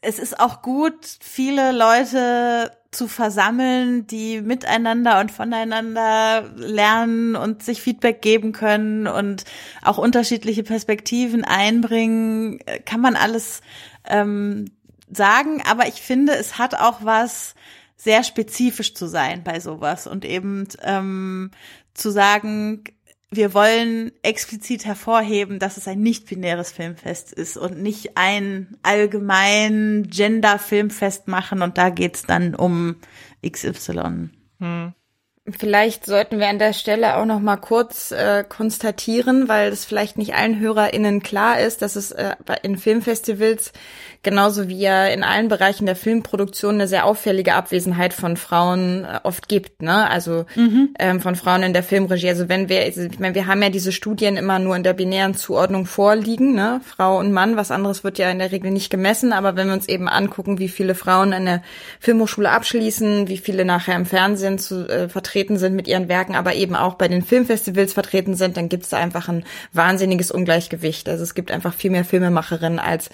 es 0.00 0.18
ist 0.18 0.40
auch 0.40 0.62
gut, 0.62 1.04
viele 1.20 1.72
Leute 1.72 2.70
zu 2.90 3.06
versammeln, 3.06 4.06
die 4.06 4.40
miteinander 4.40 5.20
und 5.20 5.30
voneinander 5.30 6.50
lernen 6.56 7.36
und 7.36 7.62
sich 7.62 7.82
Feedback 7.82 8.22
geben 8.22 8.52
können 8.52 9.06
und 9.06 9.44
auch 9.82 9.98
unterschiedliche 9.98 10.62
Perspektiven 10.62 11.44
einbringen, 11.44 12.60
kann 12.86 13.00
man 13.00 13.14
alles 13.14 13.60
ähm, 14.06 14.70
sagen. 15.10 15.62
Aber 15.68 15.86
ich 15.86 16.00
finde, 16.00 16.34
es 16.34 16.58
hat 16.58 16.74
auch 16.74 17.04
was 17.04 17.54
sehr 17.96 18.22
spezifisch 18.24 18.94
zu 18.94 19.06
sein 19.06 19.44
bei 19.44 19.60
sowas 19.60 20.06
und 20.06 20.24
eben 20.24 20.66
ähm, 20.82 21.50
zu 21.92 22.10
sagen, 22.10 22.84
wir 23.30 23.52
wollen 23.52 24.12
explizit 24.22 24.86
hervorheben, 24.86 25.58
dass 25.58 25.76
es 25.76 25.86
ein 25.86 26.00
nicht-binäres 26.00 26.72
Filmfest 26.72 27.32
ist 27.32 27.56
und 27.56 27.82
nicht 27.82 28.16
ein 28.16 28.76
allgemein 28.82 30.06
Gender-Filmfest 30.08 31.28
machen 31.28 31.62
und 31.62 31.76
da 31.76 31.90
geht's 31.90 32.22
dann 32.22 32.54
um 32.54 32.96
XY. 33.46 34.30
Hm. 34.60 34.94
Vielleicht 35.56 36.04
sollten 36.04 36.38
wir 36.38 36.48
an 36.48 36.58
der 36.58 36.72
Stelle 36.72 37.16
auch 37.16 37.24
noch 37.24 37.40
mal 37.40 37.56
kurz 37.56 38.10
äh, 38.10 38.44
konstatieren, 38.46 39.48
weil 39.48 39.70
es 39.70 39.84
vielleicht 39.84 40.18
nicht 40.18 40.34
allen 40.34 40.58
HörerInnen 40.58 41.22
klar 41.22 41.60
ist, 41.60 41.80
dass 41.82 41.96
es 41.96 42.10
äh, 42.10 42.34
in 42.62 42.76
Filmfestivals 42.76 43.72
genauso 44.22 44.68
wie 44.68 44.80
ja 44.80 45.06
in 45.06 45.22
allen 45.22 45.48
Bereichen 45.48 45.86
der 45.86 45.96
Filmproduktion 45.96 46.74
eine 46.74 46.88
sehr 46.88 47.06
auffällige 47.06 47.54
Abwesenheit 47.54 48.12
von 48.12 48.36
Frauen 48.36 49.04
äh, 49.04 49.20
oft 49.22 49.48
gibt, 49.48 49.80
ne? 49.80 50.10
Also 50.10 50.44
mhm. 50.54 50.94
ähm, 50.98 51.20
von 51.20 51.36
Frauen 51.36 51.62
in 51.62 51.72
der 51.72 51.82
Filmregie. 51.82 52.28
Also 52.28 52.48
wenn 52.48 52.68
wir, 52.68 52.82
also 52.82 53.02
ich 53.02 53.18
meine, 53.18 53.34
wir 53.34 53.46
haben 53.46 53.62
ja 53.62 53.70
diese 53.70 53.92
Studien 53.92 54.36
immer 54.36 54.58
nur 54.58 54.76
in 54.76 54.82
der 54.82 54.92
binären 54.92 55.34
Zuordnung 55.34 55.86
vorliegen, 55.86 56.54
ne? 56.54 56.80
Frau 56.84 57.18
und 57.18 57.32
Mann, 57.32 57.56
was 57.56 57.70
anderes 57.70 58.04
wird 58.04 58.18
ja 58.18 58.30
in 58.30 58.40
der 58.40 58.52
Regel 58.52 58.70
nicht 58.70 58.90
gemessen, 58.90 59.32
aber 59.32 59.56
wenn 59.56 59.68
wir 59.68 59.74
uns 59.74 59.88
eben 59.88 60.08
angucken, 60.08 60.58
wie 60.58 60.68
viele 60.68 60.94
Frauen 60.94 61.32
an 61.32 61.46
der 61.46 61.62
Filmhochschule 62.00 62.50
abschließen, 62.50 63.28
wie 63.28 63.38
viele 63.38 63.64
nachher 63.64 63.96
im 63.96 64.04
Fernsehen 64.04 64.58
zu, 64.58 64.88
äh, 64.88 65.08
vertreten 65.08 65.37
sind 65.46 65.74
mit 65.74 65.86
ihren 65.86 66.08
Werken, 66.08 66.34
aber 66.34 66.54
eben 66.54 66.74
auch 66.74 66.94
bei 66.94 67.08
den 67.08 67.22
Filmfestivals 67.22 67.92
vertreten 67.92 68.34
sind, 68.34 68.56
dann 68.56 68.68
gibt 68.68 68.84
es 68.84 68.90
da 68.90 68.98
einfach 68.98 69.28
ein 69.28 69.44
wahnsinniges 69.72 70.30
Ungleichgewicht. 70.30 71.08
Also 71.08 71.22
es 71.22 71.34
gibt 71.34 71.50
einfach 71.50 71.74
viel 71.74 71.90
mehr 71.90 72.04
Filmemacherinnen 72.04 72.78
als 72.78 73.10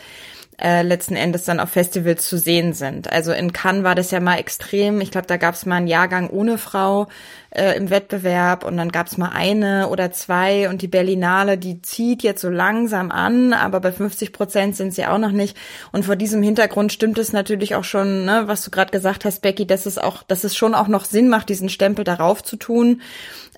äh, 0.60 0.82
letzten 0.82 1.16
Endes 1.16 1.44
dann 1.44 1.60
auf 1.60 1.70
Festivals 1.70 2.28
zu 2.28 2.38
sehen 2.38 2.72
sind. 2.72 3.10
Also 3.10 3.32
in 3.32 3.52
Cannes 3.52 3.84
war 3.84 3.94
das 3.94 4.10
ja 4.10 4.20
mal 4.20 4.38
extrem. 4.38 5.00
Ich 5.00 5.10
glaube, 5.10 5.26
da 5.26 5.36
gab 5.36 5.54
es 5.54 5.66
mal 5.66 5.76
einen 5.76 5.86
Jahrgang 5.86 6.30
ohne 6.30 6.58
Frau 6.58 7.08
äh, 7.54 7.76
im 7.76 7.90
Wettbewerb 7.90 8.64
und 8.64 8.76
dann 8.76 8.90
gab 8.90 9.06
es 9.06 9.16
mal 9.16 9.30
eine 9.30 9.88
oder 9.88 10.12
zwei 10.12 10.68
und 10.68 10.82
die 10.82 10.88
Berlinale, 10.88 11.56
die 11.56 11.80
zieht 11.82 12.22
jetzt 12.22 12.40
so 12.40 12.50
langsam 12.50 13.10
an, 13.10 13.52
aber 13.52 13.80
bei 13.80 13.92
50 13.92 14.32
Prozent 14.32 14.76
sind 14.76 14.92
sie 14.92 15.06
auch 15.06 15.18
noch 15.18 15.32
nicht. 15.32 15.56
Und 15.92 16.04
vor 16.04 16.16
diesem 16.16 16.42
Hintergrund 16.42 16.92
stimmt 16.92 17.18
es 17.18 17.32
natürlich 17.32 17.74
auch 17.74 17.84
schon, 17.84 18.24
ne, 18.24 18.44
was 18.46 18.64
du 18.64 18.70
gerade 18.70 18.90
gesagt 18.90 19.24
hast, 19.24 19.40
Becky, 19.40 19.66
dass 19.66 19.86
es 19.86 19.98
auch, 19.98 20.22
dass 20.24 20.44
es 20.44 20.56
schon 20.56 20.74
auch 20.74 20.88
noch 20.88 21.04
Sinn 21.04 21.28
macht, 21.28 21.48
diesen 21.48 21.68
Stempel 21.68 22.04
darauf 22.04 22.42
zu 22.42 22.56
tun 22.56 23.00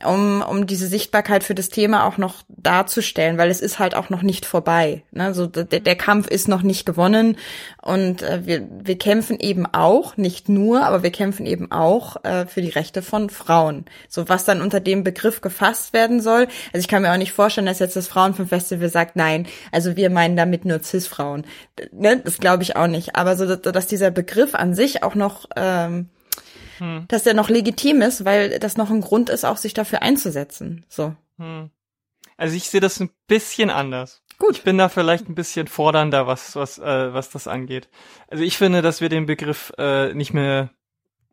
um, 0.04 0.42
um 0.42 0.66
diese 0.66 0.86
Sichtbarkeit 0.88 1.44
für 1.44 1.54
das 1.54 1.68
Thema 1.68 2.04
auch 2.04 2.18
noch 2.18 2.42
darzustellen, 2.48 3.38
weil 3.38 3.50
es 3.50 3.60
ist 3.60 3.78
halt 3.78 3.94
auch 3.94 4.10
noch 4.10 4.22
nicht 4.22 4.44
vorbei. 4.44 5.02
Ne? 5.10 5.32
So, 5.32 5.46
der, 5.46 5.64
der 5.64 5.96
Kampf 5.96 6.26
ist 6.26 6.48
noch 6.48 6.62
nicht 6.62 6.84
gewonnen 6.84 7.38
und 7.86 8.22
äh, 8.22 8.44
wir, 8.44 8.66
wir 8.82 8.98
kämpfen 8.98 9.38
eben 9.38 9.64
auch, 9.66 10.16
nicht 10.16 10.48
nur, 10.48 10.82
aber 10.82 11.04
wir 11.04 11.12
kämpfen 11.12 11.46
eben 11.46 11.70
auch 11.70 12.22
äh, 12.24 12.46
für 12.46 12.60
die 12.60 12.70
Rechte 12.70 13.00
von 13.00 13.30
Frauen. 13.30 13.84
So 14.08 14.28
was 14.28 14.44
dann 14.44 14.60
unter 14.60 14.80
dem 14.80 15.04
Begriff 15.04 15.40
gefasst 15.40 15.92
werden 15.92 16.20
soll. 16.20 16.48
Also 16.72 16.80
ich 16.80 16.88
kann 16.88 17.02
mir 17.02 17.12
auch 17.12 17.16
nicht 17.16 17.32
vorstellen, 17.32 17.66
dass 17.66 17.78
jetzt 17.78 17.94
das 17.94 18.08
Frauenfilmfestival 18.08 18.88
sagt, 18.88 19.14
nein, 19.14 19.46
also 19.70 19.96
wir 19.96 20.10
meinen 20.10 20.36
damit 20.36 20.64
nur 20.64 20.82
Cis-Frauen. 20.82 21.46
Ne? 21.92 22.20
Das 22.24 22.38
glaube 22.38 22.64
ich 22.64 22.74
auch 22.74 22.88
nicht. 22.88 23.14
Aber 23.14 23.36
so, 23.36 23.54
dass 23.54 23.86
dieser 23.86 24.10
Begriff 24.10 24.56
an 24.56 24.74
sich 24.74 25.04
auch 25.04 25.14
noch 25.14 25.46
ähm, 25.54 26.08
hm. 26.78 27.04
dass 27.08 27.22
der 27.22 27.34
noch 27.34 27.48
legitim 27.48 28.02
ist, 28.02 28.24
weil 28.24 28.58
das 28.58 28.76
noch 28.76 28.90
ein 28.90 29.00
Grund 29.00 29.30
ist, 29.30 29.44
auch 29.44 29.56
sich 29.56 29.74
dafür 29.74 30.02
einzusetzen. 30.02 30.84
So. 30.88 31.14
Hm. 31.38 31.70
Also 32.36 32.56
ich 32.56 32.68
sehe 32.68 32.80
das 32.80 33.00
ein 33.00 33.10
bisschen 33.28 33.70
anders. 33.70 34.22
Gut. 34.38 34.56
Ich 34.56 34.64
bin 34.64 34.78
da 34.78 34.88
vielleicht 34.88 35.28
ein 35.28 35.34
bisschen 35.34 35.66
fordernder, 35.66 36.26
was 36.26 36.56
was 36.56 36.78
äh, 36.78 37.14
was 37.14 37.30
das 37.30 37.48
angeht. 37.48 37.88
Also 38.28 38.44
ich 38.44 38.58
finde, 38.58 38.82
dass 38.82 39.00
wir 39.00 39.08
den 39.08 39.26
Begriff 39.26 39.72
äh, 39.78 40.12
nicht 40.14 40.34
mehr 40.34 40.70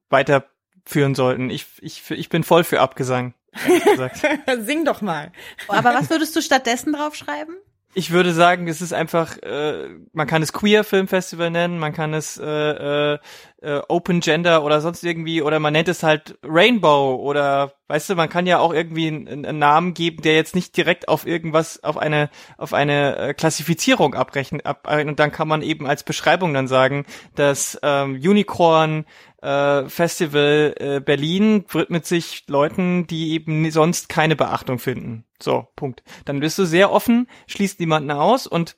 weiterführen 0.09 1.15
sollten. 1.15 1.49
Ich 1.49 1.65
ich 1.81 2.09
ich 2.11 2.29
bin 2.29 2.43
voll 2.43 2.63
für 2.63 2.79
Abgesang. 2.79 3.33
Sing 4.59 4.85
doch 4.85 5.01
mal. 5.01 5.31
Aber 5.67 5.93
was 5.93 6.09
würdest 6.09 6.35
du 6.35 6.41
stattdessen 6.41 6.93
draufschreiben? 6.93 7.55
Ich 7.95 8.11
würde 8.11 8.33
sagen, 8.33 8.67
es 8.67 8.81
ist 8.81 8.93
einfach, 8.93 9.37
äh, 9.37 9.89
man 10.13 10.27
kann 10.27 10.41
es 10.41 10.53
Queer 10.53 10.83
Film 10.83 11.07
Festival 11.07 11.51
nennen, 11.51 11.79
man 11.79 11.93
kann 11.93 12.13
es 12.13 12.37
äh, 12.37 12.45
äh, 12.45 13.19
äh, 13.61 13.81
Open 13.87 14.19
Gender 14.19 14.63
oder 14.63 14.81
sonst 14.81 15.03
irgendwie, 15.03 15.41
oder 15.41 15.59
man 15.59 15.73
nennt 15.73 15.87
es 15.87 16.03
halt 16.03 16.37
Rainbow 16.43 17.15
oder 17.15 17.73
weißt 17.87 18.09
du, 18.09 18.15
man 18.15 18.29
kann 18.29 18.47
ja 18.47 18.59
auch 18.59 18.73
irgendwie 18.73 19.07
einen, 19.07 19.45
einen 19.45 19.59
Namen 19.59 19.93
geben, 19.93 20.21
der 20.21 20.35
jetzt 20.35 20.55
nicht 20.55 20.75
direkt 20.75 21.07
auf 21.07 21.25
irgendwas, 21.27 21.83
auf 21.83 21.97
eine, 21.97 22.29
auf 22.57 22.73
eine 22.73 23.17
äh, 23.17 23.33
Klassifizierung 23.33 24.15
abrechnet, 24.15 24.65
ab, 24.65 24.87
und 24.91 25.19
dann 25.19 25.31
kann 25.31 25.47
man 25.47 25.61
eben 25.61 25.85
als 25.85 26.03
Beschreibung 26.03 26.53
dann 26.53 26.67
sagen, 26.67 27.05
dass 27.35 27.79
ähm, 27.83 28.15
Unicorn 28.15 29.05
äh, 29.43 29.89
Festival 29.89 30.73
äh, 30.79 30.99
Berlin 31.01 31.65
widmet 31.69 32.05
sich 32.05 32.45
Leuten, 32.47 33.07
die 33.07 33.33
eben 33.33 33.69
sonst 33.71 34.09
keine 34.09 34.35
Beachtung 34.35 34.79
finden. 34.79 35.25
So, 35.41 35.67
Punkt. 35.75 36.03
Dann 36.25 36.39
bist 36.39 36.57
du 36.57 36.65
sehr 36.65 36.91
offen, 36.91 37.27
schließt 37.47 37.79
niemanden 37.79 38.11
aus 38.11 38.47
und 38.47 38.77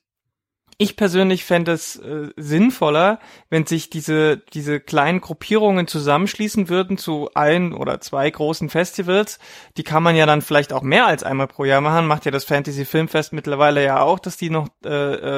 ich 0.77 0.97
persönlich 0.97 1.45
fände 1.45 1.71
es 1.71 1.95
äh, 1.95 2.29
sinnvoller, 2.35 3.19
wenn 3.49 3.65
sich 3.65 3.89
diese, 3.89 4.37
diese 4.37 4.81
kleinen 4.81 5.21
Gruppierungen 5.21 5.87
zusammenschließen 5.87 6.67
würden 6.67 6.97
zu 6.97 7.29
ein 7.33 7.73
oder 7.73 8.01
zwei 8.01 8.29
großen 8.29 8.69
Festivals. 8.69 9.39
Die 9.77 9.83
kann 9.83 10.03
man 10.03 10.17
ja 10.17 10.25
dann 10.25 10.41
vielleicht 10.41 10.73
auch 10.73 10.81
mehr 10.81 11.07
als 11.07 11.23
einmal 11.23 11.47
pro 11.47 11.63
Jahr 11.63 11.79
machen. 11.79 12.07
Macht 12.07 12.25
ja 12.25 12.31
das 12.31 12.43
Fantasy 12.43 12.83
Filmfest 12.83 13.31
mittlerweile 13.31 13.83
ja 13.83 14.01
auch, 14.01 14.19
dass 14.19 14.35
die 14.35 14.49
noch 14.49 14.67
äh, 14.83 14.89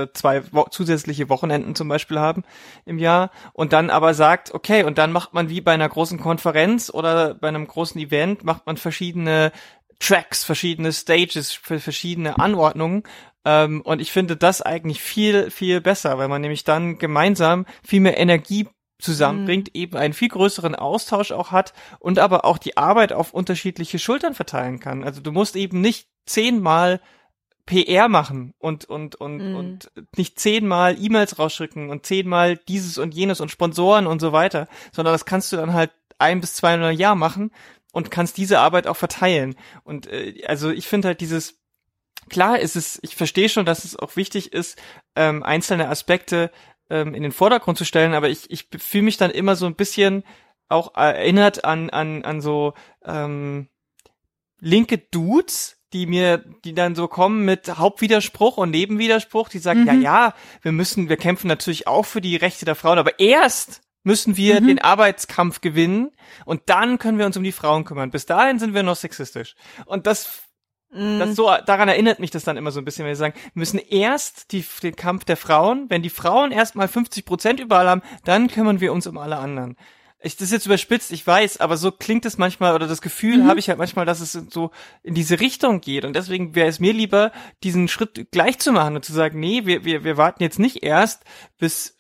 äh 0.02 0.14
zwei 0.14 0.42
wo 0.52 0.64
zusätzliche 0.64 1.30
Wochenenden 1.30 1.76
zum 1.76 1.88
Beispiel 1.88 2.20
haben 2.20 2.44
im 2.86 2.98
Jahr. 2.98 3.30
Und 3.54 3.74
dann 3.74 3.92
aber 3.92 4.16
sagt, 4.16 4.56
okay, 4.56 4.84
und 4.84 4.98
dann 4.98 5.12
macht 5.12 5.36
man 5.36 5.50
wie 5.50 5.62
bei 5.62 5.74
einer 5.74 5.90
großen 5.90 6.20
Konferenz 6.20 6.90
oder 6.90 7.36
bei 7.36 7.48
einem 7.48 7.68
großen 7.68 8.02
Event, 8.02 8.44
macht 8.44 8.66
man 8.66 8.78
verschiedene 8.78 9.52
Tracks, 10.00 10.44
verschiedene 10.44 10.94
Stages, 10.94 11.52
verschiedene 11.54 12.40
Anordnungen. 12.40 13.04
Ähm, 13.48 13.80
und 13.82 14.02
ich 14.02 14.12
finde 14.12 14.36
das 14.36 14.62
eigentlich 14.62 15.02
viel, 15.02 15.50
viel 15.52 15.80
besser, 15.80 16.18
weil 16.18 16.28
man 16.28 16.42
nämlich 16.42 16.66
dann 16.66 16.98
gemeinsam 16.98 17.66
viel 17.82 18.02
mehr 18.02 18.18
Energie 18.18 18.68
zusammenbringt, 19.00 19.70
mhm. 19.70 19.82
eben 19.82 19.98
einen 19.98 20.14
viel 20.14 20.28
größeren 20.28 20.76
Austausch 20.76 21.32
auch 21.32 21.52
hat 21.52 21.74
und 22.00 22.20
aber 22.20 22.44
auch 22.44 22.58
die 22.58 22.76
Arbeit 22.76 23.14
auf 23.14 23.34
unterschiedliche 23.34 24.00
Schultern 24.00 24.34
verteilen 24.34 24.82
kann. 24.82 25.06
Also 25.06 25.22
du 25.22 25.32
musst 25.32 25.56
eben 25.56 25.80
nicht 25.80 26.10
zehnmal 26.26 27.00
PR 27.66 28.10
machen 28.10 28.54
und 28.60 28.84
und 28.84 29.16
und 29.16 29.38
mhm. 29.38 29.56
und 29.56 29.92
nicht 30.18 30.40
zehnmal 30.40 31.02
E-Mails 31.02 31.40
rausschicken 31.40 31.90
und 31.90 32.06
zehnmal 32.06 32.58
dieses 32.58 32.98
und 32.98 33.14
jenes 33.14 33.40
und 33.40 33.50
Sponsoren 33.50 34.08
und 34.08 34.20
so 34.20 34.34
weiter, 34.34 34.68
sondern 34.92 35.14
das 35.14 35.24
kannst 35.24 35.54
du 35.54 35.56
dann 35.56 35.74
halt 35.74 35.92
ein 36.18 36.42
bis 36.42 36.56
zweimal 36.56 36.92
im 36.92 37.00
Jahr 37.00 37.16
machen 37.16 37.52
und 37.94 38.12
kannst 38.12 38.36
diese 38.38 38.60
Arbeit 38.60 38.88
auch 38.88 38.98
verteilen. 38.98 39.56
Und 39.86 40.08
äh, 40.08 40.44
also 40.48 40.70
ich 40.70 40.88
finde 40.88 41.10
halt 41.10 41.22
dieses 41.22 41.62
klar 42.30 42.60
ist 42.60 42.76
es, 42.76 43.00
ich 43.02 43.16
verstehe 43.16 43.50
schon, 43.50 43.66
dass 43.66 43.86
es 43.86 43.98
auch 43.98 44.16
wichtig 44.16 44.54
ist, 44.54 44.78
ähm, 45.16 45.44
einzelne 45.44 45.90
Aspekte 45.90 46.52
ähm, 46.90 47.14
in 47.14 47.24
den 47.24 47.32
Vordergrund 47.32 47.78
zu 47.78 47.86
stellen, 47.86 48.14
aber 48.14 48.30
ich, 48.30 48.50
ich 48.50 48.68
fühle 48.78 49.04
mich 49.04 49.18
dann 49.18 49.32
immer 49.32 49.56
so 49.56 49.66
ein 49.66 49.76
bisschen 49.76 50.24
auch 50.70 50.96
erinnert 50.96 51.66
an, 51.66 51.90
an, 51.90 52.24
an 52.24 52.42
so 52.42 52.74
ähm, 53.06 53.70
linke 54.60 54.98
Dudes, 54.98 55.78
die 55.94 56.06
mir, 56.06 56.44
die 56.66 56.74
dann 56.74 56.96
so 56.96 57.08
kommen 57.08 57.46
mit 57.46 57.78
Hauptwiderspruch 57.78 58.58
und 58.58 58.72
Nebenwiderspruch, 58.72 59.50
die 59.50 59.60
sagen, 59.60 59.82
mhm. 59.82 59.88
ja, 59.88 59.94
ja, 59.94 60.34
wir 60.62 60.72
müssen, 60.74 61.08
wir 61.10 61.18
kämpfen 61.18 61.48
natürlich 61.48 61.88
auch 61.88 62.06
für 62.06 62.22
die 62.22 62.36
Rechte 62.36 62.66
der 62.66 62.76
Frauen, 62.76 63.00
aber 63.00 63.20
erst 63.20 63.82
müssen 64.04 64.38
wir 64.38 64.62
mhm. 64.62 64.68
den 64.68 64.82
Arbeitskampf 64.82 65.62
gewinnen 65.62 66.12
und 66.46 66.62
dann 66.68 66.98
können 66.98 67.18
wir 67.18 67.26
uns 67.26 67.38
um 67.38 67.44
die 67.44 67.52
Frauen 67.52 67.86
kümmern. 67.86 68.12
Bis 68.12 68.26
dahin 68.26 68.60
sind 68.60 68.74
wir 68.74 68.84
noch 68.84 68.96
sexistisch. 68.96 69.56
Und 69.86 70.08
das. 70.08 70.44
Das 70.90 71.36
so, 71.36 71.52
daran 71.66 71.90
erinnert 71.90 72.20
mich 72.20 72.32
das 72.32 72.44
dann 72.44 72.58
immer 72.58 72.72
so 72.72 72.80
ein 72.80 72.86
bisschen, 72.86 73.04
wenn 73.04 73.12
wir 73.12 73.18
sagen, 73.18 73.36
wir 73.36 73.60
müssen 73.60 73.78
erst 73.78 74.52
die, 74.52 74.66
den 74.82 74.96
Kampf 74.96 75.26
der 75.26 75.38
Frauen, 75.38 75.90
wenn 75.90 76.02
die 76.02 76.10
Frauen 76.10 76.52
erstmal 76.52 76.88
50 76.88 77.26
Prozent 77.26 77.60
überall 77.60 77.90
haben, 77.90 78.02
dann 78.24 78.48
kümmern 78.48 78.80
wir 78.80 78.94
uns 78.94 79.06
um 79.06 79.18
alle 79.18 79.38
anderen. 79.38 79.76
Ich, 80.20 80.36
das 80.36 80.48
ist 80.48 80.54
jetzt 80.54 80.66
überspitzt, 80.66 81.12
ich 81.12 81.28
weiß, 81.28 81.60
aber 81.60 81.78
so 81.78 81.92
klingt 81.92 82.26
es 82.26 82.40
manchmal 82.40 82.74
oder 82.74 82.88
das 82.88 83.02
Gefühl 83.02 83.44
mhm. 83.44 83.48
habe 83.48 83.60
ich 83.60 83.70
halt 83.70 83.78
manchmal, 83.78 84.06
dass 84.06 84.20
es 84.20 84.32
so 84.32 84.72
in 85.04 85.14
diese 85.14 85.40
Richtung 85.40 85.80
geht 85.82 86.06
und 86.06 86.16
deswegen 86.16 86.56
wäre 86.56 86.70
es 86.70 86.80
mir 86.80 86.94
lieber, 86.94 87.32
diesen 87.64 87.88
Schritt 87.88 88.32
gleich 88.32 88.58
zu 88.58 88.72
machen 88.72 88.96
und 88.96 89.06
zu 89.06 89.14
sagen, 89.14 89.40
nee, 89.40 89.66
wir, 89.66 89.86
wir, 89.86 90.04
wir 90.04 90.18
warten 90.18 90.42
jetzt 90.42 90.58
nicht 90.58 90.84
erst, 90.84 91.24
bis 91.60 91.98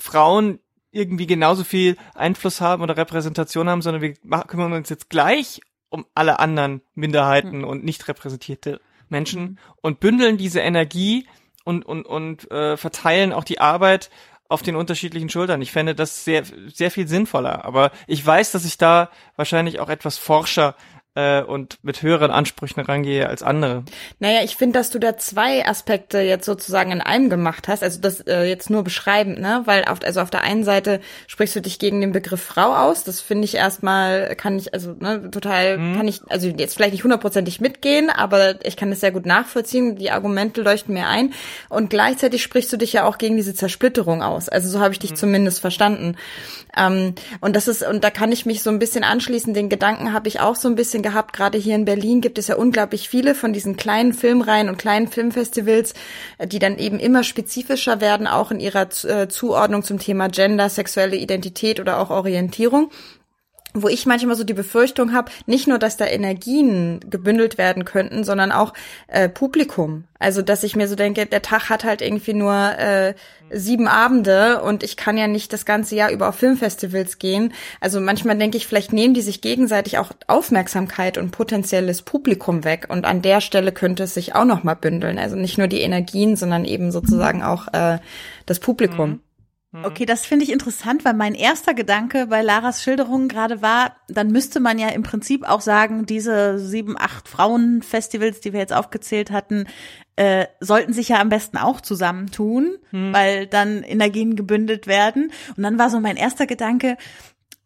Frauen 0.00 0.58
irgendwie 0.90 1.26
genauso 1.26 1.62
viel 1.62 1.96
Einfluss 2.14 2.60
haben 2.60 2.82
oder 2.82 2.96
Repräsentation 2.96 3.68
haben, 3.68 3.82
sondern 3.82 4.02
wir 4.02 4.14
kümmern 4.48 4.72
uns 4.72 4.88
jetzt 4.88 5.08
gleich 5.08 5.60
um 5.90 6.06
alle 6.14 6.38
anderen 6.38 6.80
Minderheiten 6.94 7.62
hm. 7.62 7.64
und 7.64 7.84
nicht 7.84 8.08
repräsentierte 8.08 8.80
Menschen 9.10 9.42
mhm. 9.42 9.58
und 9.82 10.00
bündeln 10.00 10.38
diese 10.38 10.60
Energie 10.60 11.26
und 11.64 11.84
und 11.84 12.06
und 12.06 12.50
äh, 12.50 12.76
verteilen 12.76 13.32
auch 13.32 13.44
die 13.44 13.60
Arbeit 13.60 14.10
auf 14.48 14.62
den 14.62 14.76
unterschiedlichen 14.76 15.28
Schultern. 15.28 15.62
Ich 15.62 15.72
fände 15.72 15.94
das 15.94 16.24
sehr 16.24 16.44
sehr 16.72 16.90
viel 16.90 17.06
sinnvoller. 17.06 17.64
Aber 17.64 17.90
ich 18.06 18.24
weiß, 18.24 18.52
dass 18.52 18.64
ich 18.64 18.78
da 18.78 19.10
wahrscheinlich 19.36 19.80
auch 19.80 19.88
etwas 19.88 20.16
forscher 20.16 20.74
äh, 21.14 21.42
und 21.42 21.78
mit 21.82 22.02
höheren 22.02 22.30
Ansprüchen 22.30 22.80
rangehe 22.80 23.28
als 23.28 23.42
andere. 23.42 23.84
Naja, 24.20 24.40
ich 24.44 24.56
finde, 24.56 24.78
dass 24.78 24.90
du 24.90 24.98
da 24.98 25.16
zwei 25.16 25.66
Aspekte 25.66 26.20
jetzt 26.20 26.44
sozusagen 26.46 26.92
in 26.92 27.00
einem 27.00 27.30
gemacht 27.30 27.66
hast, 27.66 27.82
also 27.82 28.00
das 28.00 28.20
äh, 28.20 28.44
jetzt 28.44 28.70
nur 28.70 28.84
beschreibend, 28.84 29.40
ne? 29.40 29.62
Weil 29.64 29.84
auf, 29.84 29.98
also 30.04 30.20
auf 30.20 30.30
der 30.30 30.42
einen 30.42 30.62
Seite 30.62 31.00
sprichst 31.26 31.56
du 31.56 31.60
dich 31.60 31.78
gegen 31.78 32.00
den 32.00 32.12
Begriff 32.12 32.42
Frau 32.42 32.74
aus, 32.74 33.02
das 33.02 33.20
finde 33.20 33.44
ich 33.44 33.56
erstmal, 33.56 34.36
kann 34.36 34.56
ich, 34.56 34.72
also 34.72 34.94
ne, 34.98 35.30
total, 35.30 35.76
hm. 35.76 35.96
kann 35.96 36.06
ich, 36.06 36.20
also 36.28 36.48
jetzt 36.48 36.74
vielleicht 36.76 36.92
nicht 36.92 37.04
hundertprozentig 37.04 37.60
mitgehen, 37.60 38.08
aber 38.10 38.64
ich 38.64 38.76
kann 38.76 38.90
das 38.90 39.00
sehr 39.00 39.12
gut 39.12 39.26
nachvollziehen, 39.26 39.96
die 39.96 40.12
Argumente 40.12 40.62
leuchten 40.62 40.94
mir 40.94 41.08
ein 41.08 41.32
und 41.68 41.90
gleichzeitig 41.90 42.42
sprichst 42.42 42.72
du 42.72 42.76
dich 42.76 42.92
ja 42.92 43.04
auch 43.04 43.18
gegen 43.18 43.36
diese 43.36 43.54
Zersplitterung 43.54 44.22
aus, 44.22 44.48
also 44.48 44.68
so 44.68 44.80
habe 44.80 44.92
ich 44.92 45.00
dich 45.00 45.10
hm. 45.10 45.16
zumindest 45.16 45.60
verstanden. 45.60 46.16
Ähm, 46.76 47.14
und 47.40 47.56
das 47.56 47.68
ist, 47.68 47.82
und 47.82 48.04
da 48.04 48.10
kann 48.10 48.32
ich 48.32 48.46
mich 48.46 48.62
so 48.62 48.70
ein 48.70 48.78
bisschen 48.78 49.04
anschließen, 49.04 49.54
den 49.54 49.68
Gedanken 49.68 50.12
habe 50.12 50.28
ich 50.28 50.40
auch 50.40 50.54
so 50.54 50.68
ein 50.68 50.76
bisschen 50.76 50.99
gehabt, 51.02 51.32
gerade 51.32 51.58
hier 51.58 51.74
in 51.74 51.84
Berlin 51.84 52.20
gibt 52.20 52.38
es 52.38 52.48
ja 52.48 52.56
unglaublich 52.56 53.08
viele 53.08 53.34
von 53.34 53.52
diesen 53.52 53.76
kleinen 53.76 54.12
Filmreihen 54.12 54.68
und 54.68 54.78
kleinen 54.78 55.08
Filmfestivals, 55.08 55.94
äh, 56.38 56.46
die 56.46 56.58
dann 56.58 56.78
eben 56.78 56.98
immer 56.98 57.24
spezifischer 57.24 58.00
werden, 58.00 58.26
auch 58.26 58.50
in 58.50 58.60
ihrer 58.60 58.88
äh, 59.04 59.28
Zuordnung 59.28 59.82
zum 59.82 59.98
Thema 59.98 60.28
Gender, 60.28 60.68
sexuelle 60.68 61.16
Identität 61.16 61.80
oder 61.80 61.98
auch 61.98 62.10
Orientierung 62.10 62.90
wo 63.74 63.88
ich 63.88 64.06
manchmal 64.06 64.36
so 64.36 64.44
die 64.44 64.54
Befürchtung 64.54 65.12
habe, 65.12 65.30
nicht 65.46 65.68
nur, 65.68 65.78
dass 65.78 65.96
da 65.96 66.06
Energien 66.06 67.00
gebündelt 67.08 67.58
werden 67.58 67.84
könnten, 67.84 68.24
sondern 68.24 68.52
auch 68.52 68.74
äh, 69.08 69.28
Publikum. 69.28 70.04
Also, 70.18 70.42
dass 70.42 70.62
ich 70.62 70.76
mir 70.76 70.88
so 70.88 70.96
denke, 70.96 71.26
der 71.26 71.42
Tag 71.42 71.70
hat 71.70 71.84
halt 71.84 72.02
irgendwie 72.02 72.34
nur 72.34 72.52
äh, 72.52 73.14
sieben 73.50 73.88
Abende 73.88 74.62
und 74.62 74.82
ich 74.82 74.96
kann 74.96 75.16
ja 75.16 75.26
nicht 75.26 75.52
das 75.52 75.64
ganze 75.64 75.94
Jahr 75.94 76.10
über 76.10 76.28
auf 76.28 76.36
Filmfestivals 76.36 77.18
gehen. 77.18 77.52
Also 77.80 78.00
manchmal 78.00 78.38
denke 78.38 78.56
ich, 78.56 78.66
vielleicht 78.66 78.92
nehmen 78.92 79.14
die 79.14 79.22
sich 79.22 79.40
gegenseitig 79.40 79.98
auch 79.98 80.10
Aufmerksamkeit 80.26 81.18
und 81.18 81.30
potenzielles 81.30 82.02
Publikum 82.02 82.64
weg 82.64 82.86
und 82.88 83.04
an 83.04 83.22
der 83.22 83.40
Stelle 83.40 83.72
könnte 83.72 84.04
es 84.04 84.14
sich 84.14 84.34
auch 84.34 84.44
noch 84.44 84.62
mal 84.62 84.74
bündeln. 84.74 85.18
Also 85.18 85.36
nicht 85.36 85.58
nur 85.58 85.66
die 85.66 85.80
Energien, 85.80 86.36
sondern 86.36 86.64
eben 86.64 86.92
sozusagen 86.92 87.42
auch 87.42 87.68
äh, 87.72 87.98
das 88.46 88.60
Publikum. 88.60 89.10
Mhm. 89.10 89.20
Mhm. 89.72 89.84
Okay, 89.84 90.04
das 90.04 90.26
finde 90.26 90.44
ich 90.44 90.52
interessant, 90.52 91.04
weil 91.04 91.14
mein 91.14 91.34
erster 91.34 91.74
Gedanke 91.74 92.26
bei 92.26 92.42
Laras 92.42 92.82
Schilderungen 92.82 93.28
gerade 93.28 93.62
war, 93.62 93.96
dann 94.08 94.28
müsste 94.28 94.58
man 94.58 94.78
ja 94.78 94.88
im 94.88 95.02
Prinzip 95.02 95.48
auch 95.48 95.60
sagen, 95.60 96.06
diese 96.06 96.58
sieben, 96.58 96.96
acht 96.98 97.28
Frauenfestivals, 97.28 98.40
die 98.40 98.52
wir 98.52 98.60
jetzt 98.60 98.72
aufgezählt 98.72 99.30
hatten, 99.30 99.66
äh, 100.16 100.46
sollten 100.58 100.92
sich 100.92 101.08
ja 101.08 101.20
am 101.20 101.28
besten 101.28 101.56
auch 101.56 101.80
zusammentun, 101.80 102.78
hm. 102.90 103.12
weil 103.12 103.46
dann 103.46 103.82
Energien 103.84 104.34
gebündelt 104.34 104.88
werden. 104.88 105.32
Und 105.56 105.62
dann 105.62 105.78
war 105.78 105.88
so 105.88 106.00
mein 106.00 106.16
erster 106.16 106.46
Gedanke, 106.46 106.96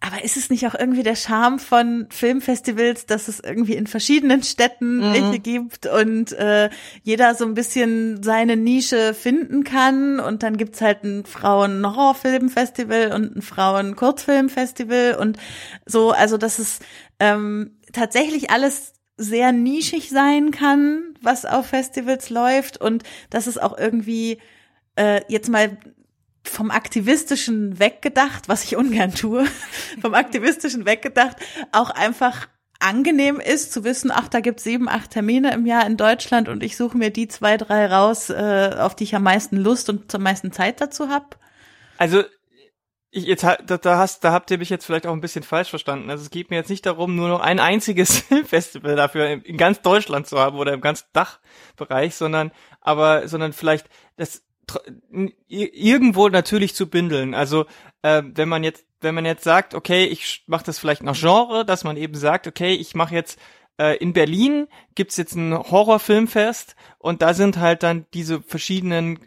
aber 0.05 0.23
ist 0.23 0.37
es 0.37 0.51
nicht 0.51 0.67
auch 0.67 0.75
irgendwie 0.75 1.03
der 1.03 1.17
Charme 1.17 1.59
von 1.59 2.07
Filmfestivals, 2.11 3.07
dass 3.07 3.29
es 3.29 3.41
irgendwie 3.41 3.75
in 3.75 3.87
verschiedenen 3.87 4.43
Städten 4.43 4.99
mhm. 4.99 5.15
welche 5.15 5.39
gibt 5.39 5.87
und 5.87 6.33
äh, 6.33 6.69
jeder 7.03 7.35
so 7.35 7.47
ein 7.47 7.55
bisschen 7.55 8.23
seine 8.23 8.57
Nische 8.57 9.15
finden 9.15 9.65
kann 9.65 10.21
und 10.21 10.43
dann 10.43 10.59
gibt's 10.59 10.83
halt 10.83 11.05
ein 11.05 11.25
Frauen-Horrorfilmfestival 11.25 13.13
und 13.13 13.37
ein 13.37 13.43
Frauen-Kurzfilmfestival 13.43 15.17
und 15.19 15.39
so, 15.87 16.11
also 16.11 16.37
dass 16.37 16.59
es 16.59 16.81
ähm, 17.19 17.79
tatsächlich 17.93 18.51
alles 18.51 18.93
sehr 19.17 19.53
nischig 19.53 20.11
sein 20.11 20.51
kann, 20.51 21.15
was 21.23 21.47
auf 21.47 21.67
Festivals 21.67 22.29
läuft 22.29 22.79
und 22.79 23.05
dass 23.31 23.47
es 23.47 23.57
auch 23.57 23.79
irgendwie 23.79 24.39
äh, 24.97 25.23
jetzt 25.29 25.49
mal 25.49 25.79
vom 26.45 26.71
aktivistischen 26.71 27.79
weggedacht, 27.79 28.49
was 28.49 28.65
ich 28.65 28.77
ungern 28.77 29.15
tue, 29.15 29.47
vom 30.01 30.15
aktivistischen 30.15 30.87
weggedacht, 30.87 31.37
auch 31.73 31.91
einfach 31.91 32.49
angenehm 32.81 33.41
ist 33.41 33.73
zu 33.73 33.85
wissen, 33.85 34.11
ach, 34.13 34.29
da 34.29 34.41
gibt's 34.41 34.65
sieben, 34.65 34.89
acht 34.89 35.11
Termine 35.11 35.53
im 35.55 35.65
Jahr 35.65 35.87
in 35.87 35.97
Deutschland 35.97 36.49
und 36.49 36.63
ich 36.63 36.77
suche 36.77 36.99
mir 36.99 37.11
die 37.11 37.29
zwei, 37.29 37.57
drei 37.57 37.87
raus, 37.87 38.31
äh, 38.31 38.77
auf 38.79 38.95
die 38.95 39.05
ich 39.05 39.15
am 39.15 39.23
meisten 39.23 39.57
Lust 39.57 39.89
und 39.89 40.15
am 40.15 40.23
meisten 40.23 40.53
Zeit 40.53 40.81
dazu 40.81 41.09
habe. 41.09 41.27
Also 41.97 42.25
ich, 43.11 43.25
jetzt 43.25 43.45
da, 43.45 43.57
da 43.57 43.99
hast, 43.99 44.25
da 44.25 44.33
habt 44.33 44.51
ihr 44.51 44.59
mich 44.59 44.71
jetzt 44.71 44.85
vielleicht 44.85 45.07
auch 45.07 45.13
ein 45.13 45.21
bisschen 45.21 45.45
falsch 45.45 45.71
verstanden. 45.71 46.11
Also 46.11 46.25
es 46.25 46.31
geht 46.31 46.51
mir 46.51 46.57
jetzt 46.57 46.69
nicht 46.69 46.85
darum, 46.85 47.15
nur 47.15 47.29
noch 47.29 47.41
ein 47.41 47.61
einziges 47.61 48.25
Festival 48.47 48.97
dafür 48.97 49.29
in, 49.29 49.43
in 49.43 49.57
ganz 49.57 49.81
Deutschland 49.83 50.27
zu 50.27 50.39
haben 50.39 50.59
oder 50.59 50.73
im 50.73 50.81
ganzen 50.81 51.07
Dachbereich, 51.13 52.17
sondern 52.17 52.51
aber 52.81 53.29
sondern 53.29 53.53
vielleicht 53.53 53.89
das 54.17 54.44
irgendwo 55.49 56.29
natürlich 56.29 56.75
zu 56.75 56.89
bindeln. 56.89 57.35
Also 57.35 57.67
äh, 58.03 58.23
wenn 58.25 58.49
man 58.49 58.65
jetzt, 58.65 58.87
wenn 59.01 59.15
man 59.15 59.25
jetzt 59.25 59.45
sagt, 59.45 59.75
okay, 59.75 60.05
ich 60.05 60.45
mache 60.47 60.65
das 60.65 60.79
vielleicht 60.79 61.03
nach 61.03 61.19
Genre, 61.19 61.65
dass 61.65 61.85
man 61.85 61.97
eben 61.97 62.15
sagt, 62.15 62.47
okay, 62.47 62.75
ich 62.75 62.95
mache 62.95 63.15
jetzt 63.15 63.39
äh, 63.79 63.97
in 63.99 64.13
Berlin 64.13 64.69
gibt's 64.95 65.17
jetzt 65.17 65.35
ein 65.35 65.57
Horrorfilmfest 65.57 66.77
und 66.99 67.23
da 67.23 67.35
sind 67.35 67.59
halt 67.59 67.83
dann 67.83 68.07
diese 68.15 68.41
verschiedenen 68.43 69.19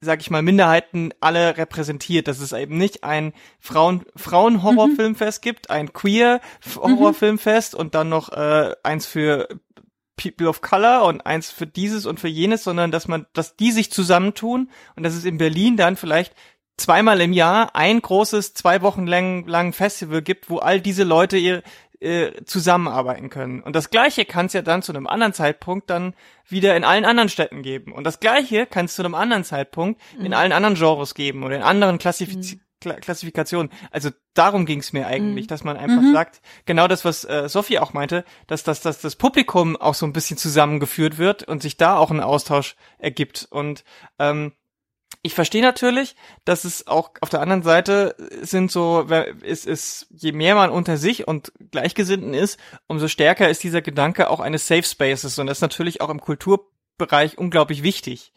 sag 0.00 0.20
ich 0.20 0.30
mal, 0.30 0.42
Minderheiten 0.42 1.12
alle 1.20 1.56
repräsentiert, 1.56 2.28
dass 2.28 2.40
es 2.40 2.52
eben 2.52 2.76
nicht 2.76 3.02
ein 3.02 3.32
Frauen 3.58 4.04
Frauen-Horrorfilmfest 4.14 5.42
mhm. 5.42 5.48
gibt, 5.48 5.70
ein 5.70 5.92
Queer-Horrorfilmfest 5.92 7.74
mhm. 7.74 7.80
und 7.80 7.94
dann 7.94 8.08
noch 8.08 8.30
äh, 8.30 8.74
eins 8.82 9.06
für 9.06 9.48
People 10.16 10.48
of 10.48 10.60
Color 10.60 11.04
und 11.04 11.26
eins 11.26 11.50
für 11.50 11.66
dieses 11.66 12.06
und 12.06 12.20
für 12.20 12.28
jenes, 12.28 12.64
sondern 12.64 12.90
dass 12.90 13.08
man, 13.08 13.26
dass 13.32 13.56
die 13.56 13.72
sich 13.72 13.92
zusammentun 13.92 14.70
und 14.96 15.02
dass 15.02 15.14
es 15.14 15.24
in 15.24 15.38
Berlin 15.38 15.76
dann 15.76 15.96
vielleicht 15.96 16.34
zweimal 16.76 17.20
im 17.20 17.32
Jahr 17.32 17.74
ein 17.74 18.00
großes, 18.00 18.54
zwei 18.54 18.82
Wochen 18.82 19.06
lang, 19.06 19.46
lang 19.46 19.72
Festival 19.72 20.22
gibt, 20.22 20.50
wo 20.50 20.58
all 20.58 20.80
diese 20.80 21.04
Leute 21.04 21.38
ihr, 21.38 21.62
äh, 22.00 22.44
zusammenarbeiten 22.44 23.30
können. 23.30 23.62
Und 23.62 23.74
das 23.74 23.90
Gleiche 23.90 24.26
kann 24.26 24.46
es 24.46 24.52
ja 24.52 24.62
dann 24.62 24.82
zu 24.82 24.92
einem 24.92 25.06
anderen 25.06 25.32
Zeitpunkt 25.32 25.88
dann 25.88 26.14
wieder 26.46 26.76
in 26.76 26.84
allen 26.84 27.06
anderen 27.06 27.30
Städten 27.30 27.62
geben. 27.62 27.92
Und 27.92 28.04
das 28.04 28.20
Gleiche 28.20 28.66
kann 28.66 28.84
es 28.84 28.94
zu 28.94 29.02
einem 29.02 29.14
anderen 29.14 29.44
Zeitpunkt 29.44 30.00
in 30.18 30.26
mhm. 30.26 30.32
allen 30.34 30.52
anderen 30.52 30.74
Genres 30.74 31.14
geben 31.14 31.42
oder 31.42 31.56
in 31.56 31.62
anderen 31.62 31.98
Klassifiz 31.98 32.54
mhm. 32.54 32.60
Klassifikation. 32.80 33.70
Also 33.90 34.10
darum 34.34 34.66
ging 34.66 34.80
es 34.80 34.92
mir 34.92 35.06
eigentlich, 35.06 35.46
mhm. 35.46 35.48
dass 35.48 35.64
man 35.64 35.76
einfach 35.76 36.02
mhm. 36.02 36.12
sagt, 36.12 36.40
genau 36.66 36.88
das, 36.88 37.04
was 37.04 37.24
äh, 37.24 37.48
Sophie 37.48 37.78
auch 37.78 37.92
meinte, 37.92 38.24
dass, 38.46 38.62
dass, 38.64 38.80
dass 38.80 39.00
das 39.00 39.16
Publikum 39.16 39.76
auch 39.76 39.94
so 39.94 40.06
ein 40.06 40.12
bisschen 40.12 40.36
zusammengeführt 40.36 41.18
wird 41.18 41.42
und 41.44 41.62
sich 41.62 41.76
da 41.76 41.96
auch 41.96 42.10
ein 42.10 42.20
Austausch 42.20 42.76
ergibt. 42.98 43.48
Und 43.50 43.84
ähm, 44.18 44.52
ich 45.22 45.34
verstehe 45.34 45.62
natürlich, 45.62 46.14
dass 46.44 46.64
es 46.64 46.86
auch 46.86 47.10
auf 47.20 47.30
der 47.30 47.40
anderen 47.40 47.62
Seite 47.62 48.14
sind 48.42 48.70
so, 48.70 49.08
es 49.42 49.64
ist, 49.64 50.06
je 50.10 50.32
mehr 50.32 50.54
man 50.54 50.70
unter 50.70 50.96
sich 50.96 51.26
und 51.26 51.52
Gleichgesinnten 51.72 52.34
ist, 52.34 52.60
umso 52.86 53.08
stärker 53.08 53.48
ist 53.48 53.64
dieser 53.64 53.82
Gedanke 53.82 54.30
auch 54.30 54.40
eines 54.40 54.68
Safe 54.68 54.84
Spaces. 54.84 55.38
Und 55.38 55.46
das 55.48 55.58
ist 55.58 55.62
natürlich 55.62 56.00
auch 56.00 56.10
im 56.10 56.20
Kulturbereich 56.20 57.38
unglaublich 57.38 57.82
wichtig. 57.82 58.32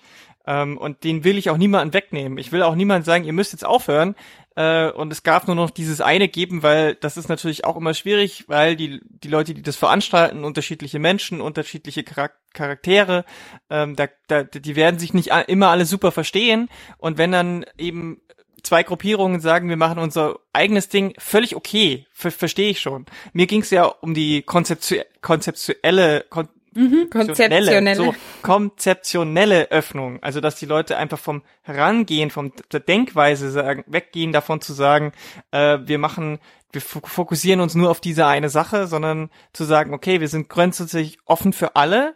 Ähm, 0.50 0.80
und 0.80 1.04
den 1.04 1.24
will 1.24 1.38
ich 1.38 1.52
auch 1.52 1.58
niemanden 1.58 1.94
wegnehmen. 1.94 2.40
Ich 2.40 2.52
will 2.52 2.64
auch 2.64 2.74
niemanden 2.74 3.06
sagen, 3.06 3.24
ihr 3.24 3.34
müsst 3.34 3.54
jetzt 3.54 3.66
aufhören. 3.66 4.16
Äh, 4.56 4.90
und 4.90 5.14
es 5.14 5.22
darf 5.22 5.46
nur 5.46 5.56
noch 5.56 5.70
dieses 5.70 6.02
eine 6.02 6.28
geben, 6.28 6.64
weil 6.64 6.96
das 6.96 7.18
ist 7.18 7.30
natürlich 7.30 7.66
auch 7.66 7.78
immer 7.78 7.94
schwierig, 7.94 8.46
weil 8.48 8.76
die, 8.76 9.00
die 9.04 9.28
Leute, 9.28 9.54
die 9.54 9.62
das 9.62 9.76
veranstalten, 9.76 10.44
unterschiedliche 10.44 10.98
Menschen, 10.98 11.40
unterschiedliche 11.40 12.04
Charaktere, 12.04 13.26
ähm, 13.70 13.96
da, 13.96 14.08
da, 14.28 14.44
die 14.44 14.76
werden 14.76 15.00
sich 15.00 15.14
nicht 15.14 15.30
immer 15.48 15.70
alle 15.70 15.86
super 15.86 16.12
verstehen. 16.12 16.68
Und 16.98 17.20
wenn 17.20 17.32
dann 17.32 17.64
eben 17.78 18.20
zwei 18.64 18.82
Gruppierungen 18.82 19.42
sagen, 19.42 19.70
wir 19.70 19.78
machen 19.78 20.00
unser 20.00 20.40
eigenes 20.52 20.90
Ding, 20.90 21.14
völlig 21.20 21.56
okay, 21.56 22.08
ver 22.12 22.32
verstehe 22.32 22.72
ich 22.72 22.82
schon. 22.82 23.06
Mir 23.34 23.46
ging 23.46 23.62
es 23.62 23.70
ja 23.70 23.84
um 23.86 24.16
die 24.16 24.42
konzeptu 24.42 24.96
konzeptuelle, 25.22 26.26
kon 26.28 26.50
Mhm, 26.74 27.10
konzeptionelle. 27.10 27.96
So, 27.96 28.14
konzeptionelle 28.42 29.72
Öffnung. 29.72 30.22
Also, 30.22 30.42
dass 30.42 30.56
die 30.56 30.66
Leute 30.66 30.98
einfach 30.98 31.20
vom 31.20 31.44
Herangehen, 31.62 32.30
vom 32.30 32.54
der 32.72 32.80
Denkweise 32.80 33.52
sagen, 33.52 33.84
weggehen 33.88 34.32
davon 34.32 34.62
zu 34.62 34.74
sagen, 34.74 35.12
äh, 35.52 35.80
wir 35.84 35.98
machen, 35.98 36.40
wir 36.72 36.82
fokussieren 36.82 37.62
uns 37.62 37.76
nur 37.76 37.90
auf 37.90 38.02
diese 38.02 38.28
eine 38.28 38.50
Sache, 38.50 38.88
sondern 38.88 39.30
zu 39.54 39.64
sagen, 39.64 39.94
okay, 39.94 40.22
wir 40.22 40.28
sind 40.28 40.50
grundsätzlich 40.50 41.18
offen 41.26 41.54
für 41.54 41.76
alle, 41.76 42.16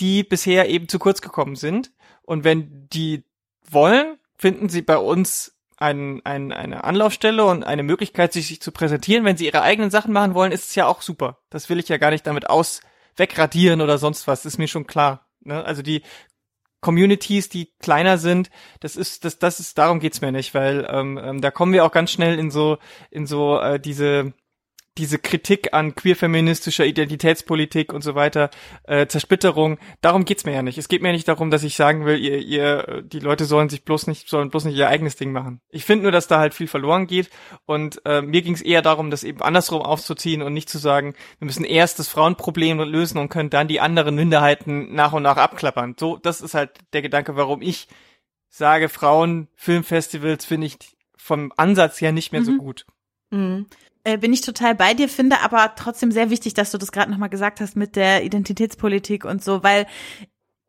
die 0.00 0.22
bisher 0.22 0.68
eben 0.68 0.88
zu 0.88 0.98
kurz 0.98 1.22
gekommen 1.22 1.56
sind. 1.56 1.92
Und 2.22 2.44
wenn 2.44 2.88
die 2.92 3.24
wollen, 3.70 4.18
finden 4.36 4.68
sie 4.68 4.82
bei 4.82 4.98
uns 4.98 5.54
ein, 5.76 6.20
ein, 6.24 6.52
eine 6.52 6.84
Anlaufstelle 6.84 7.44
und 7.44 7.64
eine 7.64 7.82
Möglichkeit, 7.82 8.32
sich, 8.32 8.46
sich 8.46 8.60
zu 8.60 8.72
präsentieren. 8.72 9.24
Wenn 9.24 9.36
sie 9.36 9.46
ihre 9.46 9.62
eigenen 9.62 9.90
Sachen 9.90 10.12
machen 10.12 10.34
wollen, 10.34 10.52
ist 10.52 10.68
es 10.68 10.74
ja 10.74 10.86
auch 10.86 11.02
super. 11.02 11.38
Das 11.50 11.68
will 11.68 11.78
ich 11.78 11.88
ja 11.88 11.96
gar 11.96 12.10
nicht 12.10 12.26
damit 12.26 12.48
aus 12.48 12.80
wegradieren 13.16 13.80
oder 13.80 13.98
sonst 13.98 14.26
was, 14.26 14.46
ist 14.46 14.58
mir 14.58 14.68
schon 14.68 14.86
klar. 14.86 15.26
Ne? 15.40 15.64
Also 15.64 15.82
die 15.82 16.02
Communities, 16.80 17.48
die 17.48 17.72
kleiner 17.78 18.18
sind, 18.18 18.50
das 18.80 18.96
ist, 18.96 19.24
das, 19.24 19.38
das 19.38 19.58
ist, 19.58 19.78
darum 19.78 20.00
geht's 20.00 20.20
mir 20.20 20.32
nicht, 20.32 20.52
weil 20.54 20.86
ähm, 20.90 21.18
ähm, 21.22 21.40
da 21.40 21.50
kommen 21.50 21.72
wir 21.72 21.84
auch 21.84 21.92
ganz 21.92 22.10
schnell 22.10 22.38
in 22.38 22.50
so, 22.50 22.78
in 23.10 23.26
so 23.26 23.58
äh, 23.58 23.80
diese 23.80 24.34
diese 24.96 25.18
Kritik 25.18 25.74
an 25.74 25.94
queer-feministischer 25.94 26.84
Identitätspolitik 26.86 27.92
und 27.92 28.02
so 28.02 28.14
weiter, 28.14 28.50
äh, 28.84 29.06
Zersplitterung, 29.06 29.78
darum 30.00 30.24
geht's 30.24 30.44
mir 30.44 30.52
ja 30.52 30.62
nicht. 30.62 30.78
Es 30.78 30.88
geht 30.88 31.02
mir 31.02 31.12
nicht 31.12 31.26
darum, 31.26 31.50
dass 31.50 31.64
ich 31.64 31.74
sagen 31.74 32.04
will, 32.04 32.18
ihr, 32.18 32.38
ihr, 32.38 33.02
die 33.02 33.18
Leute 33.18 33.44
sollen 33.44 33.68
sich 33.68 33.84
bloß 33.84 34.06
nicht, 34.06 34.28
sollen 34.28 34.50
bloß 34.50 34.66
nicht 34.66 34.76
ihr 34.76 34.88
eigenes 34.88 35.16
Ding 35.16 35.32
machen. 35.32 35.60
Ich 35.70 35.84
finde 35.84 36.04
nur, 36.04 36.12
dass 36.12 36.28
da 36.28 36.38
halt 36.38 36.54
viel 36.54 36.68
verloren 36.68 37.06
geht 37.06 37.30
und 37.66 38.00
äh, 38.04 38.22
mir 38.22 38.42
ging's 38.42 38.62
eher 38.62 38.82
darum, 38.82 39.10
das 39.10 39.24
eben 39.24 39.42
andersrum 39.42 39.82
aufzuziehen 39.82 40.42
und 40.42 40.52
nicht 40.52 40.68
zu 40.68 40.78
sagen, 40.78 41.14
wir 41.38 41.46
müssen 41.46 41.64
erst 41.64 41.98
das 41.98 42.08
Frauenproblem 42.08 42.78
lösen 42.78 43.18
und 43.18 43.30
können 43.30 43.50
dann 43.50 43.68
die 43.68 43.80
anderen 43.80 44.14
Minderheiten 44.14 44.94
nach 44.94 45.12
und 45.12 45.24
nach 45.24 45.36
abklappern. 45.36 45.96
So, 45.98 46.18
das 46.18 46.40
ist 46.40 46.54
halt 46.54 46.70
der 46.92 47.02
Gedanke, 47.02 47.34
warum 47.34 47.62
ich 47.62 47.88
sage, 48.48 48.88
Frauen, 48.88 49.48
Filmfestivals 49.56 50.44
finde 50.44 50.68
ich 50.68 50.76
vom 51.16 51.52
Ansatz 51.56 52.00
her 52.00 52.12
nicht 52.12 52.30
mehr 52.30 52.42
mhm. 52.42 52.44
so 52.44 52.56
gut. 52.56 52.86
Mhm. 53.30 53.66
Äh, 54.04 54.18
bin 54.18 54.34
ich 54.34 54.42
total 54.42 54.74
bei 54.74 54.92
dir, 54.92 55.08
finde 55.08 55.40
aber 55.40 55.74
trotzdem 55.76 56.12
sehr 56.12 56.28
wichtig, 56.28 56.52
dass 56.52 56.70
du 56.70 56.76
das 56.76 56.92
gerade 56.92 57.10
nochmal 57.10 57.30
gesagt 57.30 57.60
hast 57.60 57.74
mit 57.74 57.96
der 57.96 58.22
Identitätspolitik 58.22 59.24
und 59.24 59.42
so, 59.42 59.62
weil 59.62 59.86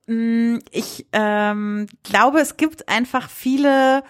mh, 0.08 0.16
mm, 0.16 0.60
ich 0.72 1.06
ähm, 1.12 1.88
glaube, 2.04 2.40
es 2.40 2.56
gibt 2.56 2.88
einfach 2.88 3.30
viele 3.30 4.04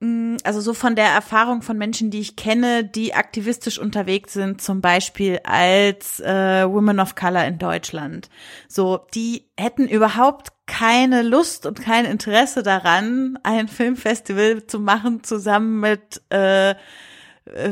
mm, 0.00 0.36
also 0.44 0.60
so 0.60 0.74
von 0.74 0.94
der 0.94 1.06
Erfahrung 1.06 1.62
von 1.62 1.78
Menschen, 1.78 2.10
die 2.10 2.20
ich 2.20 2.36
kenne, 2.36 2.84
die 2.84 3.14
aktivistisch 3.14 3.78
unterwegs 3.78 4.34
sind, 4.34 4.60
zum 4.60 4.82
Beispiel 4.82 5.40
als 5.44 6.20
äh, 6.20 6.70
Women 6.70 7.00
of 7.00 7.14
Color 7.14 7.46
in 7.46 7.58
Deutschland. 7.58 8.28
So, 8.68 9.06
die 9.14 9.46
hätten 9.56 9.88
überhaupt 9.88 10.48
keine 10.66 11.22
Lust 11.22 11.64
und 11.64 11.80
kein 11.80 12.04
Interesse 12.04 12.62
daran, 12.62 13.38
ein 13.42 13.68
Filmfestival 13.68 14.66
zu 14.66 14.80
machen 14.80 15.24
zusammen 15.24 15.80
mit 15.80 16.20
äh, 16.28 16.74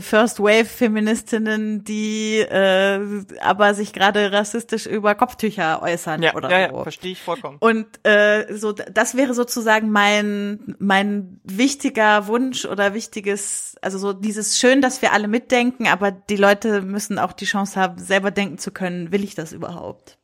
First 0.00 0.40
Wave 0.40 0.64
Feministinnen, 0.64 1.84
die 1.84 2.38
äh, 2.38 3.00
aber 3.40 3.74
sich 3.74 3.92
gerade 3.92 4.32
rassistisch 4.32 4.86
über 4.86 5.14
Kopftücher 5.14 5.82
äußern 5.82 6.22
ja, 6.22 6.34
oder 6.34 6.50
ja, 6.50 6.68
so. 6.70 6.76
Ja, 6.76 6.82
verstehe 6.82 7.12
ich 7.12 7.22
vollkommen. 7.22 7.58
Und 7.60 7.86
äh, 8.04 8.52
so 8.54 8.72
das 8.72 9.16
wäre 9.16 9.34
sozusagen 9.34 9.90
mein 9.90 10.74
mein 10.78 11.40
wichtiger 11.44 12.26
Wunsch 12.26 12.64
oder 12.64 12.94
wichtiges, 12.94 13.76
also 13.80 13.98
so 13.98 14.12
dieses 14.12 14.58
schön, 14.58 14.80
dass 14.80 15.02
wir 15.02 15.12
alle 15.12 15.28
mitdenken, 15.28 15.86
aber 15.86 16.10
die 16.10 16.36
Leute 16.36 16.82
müssen 16.82 17.18
auch 17.18 17.32
die 17.32 17.44
Chance 17.44 17.80
haben, 17.80 17.98
selber 17.98 18.30
denken 18.30 18.58
zu 18.58 18.70
können, 18.70 19.12
will 19.12 19.24
ich 19.24 19.34
das 19.34 19.52
überhaupt? 19.52 20.18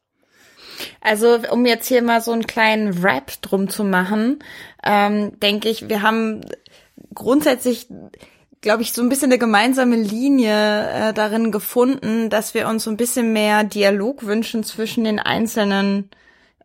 Also, 1.00 1.38
um 1.50 1.66
jetzt 1.66 1.86
hier 1.86 2.02
mal 2.02 2.20
so 2.20 2.32
einen 2.32 2.46
kleinen 2.46 3.04
Rap 3.04 3.30
drum 3.42 3.68
zu 3.68 3.84
machen, 3.84 4.40
ähm, 4.82 5.38
denke 5.38 5.68
ich, 5.68 5.88
wir 5.88 6.02
haben 6.02 6.40
grundsätzlich 7.14 7.88
glaube 8.64 8.82
ich, 8.82 8.92
so 8.92 9.02
ein 9.02 9.08
bisschen 9.08 9.30
eine 9.30 9.38
gemeinsame 9.38 9.94
Linie 9.94 10.88
äh, 10.90 11.12
darin 11.12 11.52
gefunden, 11.52 12.30
dass 12.30 12.54
wir 12.54 12.66
uns 12.66 12.82
so 12.82 12.90
ein 12.90 12.96
bisschen 12.96 13.32
mehr 13.32 13.62
Dialog 13.62 14.26
wünschen 14.26 14.64
zwischen 14.64 15.04
den 15.04 15.20
einzelnen 15.20 16.10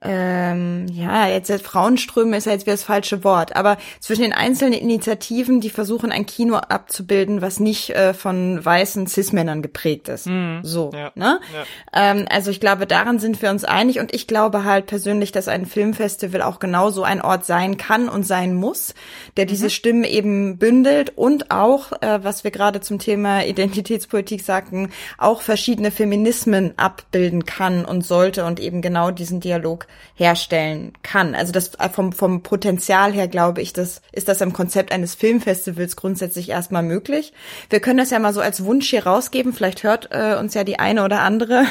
ähm, 0.02 0.88
ja, 0.88 1.28
jetzt 1.28 1.52
Frauenströme 1.62 2.38
ist 2.38 2.46
ja 2.46 2.54
jetzt 2.54 2.66
wieder 2.66 2.74
das 2.74 2.84
falsche 2.84 3.26
Wort, 3.26 3.58
aber 3.58 3.78
zwischen 4.00 4.22
den 4.22 4.32
einzelnen 4.32 4.74
Initiativen, 4.80 5.60
die 5.60 5.70
versuchen, 5.70 6.14
ein 6.14 6.26
Kino 6.26 6.56
abzubilden, 6.56 7.42
was 7.42 7.60
nicht 7.60 7.90
äh, 7.90 8.14
von 8.14 8.64
weißen 8.64 9.08
Cis-Männern 9.08 9.62
geprägt 9.62 10.08
ist. 10.08 10.28
Mhm. 10.28 10.62
So, 10.64 10.92
ja. 10.94 11.12
ne? 11.16 11.42
Ja. 11.54 12.12
Ähm, 12.12 12.26
also 12.30 12.50
ich 12.50 12.62
glaube, 12.62 12.88
daran 12.88 13.20
sind 13.20 13.42
wir 13.42 13.50
uns 13.50 13.66
einig 13.66 14.00
und 14.00 14.14
ich 14.14 14.26
glaube 14.26 14.64
halt 14.64 14.86
persönlich, 14.86 15.34
dass 15.34 15.50
ein 15.50 15.66
Filmfestival 15.66 16.44
auch 16.44 16.60
genauso 16.60 17.04
ein 17.04 17.22
Ort 17.22 17.46
sein 17.46 17.76
kann 17.76 18.08
und 18.08 18.24
sein 18.24 18.54
muss, 18.54 18.94
der 19.36 19.46
diese 19.46 19.66
mhm. 19.66 19.70
Stimmen 19.70 20.04
eben 20.06 20.58
bündelt 20.58 21.18
und 21.18 21.52
auch, 21.52 21.92
äh, 22.02 22.24
was 22.24 22.46
wir 22.46 22.52
gerade 22.52 22.80
zum 22.80 23.00
Thema 23.00 23.44
Identitätspolitik 23.44 24.42
sagten, 24.42 24.92
auch 25.18 25.42
verschiedene 25.42 25.92
Feminismen 25.92 26.74
abbilden 26.78 27.44
kann 27.44 27.84
und 27.84 28.06
sollte 28.06 28.46
und 28.46 28.62
eben 28.62 28.82
genau 28.82 29.12
diesen 29.12 29.42
Dialog 29.42 29.89
herstellen 30.16 30.94
kann. 31.02 31.34
Also 31.34 31.52
das 31.52 31.76
äh, 31.76 31.90
vom, 31.90 32.12
vom 32.12 32.44
Potenzial 32.44 33.14
her 33.14 33.28
glaube 33.28 33.62
ich, 33.62 33.74
das 33.74 34.02
ist 34.12 34.28
das 34.28 34.42
im 34.42 34.54
Konzept 34.54 34.92
eines 34.92 35.16
Filmfestivals 35.16 35.96
grundsätzlich 35.96 36.50
erstmal 36.50 36.84
möglich. 36.84 37.34
Wir 37.70 37.80
können 37.80 37.98
das 37.98 38.10
ja 38.10 38.20
mal 38.20 38.34
so 38.34 38.42
als 38.42 38.66
Wunsch 38.66 38.90
hier 38.90 39.06
rausgeben. 39.06 39.54
Vielleicht 39.54 39.84
hört 39.84 40.10
äh, 40.12 40.36
uns 40.40 40.54
ja 40.54 40.64
die 40.64 40.80
eine 40.80 41.04
oder 41.04 41.22
andere. 41.22 41.66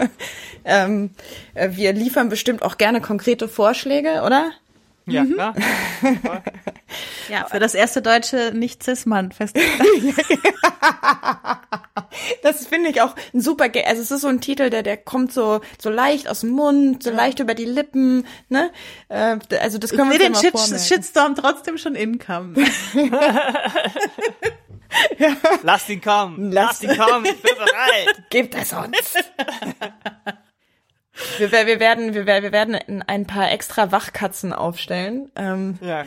ähm, 0.64 1.10
äh, 1.54 1.70
wir 1.72 1.92
liefern 1.92 2.28
bestimmt 2.28 2.62
auch 2.62 2.78
gerne 2.78 3.00
konkrete 3.00 3.48
Vorschläge, 3.48 4.22
oder? 4.24 4.52
Ja, 5.06 5.24
mhm. 5.24 5.34
klar. 5.34 5.54
ja, 7.28 7.46
für 7.46 7.58
das 7.58 7.74
erste 7.74 8.02
deutsche 8.02 8.52
Nicht-Cis-Mann-Festival. 8.54 9.86
das 12.42 12.66
finde 12.66 12.90
ich 12.90 13.00
auch 13.00 13.14
ein 13.34 13.40
super, 13.40 13.64
also 13.86 14.02
es 14.02 14.10
ist 14.10 14.20
so 14.20 14.28
ein 14.28 14.40
Titel, 14.40 14.70
der, 14.70 14.82
der 14.82 14.96
kommt 14.96 15.32
so, 15.32 15.60
so 15.80 15.90
leicht 15.90 16.28
aus 16.28 16.40
dem 16.40 16.50
Mund, 16.50 17.02
so 17.02 17.10
leicht 17.10 17.40
über 17.40 17.54
die 17.54 17.64
Lippen, 17.64 18.26
ne? 18.48 18.70
Äh, 19.08 19.38
also 19.60 19.78
das 19.78 19.90
können 19.90 20.12
ich 20.12 20.20
wir 20.20 20.28
uns 20.28 20.40
den 20.40 20.52
Shit 20.52 20.80
Shitstorm 20.80 21.34
trotzdem 21.34 21.78
schon 21.78 21.94
income. 21.94 22.54
ja. 25.18 25.36
Lass 25.62 25.88
ihn 25.88 26.00
kommen. 26.00 26.52
Lass, 26.52 26.82
Lass 26.82 26.92
ihn 26.92 26.98
kommen. 26.98 27.24
Ich 27.24 27.42
bin 27.42 27.54
bereit. 27.56 28.24
Gib 28.30 28.50
das 28.50 28.72
uns. 28.72 29.14
Wir, 31.38 31.50
wir, 31.52 31.80
werden, 31.80 32.14
wir, 32.14 32.26
wir 32.26 32.52
werden 32.52 33.02
ein 33.06 33.26
paar 33.26 33.50
extra 33.50 33.92
Wachkatzen 33.92 34.52
aufstellen. 34.52 35.30
Ähm. 35.36 35.78
Ja. 35.80 36.04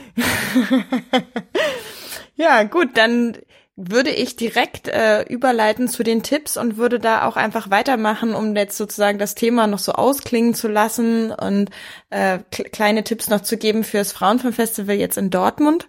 ja, 2.35 2.63
gut, 2.63 2.97
dann 2.97 3.37
würde 3.75 4.11
ich 4.11 4.35
direkt 4.35 4.87
äh, 4.87 5.23
überleiten 5.23 5.87
zu 5.87 6.03
den 6.03 6.21
Tipps 6.21 6.57
und 6.57 6.77
würde 6.77 6.99
da 6.99 7.25
auch 7.25 7.35
einfach 7.37 7.71
weitermachen, 7.71 8.35
um 8.35 8.55
jetzt 8.55 8.77
sozusagen 8.77 9.17
das 9.17 9.33
Thema 9.33 9.65
noch 9.65 9.79
so 9.79 9.93
ausklingen 9.93 10.53
zu 10.53 10.67
lassen 10.67 11.31
und 11.31 11.71
äh, 12.11 12.39
kleine 12.51 13.03
Tipps 13.03 13.29
noch 13.29 13.41
zu 13.41 13.57
geben 13.57 13.83
fürs 13.83 14.11
Frauenfilmfestival 14.11 14.95
jetzt 14.95 15.17
in 15.17 15.31
Dortmund. 15.31 15.87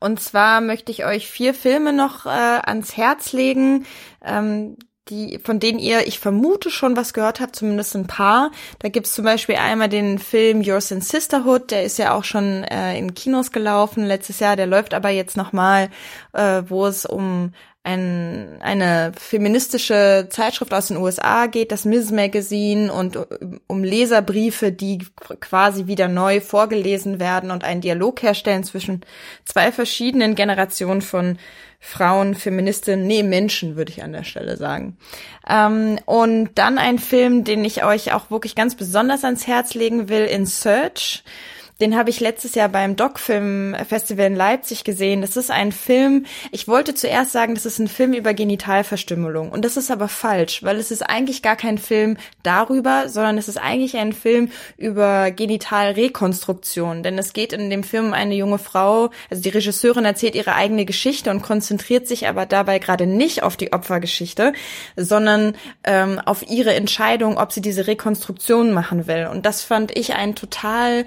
Und 0.00 0.20
zwar 0.20 0.60
möchte 0.60 0.92
ich 0.92 1.04
euch 1.04 1.28
vier 1.28 1.54
Filme 1.54 1.92
noch 1.94 2.26
äh, 2.26 2.28
ans 2.28 2.96
Herz 2.96 3.32
legen, 3.32 3.86
ähm, 4.24 4.76
die, 5.10 5.40
von 5.42 5.60
denen 5.60 5.78
ihr, 5.78 6.06
ich 6.06 6.18
vermute, 6.18 6.70
schon 6.70 6.96
was 6.96 7.12
gehört 7.12 7.40
habt, 7.40 7.56
zumindest 7.56 7.94
ein 7.96 8.06
paar. 8.06 8.50
Da 8.78 8.88
gibt's 8.88 9.12
zum 9.14 9.24
Beispiel 9.24 9.56
einmal 9.56 9.88
den 9.88 10.18
Film 10.18 10.62
Yours 10.62 10.90
in 10.90 11.00
Sisterhood, 11.00 11.70
der 11.70 11.84
ist 11.84 11.98
ja 11.98 12.14
auch 12.14 12.24
schon 12.24 12.64
äh, 12.64 12.98
in 12.98 13.14
Kinos 13.14 13.52
gelaufen 13.52 14.04
letztes 14.04 14.40
Jahr, 14.40 14.56
der 14.56 14.66
läuft 14.66 14.94
aber 14.94 15.10
jetzt 15.10 15.36
nochmal, 15.36 15.90
äh, 16.32 16.62
wo 16.68 16.86
es 16.86 17.06
um 17.06 17.52
ein, 17.88 18.58
eine 18.60 19.12
feministische 19.18 20.26
Zeitschrift 20.28 20.74
aus 20.74 20.88
den 20.88 20.98
USA 20.98 21.46
geht, 21.46 21.72
das 21.72 21.86
Ms. 21.86 22.10
Magazine, 22.10 22.92
und 22.92 23.18
um 23.66 23.82
Leserbriefe, 23.82 24.72
die 24.72 24.98
quasi 25.40 25.86
wieder 25.86 26.06
neu 26.06 26.40
vorgelesen 26.40 27.18
werden 27.18 27.50
und 27.50 27.64
einen 27.64 27.80
Dialog 27.80 28.22
herstellen 28.22 28.62
zwischen 28.62 29.00
zwei 29.46 29.72
verschiedenen 29.72 30.34
Generationen 30.34 31.00
von 31.00 31.38
Frauen, 31.80 32.34
Feministinnen, 32.34 33.06
nee, 33.06 33.22
Menschen, 33.22 33.76
würde 33.76 33.92
ich 33.92 34.02
an 34.02 34.12
der 34.12 34.24
Stelle 34.24 34.56
sagen. 34.56 34.96
Ähm, 35.48 35.98
und 36.06 36.50
dann 36.56 36.78
ein 36.78 36.98
Film, 36.98 37.44
den 37.44 37.64
ich 37.64 37.84
euch 37.84 38.12
auch 38.12 38.30
wirklich 38.30 38.54
ganz 38.54 38.74
besonders 38.74 39.24
ans 39.24 39.46
Herz 39.46 39.74
legen 39.74 40.08
will, 40.08 40.24
In 40.24 40.46
Search. 40.46 41.22
Den 41.80 41.96
habe 41.96 42.10
ich 42.10 42.18
letztes 42.18 42.56
Jahr 42.56 42.68
beim 42.68 42.96
Doc-Film 42.96 43.76
Festival 43.88 44.26
in 44.26 44.34
Leipzig 44.34 44.82
gesehen. 44.82 45.20
Das 45.20 45.36
ist 45.36 45.52
ein 45.52 45.70
Film, 45.70 46.26
ich 46.50 46.66
wollte 46.66 46.92
zuerst 46.94 47.30
sagen, 47.30 47.54
das 47.54 47.66
ist 47.66 47.78
ein 47.78 47.86
Film 47.86 48.14
über 48.14 48.34
Genitalverstümmelung. 48.34 49.50
Und 49.50 49.64
das 49.64 49.76
ist 49.76 49.92
aber 49.92 50.08
falsch, 50.08 50.64
weil 50.64 50.78
es 50.78 50.90
ist 50.90 51.02
eigentlich 51.02 51.40
gar 51.40 51.54
kein 51.54 51.78
Film 51.78 52.16
darüber, 52.42 53.08
sondern 53.08 53.38
es 53.38 53.46
ist 53.46 53.58
eigentlich 53.58 53.96
ein 53.96 54.12
Film 54.12 54.50
über 54.76 55.30
Genitalrekonstruktion. 55.30 57.04
Denn 57.04 57.16
es 57.16 57.32
geht 57.32 57.52
in 57.52 57.70
dem 57.70 57.84
Film 57.84 58.06
um 58.06 58.12
eine 58.12 58.34
junge 58.34 58.58
Frau, 58.58 59.10
also 59.30 59.40
die 59.40 59.48
Regisseurin 59.48 60.04
erzählt 60.04 60.34
ihre 60.34 60.56
eigene 60.56 60.84
Geschichte 60.84 61.30
und 61.30 61.42
konzentriert 61.42 62.08
sich 62.08 62.26
aber 62.26 62.44
dabei 62.44 62.80
gerade 62.80 63.06
nicht 63.06 63.44
auf 63.44 63.56
die 63.56 63.72
Opfergeschichte, 63.72 64.52
sondern 64.96 65.54
ähm, 65.84 66.20
auf 66.24 66.42
ihre 66.48 66.74
Entscheidung, 66.74 67.38
ob 67.38 67.52
sie 67.52 67.60
diese 67.60 67.86
Rekonstruktion 67.86 68.72
machen 68.72 69.06
will. 69.06 69.28
Und 69.30 69.46
das 69.46 69.62
fand 69.62 69.96
ich 69.96 70.14
ein 70.14 70.34
total 70.34 71.04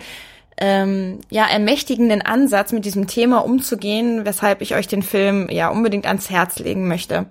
ähm, 0.61 1.19
ja 1.29 1.45
ermächtigenden 1.47 2.21
Ansatz, 2.21 2.71
mit 2.71 2.85
diesem 2.85 3.07
Thema 3.07 3.39
umzugehen, 3.39 4.25
weshalb 4.25 4.61
ich 4.61 4.75
euch 4.75 4.87
den 4.87 5.01
Film 5.01 5.49
ja 5.49 5.69
unbedingt 5.69 6.05
ans 6.05 6.29
Herz 6.29 6.59
legen 6.59 6.87
möchte. 6.87 7.25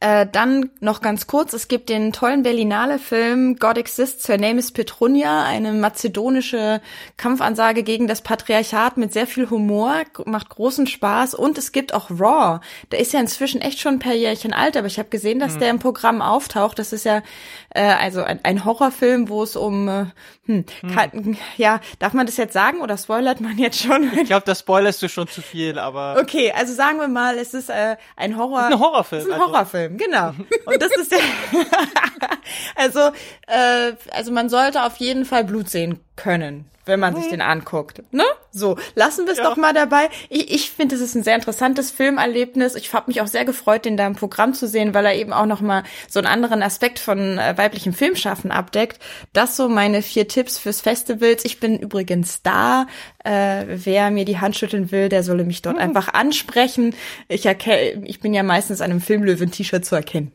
Äh, 0.00 0.26
dann 0.30 0.70
noch 0.80 1.00
ganz 1.00 1.26
kurz, 1.26 1.52
es 1.52 1.66
gibt 1.66 1.88
den 1.88 2.12
tollen 2.12 2.44
Berlinale-Film 2.44 3.56
God 3.56 3.78
Exists, 3.78 4.28
Her 4.28 4.38
Name 4.38 4.60
is 4.60 4.70
Petronia, 4.70 5.42
eine 5.42 5.72
mazedonische 5.72 6.80
Kampfansage 7.16 7.82
gegen 7.82 8.06
das 8.06 8.22
Patriarchat 8.22 8.96
mit 8.96 9.12
sehr 9.12 9.26
viel 9.26 9.50
Humor, 9.50 10.02
macht 10.24 10.50
großen 10.50 10.86
Spaß 10.86 11.34
und 11.34 11.58
es 11.58 11.72
gibt 11.72 11.92
auch 11.94 12.10
Raw. 12.10 12.60
Der 12.92 13.00
ist 13.00 13.12
ja 13.12 13.18
inzwischen 13.18 13.60
echt 13.60 13.80
schon 13.80 13.94
ein 13.94 13.98
paar 13.98 14.14
Jährchen 14.14 14.52
alt, 14.52 14.76
aber 14.76 14.86
ich 14.86 15.00
habe 15.00 15.08
gesehen, 15.08 15.40
dass 15.40 15.56
mhm. 15.56 15.60
der 15.60 15.70
im 15.70 15.78
Programm 15.80 16.22
auftaucht. 16.22 16.78
Das 16.78 16.92
ist 16.92 17.04
ja 17.04 17.22
äh, 17.70 17.82
also 17.82 18.22
ein, 18.22 18.38
ein 18.44 18.64
Horrorfilm, 18.64 19.28
wo 19.28 19.42
es 19.42 19.56
um 19.56 19.88
äh, 19.88 20.06
hm, 20.48 20.64
hm. 20.80 20.94
Kann, 20.94 21.36
ja, 21.58 21.78
darf 21.98 22.14
man 22.14 22.24
das 22.24 22.38
jetzt 22.38 22.54
sagen 22.54 22.80
oder 22.80 22.96
spoilert 22.96 23.40
man 23.42 23.58
jetzt 23.58 23.82
schon? 23.82 24.10
Ich 24.14 24.24
glaube, 24.24 24.46
das 24.46 24.60
spoilerst 24.60 25.02
du 25.02 25.08
schon 25.08 25.28
zu 25.28 25.42
viel, 25.42 25.78
aber 25.78 26.16
Okay, 26.18 26.52
also 26.56 26.72
sagen 26.72 26.98
wir 26.98 27.08
mal, 27.08 27.36
es 27.36 27.52
ist 27.52 27.68
äh, 27.68 27.96
ein 28.16 28.38
Horror 28.38 28.60
ist 28.68 28.72
ein 28.72 28.80
Horrorfilm. 28.80 29.22
Ist 29.22 29.30
ein 29.30 29.32
also. 29.32 29.47
Horrorfilm, 29.52 29.96
genau. 29.96 30.34
Und 30.64 30.82
das 30.82 30.90
ist 30.96 31.12
der 31.12 31.18
Also 32.76 33.00
äh, 33.46 33.92
also 34.10 34.32
man 34.32 34.48
sollte 34.48 34.84
auf 34.84 34.96
jeden 34.96 35.24
Fall 35.24 35.44
Blut 35.44 35.68
sehen 35.68 36.00
können 36.16 36.66
wenn 36.88 36.98
man 36.98 37.14
sich 37.14 37.26
mhm. 37.26 37.30
den 37.30 37.40
anguckt. 37.42 38.02
Ne? 38.12 38.24
So, 38.50 38.76
lassen 38.94 39.26
wir 39.26 39.32
es 39.32 39.38
ja. 39.38 39.44
doch 39.44 39.56
mal 39.56 39.72
dabei. 39.72 40.08
Ich, 40.28 40.52
ich 40.52 40.70
finde, 40.70 40.94
es 40.96 41.00
ist 41.00 41.14
ein 41.14 41.22
sehr 41.22 41.36
interessantes 41.36 41.90
Filmerlebnis. 41.90 42.74
Ich 42.74 42.92
habe 42.92 43.04
mich 43.08 43.20
auch 43.20 43.26
sehr 43.26 43.44
gefreut, 43.44 43.84
den 43.84 43.96
da 43.96 44.06
im 44.06 44.16
Programm 44.16 44.54
zu 44.54 44.66
sehen, 44.66 44.94
weil 44.94 45.06
er 45.06 45.14
eben 45.14 45.32
auch 45.32 45.46
noch 45.46 45.60
mal 45.60 45.84
so 46.08 46.18
einen 46.18 46.26
anderen 46.26 46.62
Aspekt 46.62 46.98
von 46.98 47.38
äh, 47.38 47.56
weiblichem 47.56 47.92
Filmschaffen 47.92 48.50
abdeckt. 48.50 49.00
Das 49.32 49.56
so 49.56 49.68
meine 49.68 50.02
vier 50.02 50.26
Tipps 50.26 50.58
fürs 50.58 50.80
Festivals. 50.80 51.44
Ich 51.44 51.60
bin 51.60 51.78
übrigens 51.78 52.42
da. 52.42 52.86
Äh, 53.24 53.64
wer 53.68 54.10
mir 54.10 54.24
die 54.24 54.40
Hand 54.40 54.56
schütteln 54.56 54.90
will, 54.90 55.08
der 55.08 55.22
solle 55.22 55.44
mich 55.44 55.62
dort 55.62 55.76
mhm. 55.76 55.82
einfach 55.82 56.12
ansprechen. 56.14 56.94
Ich, 57.28 57.46
erkenne, 57.46 58.06
ich 58.06 58.20
bin 58.20 58.34
ja 58.34 58.42
meistens 58.42 58.80
an 58.80 58.90
einem 58.90 59.00
Filmlöwen-T-Shirt 59.00 59.84
zu 59.84 59.94
erkennen. 59.94 60.32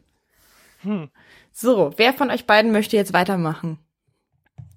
Hm. 0.83 1.09
So, 1.51 1.93
wer 1.97 2.13
von 2.13 2.29
euch 2.29 2.45
beiden 2.45 2.71
möchte 2.71 2.95
jetzt 2.95 3.13
weitermachen? 3.13 3.79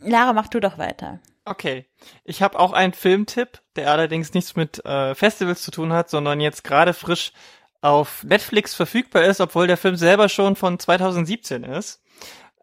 Lara, 0.01 0.33
mach 0.33 0.49
du 0.49 0.61
doch 0.61 0.79
weiter. 0.79 1.20
Okay. 1.47 1.86
Ich 2.24 2.42
habe 2.42 2.59
auch 2.59 2.72
einen 2.72 2.92
Filmtipp, 2.92 3.61
der 3.76 3.92
allerdings 3.92 4.34
nichts 4.34 4.57
mit 4.57 4.84
äh, 4.84 5.14
Festivals 5.14 5.62
zu 5.62 5.70
tun 5.70 5.92
hat, 5.92 6.11
sondern 6.11 6.40
jetzt 6.40 6.64
gerade 6.64 6.92
frisch 6.92 7.32
auf 7.80 8.24
Netflix 8.24 8.74
verfügbar 8.74 9.22
ist, 9.22 9.40
obwohl 9.40 9.68
der 9.68 9.76
Film 9.76 9.94
selber 9.94 10.28
schon 10.28 10.57
von 10.57 10.78
2017 10.78 11.62
ist. 11.62 12.03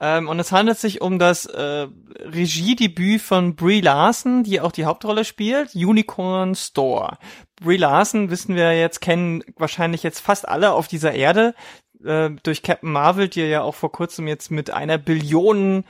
Ähm, 0.02 0.28
und 0.28 0.38
es 0.38 0.52
handelt 0.52 0.78
sich 0.78 1.00
um 1.00 1.18
das 1.18 1.46
äh, 1.46 1.88
Regiedebüt 2.20 3.22
von 3.22 3.56
Brie 3.56 3.80
Larson, 3.80 4.44
die 4.44 4.60
auch 4.60 4.74
die 4.74 4.84
Hauptrolle 4.84 5.24
spielt, 5.24 5.76
Unicorn 5.76 6.54
Store. 6.54 7.18
Brie 7.62 7.78
Larson, 7.78 8.30
wissen 8.32 8.58
wir 8.58 8.78
jetzt, 8.78 9.00
kennen 9.00 9.46
wahrscheinlich 9.56 10.04
jetzt 10.04 10.20
fast 10.20 10.46
alle 10.46 10.74
auf 10.74 10.90
dieser 10.90 11.14
Erde 11.14 11.56
äh, 12.04 12.32
durch 12.44 12.64
Captain 12.64 12.92
Marvel, 12.92 13.30
die 13.30 13.44
ja 13.44 13.62
auch 13.62 13.76
vor 13.76 13.94
kurzem 13.94 14.28
jetzt 14.28 14.52
mit 14.52 14.72
einer 14.72 14.98
Billion 14.98 15.86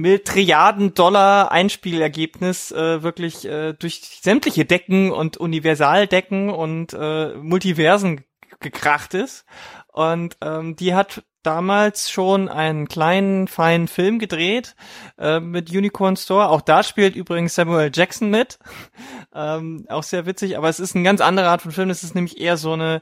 Milliarden 0.00 0.94
Dollar 0.94 1.50
Einspielergebnis 1.50 2.72
äh, 2.72 3.02
wirklich 3.02 3.44
äh, 3.44 3.72
durch 3.74 4.20
sämtliche 4.22 4.64
Decken 4.64 5.10
und 5.10 5.36
Universaldecken 5.36 6.50
und 6.50 6.92
äh, 6.92 7.34
Multiversen 7.34 8.24
gekracht 8.60 9.14
ist. 9.14 9.44
Und 9.92 10.36
ähm, 10.42 10.76
die 10.76 10.94
hat 10.94 11.22
damals 11.42 12.10
schon 12.10 12.48
einen 12.48 12.86
kleinen, 12.88 13.48
feinen 13.48 13.88
Film 13.88 14.18
gedreht 14.18 14.76
äh, 15.18 15.40
mit 15.40 15.70
Unicorn 15.70 16.16
Store. 16.16 16.48
Auch 16.48 16.60
da 16.60 16.82
spielt 16.82 17.16
übrigens 17.16 17.54
Samuel 17.54 17.90
Jackson 17.92 18.30
mit. 18.30 18.58
ähm, 19.34 19.86
auch 19.88 20.02
sehr 20.02 20.26
witzig, 20.26 20.58
aber 20.58 20.68
es 20.68 20.80
ist 20.80 20.94
eine 20.94 21.04
ganz 21.04 21.20
andere 21.20 21.48
Art 21.48 21.62
von 21.62 21.72
Film. 21.72 21.90
Es 21.90 22.02
ist 22.02 22.14
nämlich 22.14 22.40
eher 22.40 22.56
so 22.56 22.72
eine 22.72 23.00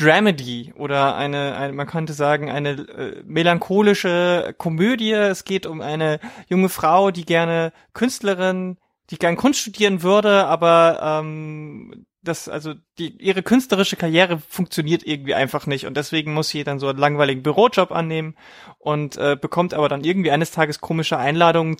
Dramedy 0.00 0.72
oder 0.76 1.14
eine, 1.16 1.56
eine 1.56 1.72
man 1.72 1.86
könnte 1.86 2.14
sagen, 2.14 2.50
eine 2.50 2.70
äh, 2.70 3.22
melancholische 3.24 4.54
Komödie. 4.56 5.12
Es 5.12 5.44
geht 5.44 5.66
um 5.66 5.80
eine 5.80 6.20
junge 6.48 6.68
Frau, 6.68 7.10
die 7.10 7.24
gerne 7.24 7.72
Künstlerin, 7.92 8.78
die 9.10 9.18
gern 9.18 9.36
Kunst 9.36 9.60
studieren 9.60 10.02
würde, 10.02 10.46
aber 10.46 11.20
ähm, 11.20 12.06
das, 12.22 12.48
also 12.48 12.74
die, 12.98 13.16
ihre 13.22 13.42
künstlerische 13.42 13.96
Karriere 13.96 14.38
funktioniert 14.38 15.06
irgendwie 15.06 15.34
einfach 15.34 15.66
nicht 15.66 15.86
und 15.86 15.96
deswegen 15.96 16.34
muss 16.34 16.48
sie 16.48 16.64
dann 16.64 16.78
so 16.78 16.88
einen 16.88 16.98
langweiligen 16.98 17.42
Bürojob 17.42 17.92
annehmen 17.92 18.36
und 18.78 19.16
äh, 19.16 19.36
bekommt 19.40 19.74
aber 19.74 19.88
dann 19.88 20.04
irgendwie 20.04 20.30
eines 20.30 20.50
Tages 20.50 20.80
komische 20.80 21.18
Einladungen, 21.18 21.76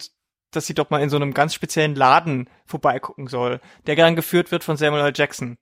dass 0.50 0.66
sie 0.66 0.74
doch 0.74 0.90
mal 0.90 1.02
in 1.02 1.10
so 1.10 1.16
einem 1.16 1.34
ganz 1.34 1.54
speziellen 1.54 1.94
Laden 1.94 2.48
vorbeigucken 2.66 3.28
soll, 3.28 3.60
der 3.86 3.96
gern 3.96 4.16
geführt 4.16 4.50
wird 4.50 4.64
von 4.64 4.76
Samuel 4.76 5.04
L. 5.04 5.12
Jackson. 5.14 5.58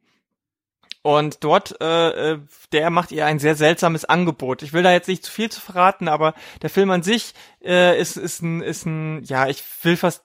Und 1.03 1.43
dort, 1.45 1.81
äh, 1.81 2.33
äh, 2.33 2.39
der 2.73 2.91
macht 2.91 3.13
ihr 3.13 3.25
ein 3.25 3.39
sehr 3.39 3.55
seltsames 3.55 4.05
Angebot. 4.05 4.63
Ich 4.63 4.73
will 4.73 4.83
da 4.83 4.93
jetzt 4.93 5.09
nicht 5.09 5.25
zu 5.25 5.33
viel 5.33 5.51
zu 5.51 5.61
verraten, 5.61 6.09
aber 6.09 6.35
der 6.63 6.71
Film 6.71 6.91
an 6.91 7.03
sich 7.03 7.35
äh, 7.65 7.99
ist, 7.99 8.17
ist 8.17 8.43
ein, 8.43 8.61
ist 8.61 8.85
ein, 8.85 9.23
ja, 9.25 9.47
ich 9.49 9.63
will 9.83 9.97
fast 9.97 10.25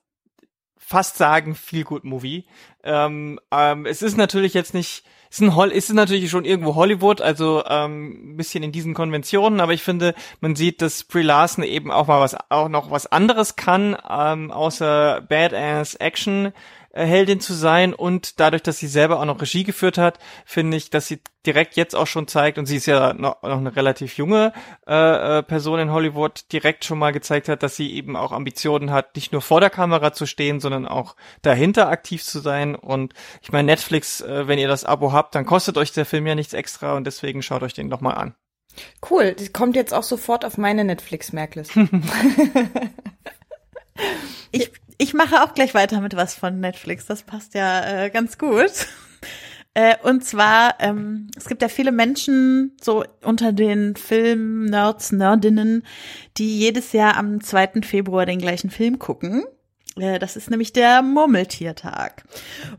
fast 0.86 1.18
sagen, 1.18 1.56
viel 1.56 1.84
gut 1.84 2.04
Movie. 2.04 2.46
Ähm, 2.84 3.40
ähm, 3.52 3.86
es 3.86 4.02
ist 4.02 4.18
natürlich 4.18 4.54
jetzt 4.54 4.74
nicht, 4.74 5.04
ist 5.30 5.42
ein 5.42 5.56
Hol 5.56 5.72
ist 5.72 5.92
natürlich 5.94 6.30
schon 6.30 6.46
irgendwo 6.46 6.76
Hollywood, 6.76 7.22
also 7.22 7.64
ähm, 7.68 8.34
ein 8.34 8.38
bisschen 8.38 8.64
in 8.64 8.72
diesen 8.72 8.94
Konventionen, 8.94 9.62
aber 9.62 9.74
ich 9.74 9.82
finde, 9.82 10.14
man 10.42 10.56
sieht, 10.56 10.82
dass 10.82 11.06
Brie 11.06 11.24
Larson 11.24 11.64
eben 11.64 11.90
auch 11.90 12.08
mal 12.08 12.20
was, 12.20 12.36
auch 12.50 12.70
noch 12.70 12.92
was 12.92 13.08
anderes 13.08 13.56
kann, 13.56 13.98
ähm, 14.08 14.52
außer 14.52 15.22
Badass 15.22 15.96
Action 15.96 16.52
Heldin 16.94 17.40
zu 17.40 17.54
sein 17.54 17.94
und 17.94 18.40
dadurch, 18.40 18.62
dass 18.62 18.78
sie 18.78 18.88
selber 18.88 19.20
auch 19.20 19.26
noch 19.26 19.42
Regie 19.42 19.64
geführt 19.64 19.98
hat, 19.98 20.20
finde 20.46 20.78
ich, 20.78 20.92
dass 20.92 21.08
sie 21.08 21.22
direkt 21.46 21.76
jetzt 21.76 21.96
auch 21.96 22.06
schon 22.06 22.28
zeigt 22.28 22.58
und 22.60 22.68
sie 22.68 22.78
ist 22.78 22.86
ja 22.86 23.14
noch, 23.14 23.42
noch 23.42 23.58
eine 23.58 23.76
relativ 23.76 24.18
junge 24.18 24.54
äh, 24.88 25.40
äh, 25.40 25.44
Person 25.44 25.80
in 25.80 25.92
Hollywood, 25.92 26.46
direkt 26.52 26.86
schon 26.86 27.00
mal 27.00 27.12
gezeigt 27.12 27.50
hat, 27.50 27.64
dass 27.64 27.76
sie 27.76 27.94
eben 27.94 28.16
auch 28.16 28.32
Ambitionen 28.32 28.92
hat, 28.92 29.16
nicht 29.16 29.32
nur 29.32 29.42
vor 29.42 29.60
der 29.60 29.72
Kamera 29.72 30.14
zu 30.14 30.28
stehen, 30.28 30.60
sondern 30.60 30.88
auch 30.88 31.16
dahinter 31.42 31.90
aktiv 31.90 32.24
zu 32.24 32.40
sein. 32.40 32.76
Und 32.76 33.14
ich 33.42 33.52
meine, 33.52 33.66
Netflix, 33.66 34.22
äh, 34.22 34.48
wenn 34.48 34.60
ihr 34.60 34.68
das 34.68 34.86
Abo 34.86 35.12
habt, 35.12 35.34
dann 35.34 35.46
kostet 35.46 35.78
euch 35.78 35.92
der 35.92 36.06
Film 36.06 36.28
ja 36.28 36.36
nichts 36.36 36.54
extra 36.54 36.96
und 36.96 37.06
deswegen 37.06 37.42
schaut 37.42 37.64
euch 37.64 37.74
den 37.74 37.90
doch 37.90 38.02
mal 38.02 38.14
an. 38.14 38.36
Cool, 39.10 39.34
das 39.34 39.52
kommt 39.52 39.76
jetzt 39.76 39.94
auch 39.94 40.04
sofort 40.04 40.46
auf 40.46 40.58
meine 40.58 40.84
Netflix-Merkliste. 40.84 41.90
ich 44.52 44.72
ich 45.04 45.14
mache 45.14 45.44
auch 45.44 45.54
gleich 45.54 45.74
weiter 45.74 46.00
mit 46.00 46.16
was 46.16 46.34
von 46.34 46.60
Netflix. 46.60 47.06
Das 47.06 47.24
passt 47.24 47.54
ja 47.54 48.06
äh, 48.06 48.10
ganz 48.10 48.38
gut. 48.38 48.72
Äh, 49.76 49.96
und 50.04 50.24
zwar, 50.24 50.76
ähm, 50.82 51.32
es 51.36 51.46
gibt 51.46 51.64
ja 51.64 51.68
viele 51.68 51.92
Menschen 51.92 52.78
so 52.80 53.04
unter 53.24 53.52
den 53.52 53.96
Film-Nerds, 53.96 55.14
Nerdinnen, 55.14 55.82
die 56.38 56.60
jedes 56.60 56.94
Jahr 56.94 57.18
am 57.18 57.42
2. 57.42 57.82
Februar 57.82 58.28
den 58.28 58.38
gleichen 58.38 58.70
Film 58.70 59.00
gucken. 59.00 59.44
Äh, 59.96 60.20
das 60.20 60.36
ist 60.36 60.52
nämlich 60.52 60.74
der 60.74 61.02
Murmeltiertag. 61.02 62.24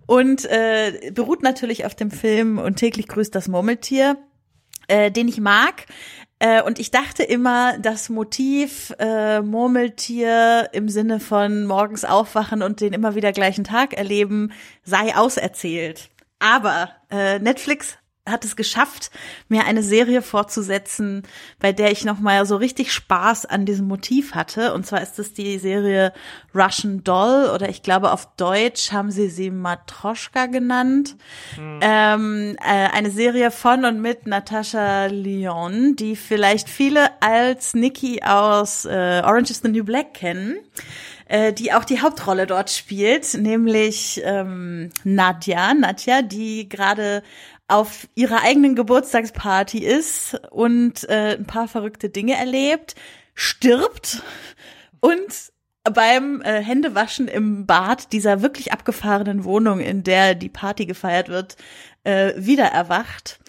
Und 0.06 0.44
äh, 0.44 1.10
beruht 1.12 1.42
natürlich 1.42 1.84
auf 1.84 1.96
dem 1.96 2.12
Film 2.12 2.58
Und 2.58 2.76
täglich 2.76 3.08
grüßt 3.08 3.34
das 3.34 3.48
Murmeltier, 3.48 4.16
äh, 4.86 5.10
den 5.10 5.26
ich 5.26 5.40
mag. 5.40 5.86
Äh, 6.38 6.62
und 6.62 6.78
ich 6.78 6.90
dachte 6.90 7.22
immer, 7.22 7.78
das 7.78 8.08
Motiv 8.08 8.92
äh, 8.98 9.40
Murmeltier 9.40 10.68
im 10.72 10.88
Sinne 10.88 11.20
von 11.20 11.66
morgens 11.66 12.04
aufwachen 12.04 12.62
und 12.62 12.80
den 12.80 12.92
immer 12.92 13.14
wieder 13.14 13.32
gleichen 13.32 13.64
Tag 13.64 13.94
erleben 13.94 14.52
sei 14.82 15.16
auserzählt. 15.16 16.10
Aber 16.38 16.90
äh, 17.10 17.38
Netflix 17.38 17.96
hat 18.26 18.44
es 18.44 18.56
geschafft, 18.56 19.10
mir 19.48 19.66
eine 19.66 19.82
Serie 19.82 20.22
fortzusetzen, 20.22 21.24
bei 21.58 21.72
der 21.72 21.92
ich 21.92 22.06
noch 22.06 22.20
mal 22.20 22.46
so 22.46 22.56
richtig 22.56 22.90
Spaß 22.90 23.44
an 23.44 23.66
diesem 23.66 23.86
Motiv 23.86 24.34
hatte. 24.34 24.72
Und 24.72 24.86
zwar 24.86 25.02
ist 25.02 25.18
es 25.18 25.34
die 25.34 25.58
Serie 25.58 26.12
Russian 26.54 27.04
Doll 27.04 27.50
oder 27.54 27.68
ich 27.68 27.82
glaube 27.82 28.12
auf 28.12 28.34
Deutsch 28.36 28.92
haben 28.92 29.10
sie 29.10 29.28
sie 29.28 29.50
Matroschka 29.50 30.46
genannt. 30.46 31.16
Mhm. 31.58 31.80
Ähm, 31.82 32.56
äh, 32.60 32.88
eine 32.92 33.10
Serie 33.10 33.50
von 33.50 33.84
und 33.84 34.00
mit 34.00 34.26
Natascha 34.26 35.06
Lyon, 35.06 35.94
die 35.94 36.16
vielleicht 36.16 36.70
viele 36.70 37.10
als 37.20 37.74
Nikki 37.74 38.22
aus 38.22 38.86
äh, 38.86 39.22
Orange 39.22 39.50
is 39.50 39.60
the 39.62 39.68
New 39.68 39.84
Black 39.84 40.14
kennen 40.14 40.56
äh, 41.26 41.52
die 41.52 41.72
auch 41.72 41.84
die 41.84 42.00
Hauptrolle 42.00 42.46
dort 42.46 42.70
spielt, 42.70 43.34
nämlich 43.34 44.20
ähm, 44.24 44.90
Nadja, 45.04 45.74
Nadja, 45.74 46.22
die 46.22 46.68
gerade 46.68 47.22
auf 47.68 48.08
ihrer 48.14 48.42
eigenen 48.42 48.74
Geburtstagsparty 48.74 49.78
ist 49.78 50.40
und 50.50 51.08
äh, 51.08 51.36
ein 51.36 51.46
paar 51.46 51.68
verrückte 51.68 52.10
Dinge 52.10 52.36
erlebt, 52.36 52.94
stirbt 53.34 54.22
und 55.00 55.52
beim 55.84 56.40
äh, 56.42 56.62
Händewaschen 56.62 57.28
im 57.28 57.66
Bad 57.66 58.12
dieser 58.12 58.42
wirklich 58.42 58.72
abgefahrenen 58.72 59.44
Wohnung, 59.44 59.80
in 59.80 60.02
der 60.02 60.34
die 60.34 60.48
Party 60.48 60.86
gefeiert 60.86 61.28
wird, 61.28 61.56
äh, 62.04 62.32
wieder 62.36 62.66
erwacht. 62.66 63.40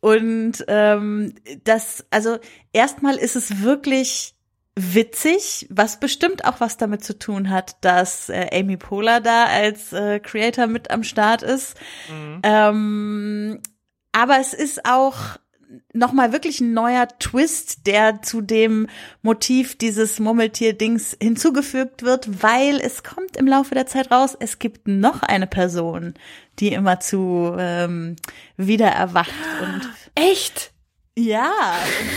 Und 0.00 0.64
ähm, 0.68 1.34
das, 1.64 2.06
also 2.10 2.38
erstmal 2.72 3.16
ist 3.16 3.36
es 3.36 3.62
wirklich 3.62 4.34
witzig, 4.80 5.66
was 5.70 6.00
bestimmt 6.00 6.44
auch 6.44 6.60
was 6.60 6.76
damit 6.76 7.04
zu 7.04 7.18
tun 7.18 7.50
hat, 7.50 7.76
dass 7.82 8.28
äh, 8.28 8.48
Amy 8.52 8.76
Poehler 8.76 9.20
da 9.20 9.44
als 9.46 9.92
äh, 9.92 10.20
Creator 10.20 10.66
mit 10.66 10.90
am 10.90 11.02
Start 11.02 11.42
ist. 11.42 11.76
Mhm. 12.08 12.40
Ähm, 12.42 13.60
aber 14.12 14.38
es 14.40 14.54
ist 14.54 14.84
auch 14.84 15.38
nochmal 15.92 16.32
wirklich 16.32 16.60
ein 16.60 16.72
neuer 16.72 17.06
Twist, 17.18 17.86
der 17.86 18.22
zu 18.22 18.40
dem 18.40 18.88
Motiv 19.22 19.78
dieses 19.78 20.18
Murmeltier-Dings 20.18 21.16
hinzugefügt 21.20 22.02
wird, 22.02 22.42
weil 22.42 22.80
es 22.80 23.02
kommt 23.02 23.36
im 23.36 23.46
Laufe 23.46 23.74
der 23.74 23.86
Zeit 23.86 24.10
raus, 24.10 24.36
es 24.38 24.58
gibt 24.58 24.88
noch 24.88 25.22
eine 25.22 25.46
Person, 25.46 26.14
die 26.58 26.72
immer 26.72 26.98
zu 27.00 27.54
ähm, 27.58 28.16
wieder 28.56 28.88
erwacht 28.88 29.30
und 29.62 29.88
Echt? 30.14 30.72
Ja, 31.20 31.52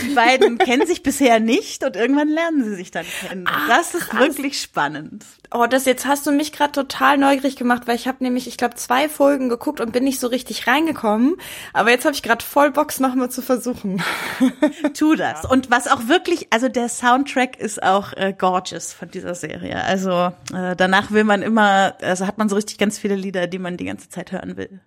die 0.02 0.14
beiden 0.14 0.58
kennen 0.58 0.86
sich 0.86 1.02
bisher 1.02 1.40
nicht 1.40 1.84
und 1.84 1.96
irgendwann 1.96 2.28
lernen 2.28 2.64
sie 2.64 2.74
sich 2.74 2.90
dann 2.90 3.06
kennen. 3.20 3.44
Ach, 3.48 3.68
das 3.68 3.94
ist 3.94 4.08
krass. 4.08 4.20
wirklich 4.20 4.60
spannend. 4.60 5.24
Oh, 5.52 5.66
das 5.66 5.84
jetzt 5.84 6.06
hast 6.06 6.26
du 6.26 6.32
mich 6.32 6.52
gerade 6.52 6.72
total 6.72 7.18
neugierig 7.18 7.56
gemacht, 7.56 7.82
weil 7.86 7.96
ich 7.96 8.08
habe 8.08 8.24
nämlich, 8.24 8.46
ich 8.48 8.56
glaube, 8.56 8.74
zwei 8.74 9.08
Folgen 9.08 9.48
geguckt 9.48 9.80
und 9.80 9.92
bin 9.92 10.04
nicht 10.04 10.20
so 10.20 10.26
richtig 10.26 10.66
reingekommen. 10.66 11.36
Aber 11.72 11.90
jetzt 11.90 12.04
habe 12.04 12.14
ich 12.14 12.22
gerade 12.22 12.44
voll 12.44 12.70
Box 12.72 13.00
nochmal 13.00 13.30
zu 13.30 13.42
versuchen. 13.42 14.02
Tu 14.94 15.14
das. 15.14 15.44
Und 15.44 15.70
was 15.70 15.86
auch 15.88 16.08
wirklich, 16.08 16.52
also 16.52 16.68
der 16.68 16.88
Soundtrack 16.88 17.58
ist 17.58 17.82
auch 17.82 18.12
äh, 18.14 18.34
gorgeous 18.36 18.92
von 18.92 19.10
dieser 19.10 19.34
Serie. 19.34 19.82
Also 19.84 20.32
äh, 20.52 20.74
danach 20.76 21.10
will 21.10 21.24
man 21.24 21.42
immer, 21.42 21.94
also 22.00 22.26
hat 22.26 22.38
man 22.38 22.48
so 22.48 22.56
richtig 22.56 22.78
ganz 22.78 22.98
viele 22.98 23.14
Lieder, 23.14 23.46
die 23.46 23.58
man 23.58 23.76
die 23.76 23.84
ganze 23.84 24.08
Zeit 24.08 24.32
hören 24.32 24.56
will. 24.56 24.80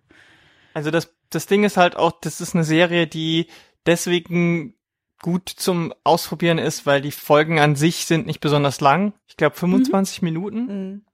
Also 0.74 0.92
das, 0.92 1.12
das 1.32 1.48
Ding 1.48 1.64
ist 1.64 1.76
halt 1.76 1.96
auch, 1.96 2.12
das 2.22 2.40
ist 2.40 2.54
eine 2.54 2.64
Serie, 2.64 3.08
die 3.08 3.48
deswegen 3.86 4.74
gut 5.22 5.50
zum 5.50 5.94
Ausprobieren 6.04 6.58
ist, 6.60 6.86
weil 6.86 7.02
die 7.02 7.12
Folgen 7.12 7.60
an 7.60 7.76
sich 7.76 8.06
sind 8.06 8.28
nicht 8.28 8.40
besonders 8.40 8.82
lang. 8.82 9.14
Ich 9.28 9.38
glaube 9.38 9.56
25 9.56 10.22
Minuten. 10.22 10.66
Mhm. 10.92 11.06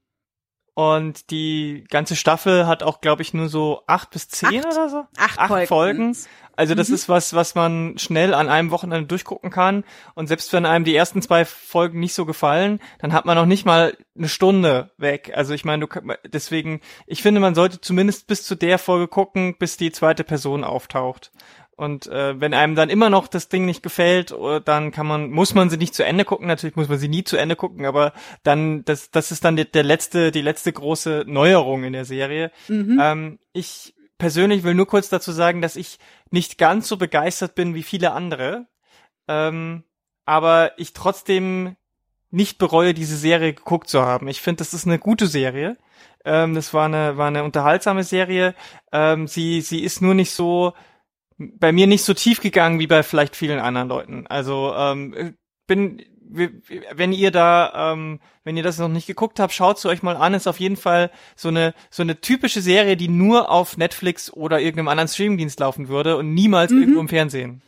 Und 0.76 1.30
die 1.30 1.84
ganze 1.88 2.16
Staffel 2.16 2.66
hat 2.66 2.82
auch, 2.82 3.00
glaube 3.00 3.22
ich, 3.22 3.32
nur 3.32 3.48
so 3.48 3.82
acht 3.86 4.10
bis 4.10 4.28
zehn 4.28 4.58
Acht. 4.64 4.66
oder 4.74 4.88
so. 4.88 5.04
Acht 5.16 5.40
Folgen. 5.46 5.66
Folgen. 5.68 6.16
Also 6.56 6.74
das 6.74 6.88
Mhm. 6.88 6.94
ist 6.96 7.08
was, 7.08 7.32
was 7.34 7.54
man 7.54 7.96
schnell 7.96 8.34
an 8.34 8.48
einem 8.48 8.72
Wochenende 8.72 9.06
durchgucken 9.06 9.50
kann. 9.50 9.84
Und 10.14 10.26
selbst 10.26 10.52
wenn 10.52 10.66
einem 10.66 10.84
die 10.84 10.94
ersten 10.96 11.22
zwei 11.22 11.44
Folgen 11.44 12.00
nicht 12.00 12.14
so 12.14 12.26
gefallen, 12.26 12.80
dann 12.98 13.12
hat 13.12 13.24
man 13.24 13.36
noch 13.36 13.46
nicht 13.46 13.64
mal 13.64 13.96
eine 14.16 14.28
Stunde 14.28 14.90
weg. 14.98 15.30
Also 15.34 15.54
ich 15.54 15.64
meine, 15.64 15.86
du 15.86 16.00
deswegen, 16.26 16.80
ich 17.06 17.22
finde, 17.22 17.40
man 17.40 17.54
sollte 17.54 17.80
zumindest 17.80 18.26
bis 18.26 18.42
zu 18.42 18.56
der 18.56 18.78
Folge 18.78 19.06
gucken, 19.06 19.56
bis 19.58 19.76
die 19.76 19.92
zweite 19.92 20.24
Person 20.24 20.64
auftaucht. 20.64 21.30
Und 21.76 22.06
äh, 22.06 22.40
wenn 22.40 22.54
einem 22.54 22.76
dann 22.76 22.88
immer 22.88 23.10
noch 23.10 23.26
das 23.26 23.48
Ding 23.48 23.64
nicht 23.64 23.82
gefällt, 23.82 24.32
oder 24.32 24.60
dann 24.60 24.92
kann 24.92 25.06
man, 25.06 25.30
muss 25.30 25.54
man 25.54 25.70
sie 25.70 25.76
nicht 25.76 25.94
zu 25.94 26.04
Ende 26.04 26.24
gucken. 26.24 26.46
Natürlich 26.46 26.76
muss 26.76 26.88
man 26.88 26.98
sie 26.98 27.08
nie 27.08 27.24
zu 27.24 27.36
Ende 27.36 27.56
gucken, 27.56 27.84
aber 27.84 28.12
dann, 28.44 28.84
das, 28.84 29.10
das 29.10 29.32
ist 29.32 29.44
dann 29.44 29.56
der, 29.56 29.64
der 29.64 29.82
letzte, 29.82 30.30
die 30.30 30.42
letzte 30.42 30.72
große 30.72 31.24
Neuerung 31.26 31.82
in 31.84 31.92
der 31.92 32.04
Serie. 32.04 32.52
Mhm. 32.68 32.98
Ähm, 33.02 33.38
ich 33.52 33.94
persönlich 34.18 34.62
will 34.62 34.74
nur 34.74 34.86
kurz 34.86 35.08
dazu 35.08 35.32
sagen, 35.32 35.60
dass 35.62 35.74
ich 35.74 35.98
nicht 36.30 36.58
ganz 36.58 36.86
so 36.88 36.96
begeistert 36.96 37.56
bin 37.56 37.74
wie 37.74 37.82
viele 37.82 38.12
andere, 38.12 38.66
ähm, 39.26 39.82
aber 40.24 40.72
ich 40.78 40.92
trotzdem 40.92 41.76
nicht 42.30 42.58
bereue, 42.58 42.94
diese 42.94 43.16
Serie 43.16 43.52
geguckt 43.52 43.88
zu 43.88 44.02
haben. 44.02 44.28
Ich 44.28 44.40
finde, 44.40 44.58
das 44.58 44.74
ist 44.74 44.86
eine 44.86 44.98
gute 44.98 45.26
Serie. 45.26 45.76
Ähm, 46.24 46.54
das 46.54 46.72
war 46.74 46.86
eine, 46.86 47.16
war 47.16 47.28
eine 47.28 47.44
unterhaltsame 47.44 48.02
Serie. 48.02 48.54
Ähm, 48.92 49.28
sie, 49.28 49.60
sie 49.60 49.84
ist 49.84 50.02
nur 50.02 50.14
nicht 50.14 50.32
so, 50.32 50.72
bei 51.38 51.72
mir 51.72 51.86
nicht 51.86 52.04
so 52.04 52.14
tief 52.14 52.40
gegangen 52.40 52.78
wie 52.78 52.86
bei 52.86 53.02
vielleicht 53.02 53.36
vielen 53.36 53.58
anderen 53.58 53.88
Leuten. 53.88 54.26
Also 54.26 54.72
ähm, 54.76 55.34
bin, 55.66 56.02
wenn 56.28 57.12
ihr 57.12 57.30
da, 57.30 57.92
ähm, 57.92 58.20
wenn 58.44 58.56
ihr 58.56 58.62
das 58.62 58.78
noch 58.78 58.88
nicht 58.88 59.06
geguckt 59.06 59.40
habt, 59.40 59.52
schaut 59.52 59.78
es 59.78 59.86
euch 59.86 60.02
mal 60.02 60.16
an. 60.16 60.34
Ist 60.34 60.46
auf 60.46 60.60
jeden 60.60 60.76
Fall 60.76 61.10
so 61.36 61.48
eine 61.48 61.74
so 61.90 62.02
eine 62.02 62.20
typische 62.20 62.60
Serie, 62.60 62.96
die 62.96 63.08
nur 63.08 63.50
auf 63.50 63.76
Netflix 63.76 64.32
oder 64.32 64.60
irgendeinem 64.60 64.88
anderen 64.88 65.08
Streamingdienst 65.08 65.60
laufen 65.60 65.88
würde 65.88 66.16
und 66.16 66.34
niemals 66.34 66.72
irgendwo 66.72 67.00
im 67.00 67.08
Fernsehen. 67.08 67.62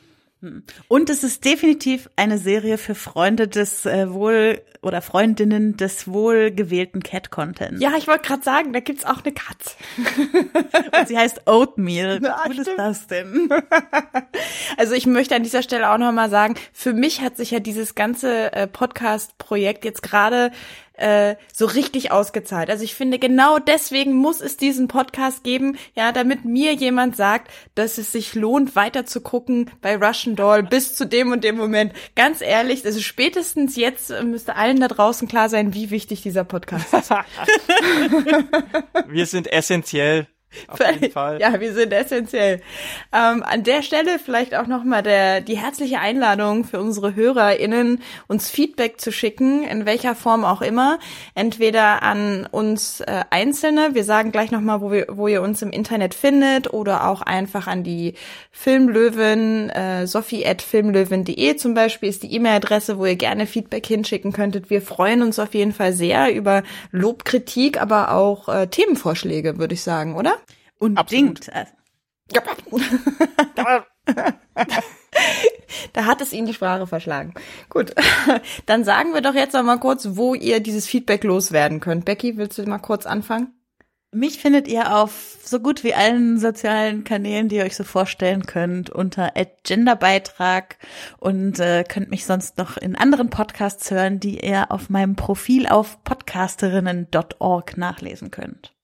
Und 0.89 1.11
es 1.11 1.25
ist 1.25 1.45
definitiv 1.45 2.11
eine 2.17 2.39
Serie 2.39 2.79
für 2.79 2.95
Freunde 2.95 3.49
des 3.49 3.87
äh, 3.87 4.13
wohl 4.13 4.61
oder 4.83 5.03
Freundinnen 5.03 5.77
des 5.77 6.07
wohlgewählten 6.07 7.03
Cat-Contents. 7.03 7.81
Ja, 7.81 7.93
ich 7.97 8.07
wollte 8.07 8.23
gerade 8.29 8.43
sagen, 8.43 8.73
da 8.73 8.81
gibt's 8.81 9.05
auch 9.05 9.25
eine 9.25 9.33
Katze. 9.33 9.71
Und 10.99 11.09
sie 11.09 11.19
heißt 11.19 11.43
Oatmeal. 11.47 12.21
Wie 12.21 12.27
Ja, 12.27 12.43
cool 12.47 12.53
ist 12.53 12.61
stimmt. 12.63 12.79
das 12.79 13.07
denn? 13.07 13.49
Also 14.77 14.95
ich 14.95 15.07
möchte 15.07 15.35
an 15.35 15.43
dieser 15.43 15.63
Stelle 15.63 15.91
auch 15.91 15.99
nochmal 15.99 16.29
sagen, 16.29 16.55
für 16.73 16.93
mich 16.93 17.23
hat 17.23 17.37
sich 17.37 17.51
ja 17.51 17.61
dieses 17.61 17.95
ganze 17.95 18.53
äh, 18.53 18.67
Podcast-Projekt 18.67 19.85
jetzt 19.85 20.03
gerade 20.03 20.51
äh, 20.97 21.37
so 21.53 21.67
richtig 21.67 22.11
ausgezahlt. 22.11 22.71
Also 22.71 22.85
ich 22.85 22.95
finde, 22.95 23.19
genau 23.19 23.59
deswegen 23.59 24.15
muss 24.15 24.41
es 24.41 24.57
diesen 24.57 24.89
Podcast 24.89 25.45
geben, 25.45 25.77
ja, 25.95 26.13
damit 26.13 26.45
mir 26.45 26.75
jemand 26.75 27.17
sagt, 27.17 27.51
dass 27.75 27.99
es 27.99 28.13
sich 28.13 28.35
lohnt, 28.35 28.77
weiter 28.77 29.07
zu 29.07 29.21
gucken 29.21 29.71
bei 29.81 29.97
Russian 29.97 30.37
Doll 30.37 30.63
bis 30.63 30.95
zu 30.95 31.07
dem 31.07 31.33
und 31.33 31.45
dem 31.45 31.57
Moment. 31.57 31.93
Ganz 32.15 32.41
ehrlich, 32.41 32.85
also 32.85 33.01
spätestens 33.01 33.77
jetzt 33.77 34.11
äh, 34.11 34.23
müsste 34.23 34.57
allen 34.57 34.81
da 34.81 34.89
draußen 34.89 35.29
klar 35.29 35.49
sein, 35.49 35.75
wie 35.75 35.91
wichtig 35.91 36.23
dieser 36.23 36.45
Podcast 36.45 36.93
ist. 36.93 37.11
Wir 39.09 39.27
sind 39.27 39.53
essentiell. 39.53 40.27
Auf 40.69 40.81
jeden 40.81 41.13
Fall. 41.13 41.41
Ja, 41.41 41.61
wir 41.61 41.75
sind 41.75 41.93
essentiell. 41.93 42.61
Ähm, 43.13 43.43
an 43.43 43.63
der 43.63 43.83
Stelle 43.83 44.19
vielleicht 44.19 44.55
auch 44.55 44.67
nochmal 44.67 45.03
der, 45.03 45.41
die 45.41 45.57
herzliche 45.57 45.99
Einladung 45.99 46.65
für 46.65 46.81
unsere 46.81 47.15
HörerInnen, 47.15 48.03
uns 48.27 48.51
Feedback 48.51 49.01
zu 49.01 49.13
schicken, 49.13 49.63
in 49.63 49.87
welcher 49.87 50.15
Form 50.15 50.45
auch 50.45 50.63
immer. 50.63 50.99
Entweder 51.35 52.03
an 52.03 52.47
uns 52.51 53.01
äh, 53.01 53.25
Einzelne, 53.31 53.95
wir 53.95 54.05
sagen 54.05 54.33
gleich 54.33 54.51
nochmal, 54.51 54.81
wo, 54.81 54.91
wir, 54.91 55.07
wo 55.11 55.29
ihr 55.29 55.43
uns 55.43 55.63
im 55.63 55.71
Internet 55.71 56.15
findet, 56.15 56.73
oder 56.73 57.09
auch 57.09 57.23
einfach 57.23 57.67
an 57.67 57.83
die 57.83 58.15
Filmlöwen, 58.51 59.71
äh, 59.71 60.07
sophie.filmlöwen.de 60.07 61.57
zum 61.57 61.75
Beispiel 61.75 62.09
ist 62.09 62.23
die 62.23 62.33
E-Mail-Adresse, 62.35 62.99
wo 62.99 63.07
ihr 63.07 63.17
gerne 63.17 63.47
Feedback 63.47 63.87
hinschicken 63.87 64.33
könntet. 64.33 64.71
Wir 64.71 64.83
freuen 64.83 65.23
uns 65.23 65.39
auf 65.39 65.55
jeden 65.55 65.73
Fall 65.73 65.93
sehr 65.93 66.35
über 66.35 66.63
Lob, 66.91 67.25
Kritik, 67.25 67.81
aber 67.81 68.13
auch 68.13 68.49
äh, 68.49 68.67
Themenvorschläge, 68.67 69.59
würde 69.59 69.75
ich 69.75 69.83
sagen, 69.83 70.15
oder? 70.17 70.37
Unbedingt. 70.79 71.51
Da 75.93 76.05
hat 76.05 76.21
es 76.21 76.33
Ihnen 76.33 76.47
die 76.47 76.55
Sprache 76.55 76.87
verschlagen. 76.87 77.35
Gut, 77.69 77.95
dann 78.67 78.85
sagen 78.85 79.15
wir 79.15 79.21
doch 79.23 79.35
jetzt 79.35 79.55
noch 79.55 79.63
mal 79.63 79.79
kurz, 79.79 80.09
wo 80.13 80.35
ihr 80.35 80.61
dieses 80.61 80.87
Feedback 80.87 81.25
loswerden 81.25 81.81
könnt. 81.81 82.05
Becky, 82.05 82.37
willst 82.37 82.59
du 82.59 82.65
mal 82.65 82.79
kurz 82.79 83.07
anfangen? 83.07 83.53
Mich 84.13 84.39
findet 84.39 84.69
ihr 84.69 84.97
auf 84.97 85.39
so 85.43 85.61
gut 85.61 85.85
wie 85.85 85.95
allen 85.95 86.39
sozialen 86.39 87.05
Kanälen, 87.05 87.49
die 87.49 87.57
ihr 87.57 87.65
euch 87.65 87.77
so 87.77 87.85
vorstellen 87.85 88.47
könnt, 88.47 88.89
unter 88.89 89.33
@genderbeitrag 89.65 90.79
und 91.19 91.59
äh, 91.59 91.85
könnt 91.85 92.11
mich 92.11 92.25
sonst 92.25 92.57
noch 92.57 92.77
in 92.77 92.97
anderen 92.97 93.31
Podcasts 93.31 93.91
hören, 93.91 94.21
die 94.21 94.41
ihr 94.45 94.71
auf 94.71 94.91
meinem 94.91 95.17
Profil 95.17 95.67
auf 95.67 96.03
podcasterinnen.org 96.05 97.77
nachlesen 97.77 98.31
könnt. 98.31 98.76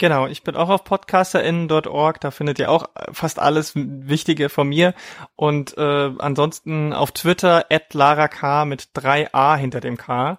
Genau, 0.00 0.26
ich 0.26 0.42
bin 0.42 0.56
auch 0.56 0.70
auf 0.70 0.84
podcasterinnen.org, 0.84 2.20
da 2.22 2.30
findet 2.30 2.58
ihr 2.58 2.70
auch 2.70 2.88
fast 3.12 3.38
alles 3.38 3.74
Wichtige 3.74 4.48
von 4.48 4.66
mir. 4.66 4.94
Und 5.36 5.76
äh, 5.76 6.10
ansonsten 6.18 6.94
auf 6.94 7.12
Twitter 7.12 7.66
at 7.68 7.92
Lara 7.92 8.28
K 8.28 8.64
mit 8.64 8.88
drei 8.94 9.30
A 9.34 9.56
hinter 9.56 9.80
dem 9.80 9.98
K. 9.98 10.38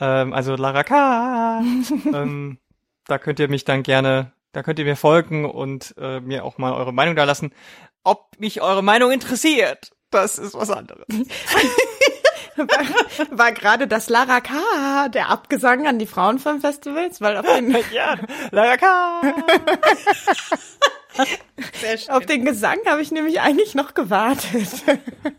Ähm, 0.00 0.32
also 0.32 0.56
Lara 0.56 0.84
K. 0.84 1.60
ähm, 2.14 2.56
da 3.06 3.18
könnt 3.18 3.40
ihr 3.40 3.48
mich 3.48 3.66
dann 3.66 3.82
gerne, 3.82 4.32
da 4.52 4.62
könnt 4.62 4.78
ihr 4.78 4.86
mir 4.86 4.96
folgen 4.96 5.44
und 5.44 5.94
äh, 5.98 6.20
mir 6.20 6.42
auch 6.42 6.56
mal 6.56 6.72
eure 6.72 6.94
Meinung 6.94 7.14
da 7.14 7.24
lassen. 7.24 7.52
Ob 8.04 8.30
mich 8.38 8.62
eure 8.62 8.82
Meinung 8.82 9.12
interessiert, 9.12 9.90
das 10.08 10.38
ist 10.38 10.54
was 10.54 10.70
anderes. 10.70 11.04
War, 12.56 12.68
war 13.38 13.52
gerade 13.52 13.86
das 13.86 14.08
Lara 14.08 14.40
K. 14.40 15.08
der 15.08 15.30
Abgesang 15.30 15.86
an 15.86 15.98
die 15.98 16.06
Frauenfilmfestivals, 16.06 17.20
weil 17.20 17.36
auf 17.36 17.46
den, 17.46 17.70
ja, 17.92 18.16
Lara 18.50 18.76
K. 18.76 18.86
Sehr 21.80 21.96
schön. 21.96 22.10
auf 22.10 22.26
den 22.26 22.44
Gesang 22.44 22.78
habe 22.86 23.00
ich 23.00 23.12
nämlich 23.12 23.40
eigentlich 23.40 23.76
noch 23.76 23.94
gewartet. 23.94 24.68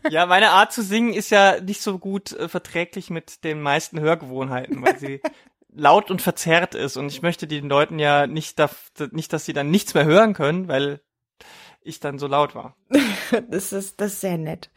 Ja, 0.08 0.24
meine 0.24 0.50
Art 0.50 0.72
zu 0.72 0.82
singen 0.82 1.12
ist 1.12 1.28
ja 1.30 1.60
nicht 1.60 1.82
so 1.82 1.98
gut 1.98 2.32
äh, 2.32 2.48
verträglich 2.48 3.10
mit 3.10 3.44
den 3.44 3.60
meisten 3.60 4.00
Hörgewohnheiten, 4.00 4.82
weil 4.82 4.98
sie 4.98 5.20
laut 5.76 6.10
und 6.10 6.22
verzerrt 6.22 6.74
ist. 6.74 6.96
Und 6.96 7.08
ich 7.08 7.22
möchte 7.22 7.46
den 7.46 7.68
Leuten 7.68 7.98
ja 7.98 8.26
nicht, 8.26 8.58
da, 8.58 8.70
nicht, 9.12 9.32
dass 9.32 9.44
sie 9.44 9.52
dann 9.52 9.70
nichts 9.70 9.92
mehr 9.92 10.06
hören 10.06 10.32
können, 10.32 10.68
weil 10.68 11.00
ich 11.86 12.00
dann 12.00 12.18
so 12.18 12.26
laut 12.26 12.54
war. 12.54 12.74
Das 13.50 13.72
ist, 13.72 14.00
das 14.00 14.12
ist 14.12 14.20
sehr 14.20 14.38
nett. 14.38 14.70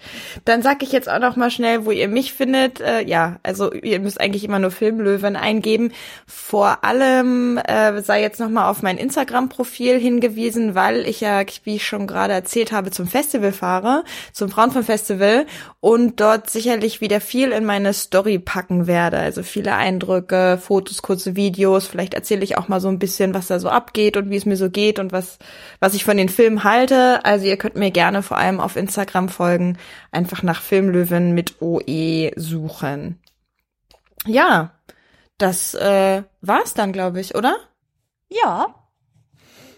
Dann 0.44 0.64
sag 0.64 0.82
ich 0.82 0.92
jetzt 0.92 1.08
auch 1.08 1.20
noch 1.20 1.36
mal 1.36 1.52
schnell, 1.52 1.86
wo 1.86 1.92
ihr 1.92 2.08
mich 2.08 2.34
findet. 2.34 2.82
Äh, 2.82 3.04
ja, 3.06 3.40
also 3.44 3.72
ihr 3.72 4.00
müsst 4.00 4.20
eigentlich 4.20 4.44
immer 4.44 4.58
nur 4.58 4.72
Filmlöwen 4.72 5.36
eingeben. 5.36 5.92
Vor 6.26 6.84
allem 6.84 7.60
äh, 7.60 8.02
sei 8.02 8.22
jetzt 8.22 8.40
noch 8.40 8.50
mal 8.50 8.68
auf 8.68 8.82
mein 8.82 8.98
Instagram-Profil 8.98 10.00
hingewiesen, 10.00 10.74
weil 10.74 11.08
ich 11.08 11.22
ja, 11.22 11.44
wie 11.64 11.76
ich 11.76 11.86
schon 11.86 12.08
gerade 12.08 12.34
erzählt 12.34 12.72
habe, 12.72 12.90
zum 12.90 13.06
Festival 13.08 13.52
fahre, 13.52 14.04
zum 14.34 14.50
Frauenfilmfestival 14.50 15.46
und 15.80 16.20
dort 16.20 16.50
sicherlich 16.50 17.02
wieder 17.02 17.22
viel 17.22 17.52
in 17.52 17.66
meine 17.66 17.94
Story 17.94 18.40
packen 18.40 18.88
werde. 18.88 19.20
Also 19.20 19.44
viele 19.44 19.76
Eindrücke, 19.76 20.58
Fotos, 20.60 21.04
kurze 21.04 21.36
Videos. 21.36 21.86
Vielleicht 21.86 22.16
erzähle 22.16 22.44
ich 22.44 22.58
auch 22.58 22.68
mal 22.68 22.82
so 22.82 22.88
ein 22.88 23.00
bisschen, 23.00 23.36
was 23.36 23.48
da 23.48 23.60
so 23.60 23.70
abgeht 23.70 24.18
und 24.18 24.32
wie 24.32 24.38
es 24.38 24.46
mir 24.46 24.58
so 24.58 24.72
geht 24.72 24.98
und 24.98 25.12
was, 25.12 25.38
was 25.80 25.94
ich 25.94 26.04
von 26.04 26.18
den 26.18 26.30
Filmen 26.30 26.64
halte. 26.64 26.99
Seite. 27.00 27.26
Also 27.26 27.46
ihr 27.46 27.58
könnt 27.58 27.76
mir 27.76 27.92
gerne 27.92 28.22
vor 28.22 28.38
allem 28.38 28.60
auf 28.60 28.76
Instagram 28.76 29.30
folgen. 29.30 29.78
Einfach 30.12 30.44
nach 30.44 30.62
Filmlöwen 30.62 31.34
mit 31.34 31.62
OE 31.62 32.32
suchen. 32.36 33.20
Ja, 34.26 34.72
das 35.38 35.74
äh, 35.74 36.24
war's 36.42 36.74
dann, 36.74 36.92
glaube 36.92 37.20
ich, 37.22 37.36
oder? 37.36 37.58
Ja. 38.30 38.76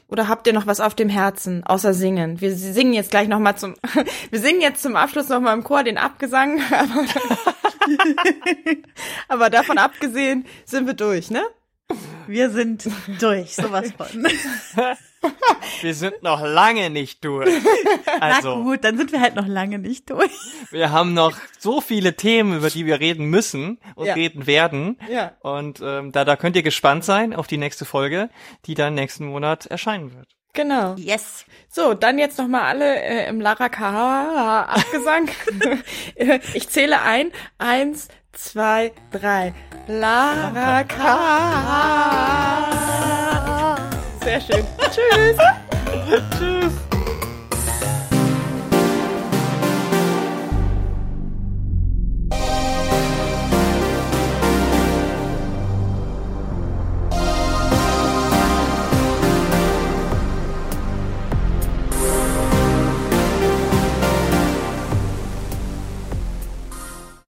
Oder 0.07 0.27
habt 0.27 0.45
ihr 0.47 0.53
noch 0.53 0.67
was 0.67 0.81
auf 0.81 0.93
dem 0.93 1.07
Herzen, 1.07 1.63
außer 1.63 1.93
singen? 1.93 2.41
Wir 2.41 2.53
singen 2.53 2.93
jetzt 2.93 3.11
gleich 3.11 3.29
noch 3.29 3.39
mal 3.39 3.55
zum, 3.55 3.75
wir 4.31 4.39
singen 4.39 4.61
jetzt 4.61 4.81
zum 4.81 4.95
Abschluss 4.95 5.29
noch 5.29 5.39
mal 5.39 5.53
im 5.53 5.63
Chor 5.63 5.83
den 5.83 5.97
Abgesang. 5.97 6.59
Aber, 6.71 7.05
aber 9.27 9.49
davon 9.49 9.79
abgesehen 9.79 10.45
sind 10.65 10.85
wir 10.85 10.93
durch, 10.93 11.31
ne? 11.31 11.41
Wir 12.27 12.51
sind 12.51 12.87
durch, 13.19 13.55
sowas 13.55 13.91
von. 13.97 14.27
Wir 15.81 15.93
sind 15.93 16.21
noch 16.23 16.41
lange 16.41 16.89
nicht 16.89 17.23
durch. 17.23 17.49
Also, 18.19 18.55
Na 18.57 18.63
gut, 18.63 18.83
dann 18.83 18.97
sind 18.97 19.11
wir 19.11 19.19
halt 19.21 19.35
noch 19.35 19.47
lange 19.47 19.79
nicht 19.79 20.09
durch. 20.09 20.31
wir 20.69 20.91
haben 20.91 21.13
noch 21.13 21.33
so 21.59 21.81
viele 21.81 22.15
Themen, 22.15 22.57
über 22.57 22.69
die 22.69 22.85
wir 22.85 22.99
reden 22.99 23.25
müssen 23.25 23.79
und 23.95 24.05
Ja. 24.05 24.13
reden 24.13 24.45
werden. 24.47 24.97
Ja. 25.09 25.31
Und 25.41 25.79
ähm, 25.83 26.11
da, 26.11 26.23
da 26.25 26.35
könnt 26.35 26.55
ihr 26.55 26.61
gespannt 26.63 27.03
sein 27.03 27.33
auf 27.35 27.47
die 27.47 27.57
nächste 27.57 27.85
Folge, 27.85 28.29
die 28.65 28.73
dann 28.75 28.93
nächsten 28.93 29.25
Monat 29.27 29.65
erscheinen 29.67 30.13
wird. 30.15 30.27
Genau. 30.53 30.95
Yes. 30.97 31.45
So, 31.69 31.93
dann 31.93 32.19
jetzt 32.19 32.37
noch 32.37 32.47
mal 32.47 32.63
alle 32.63 33.01
äh, 33.01 33.27
im 33.29 33.39
Lara 33.41 33.69
K 33.69 34.63
Abgesang. 34.65 35.29
ich 36.53 36.67
zähle 36.69 37.01
ein. 37.01 37.31
Eins, 37.57 38.09
zwei, 38.33 38.91
drei. 39.11 39.53
Lara 39.87 40.83
K. 40.83 41.01
Sehr 44.23 44.39
schön. 44.39 44.65
Tschüss. 44.91 45.37
Tschüss. 46.37 46.90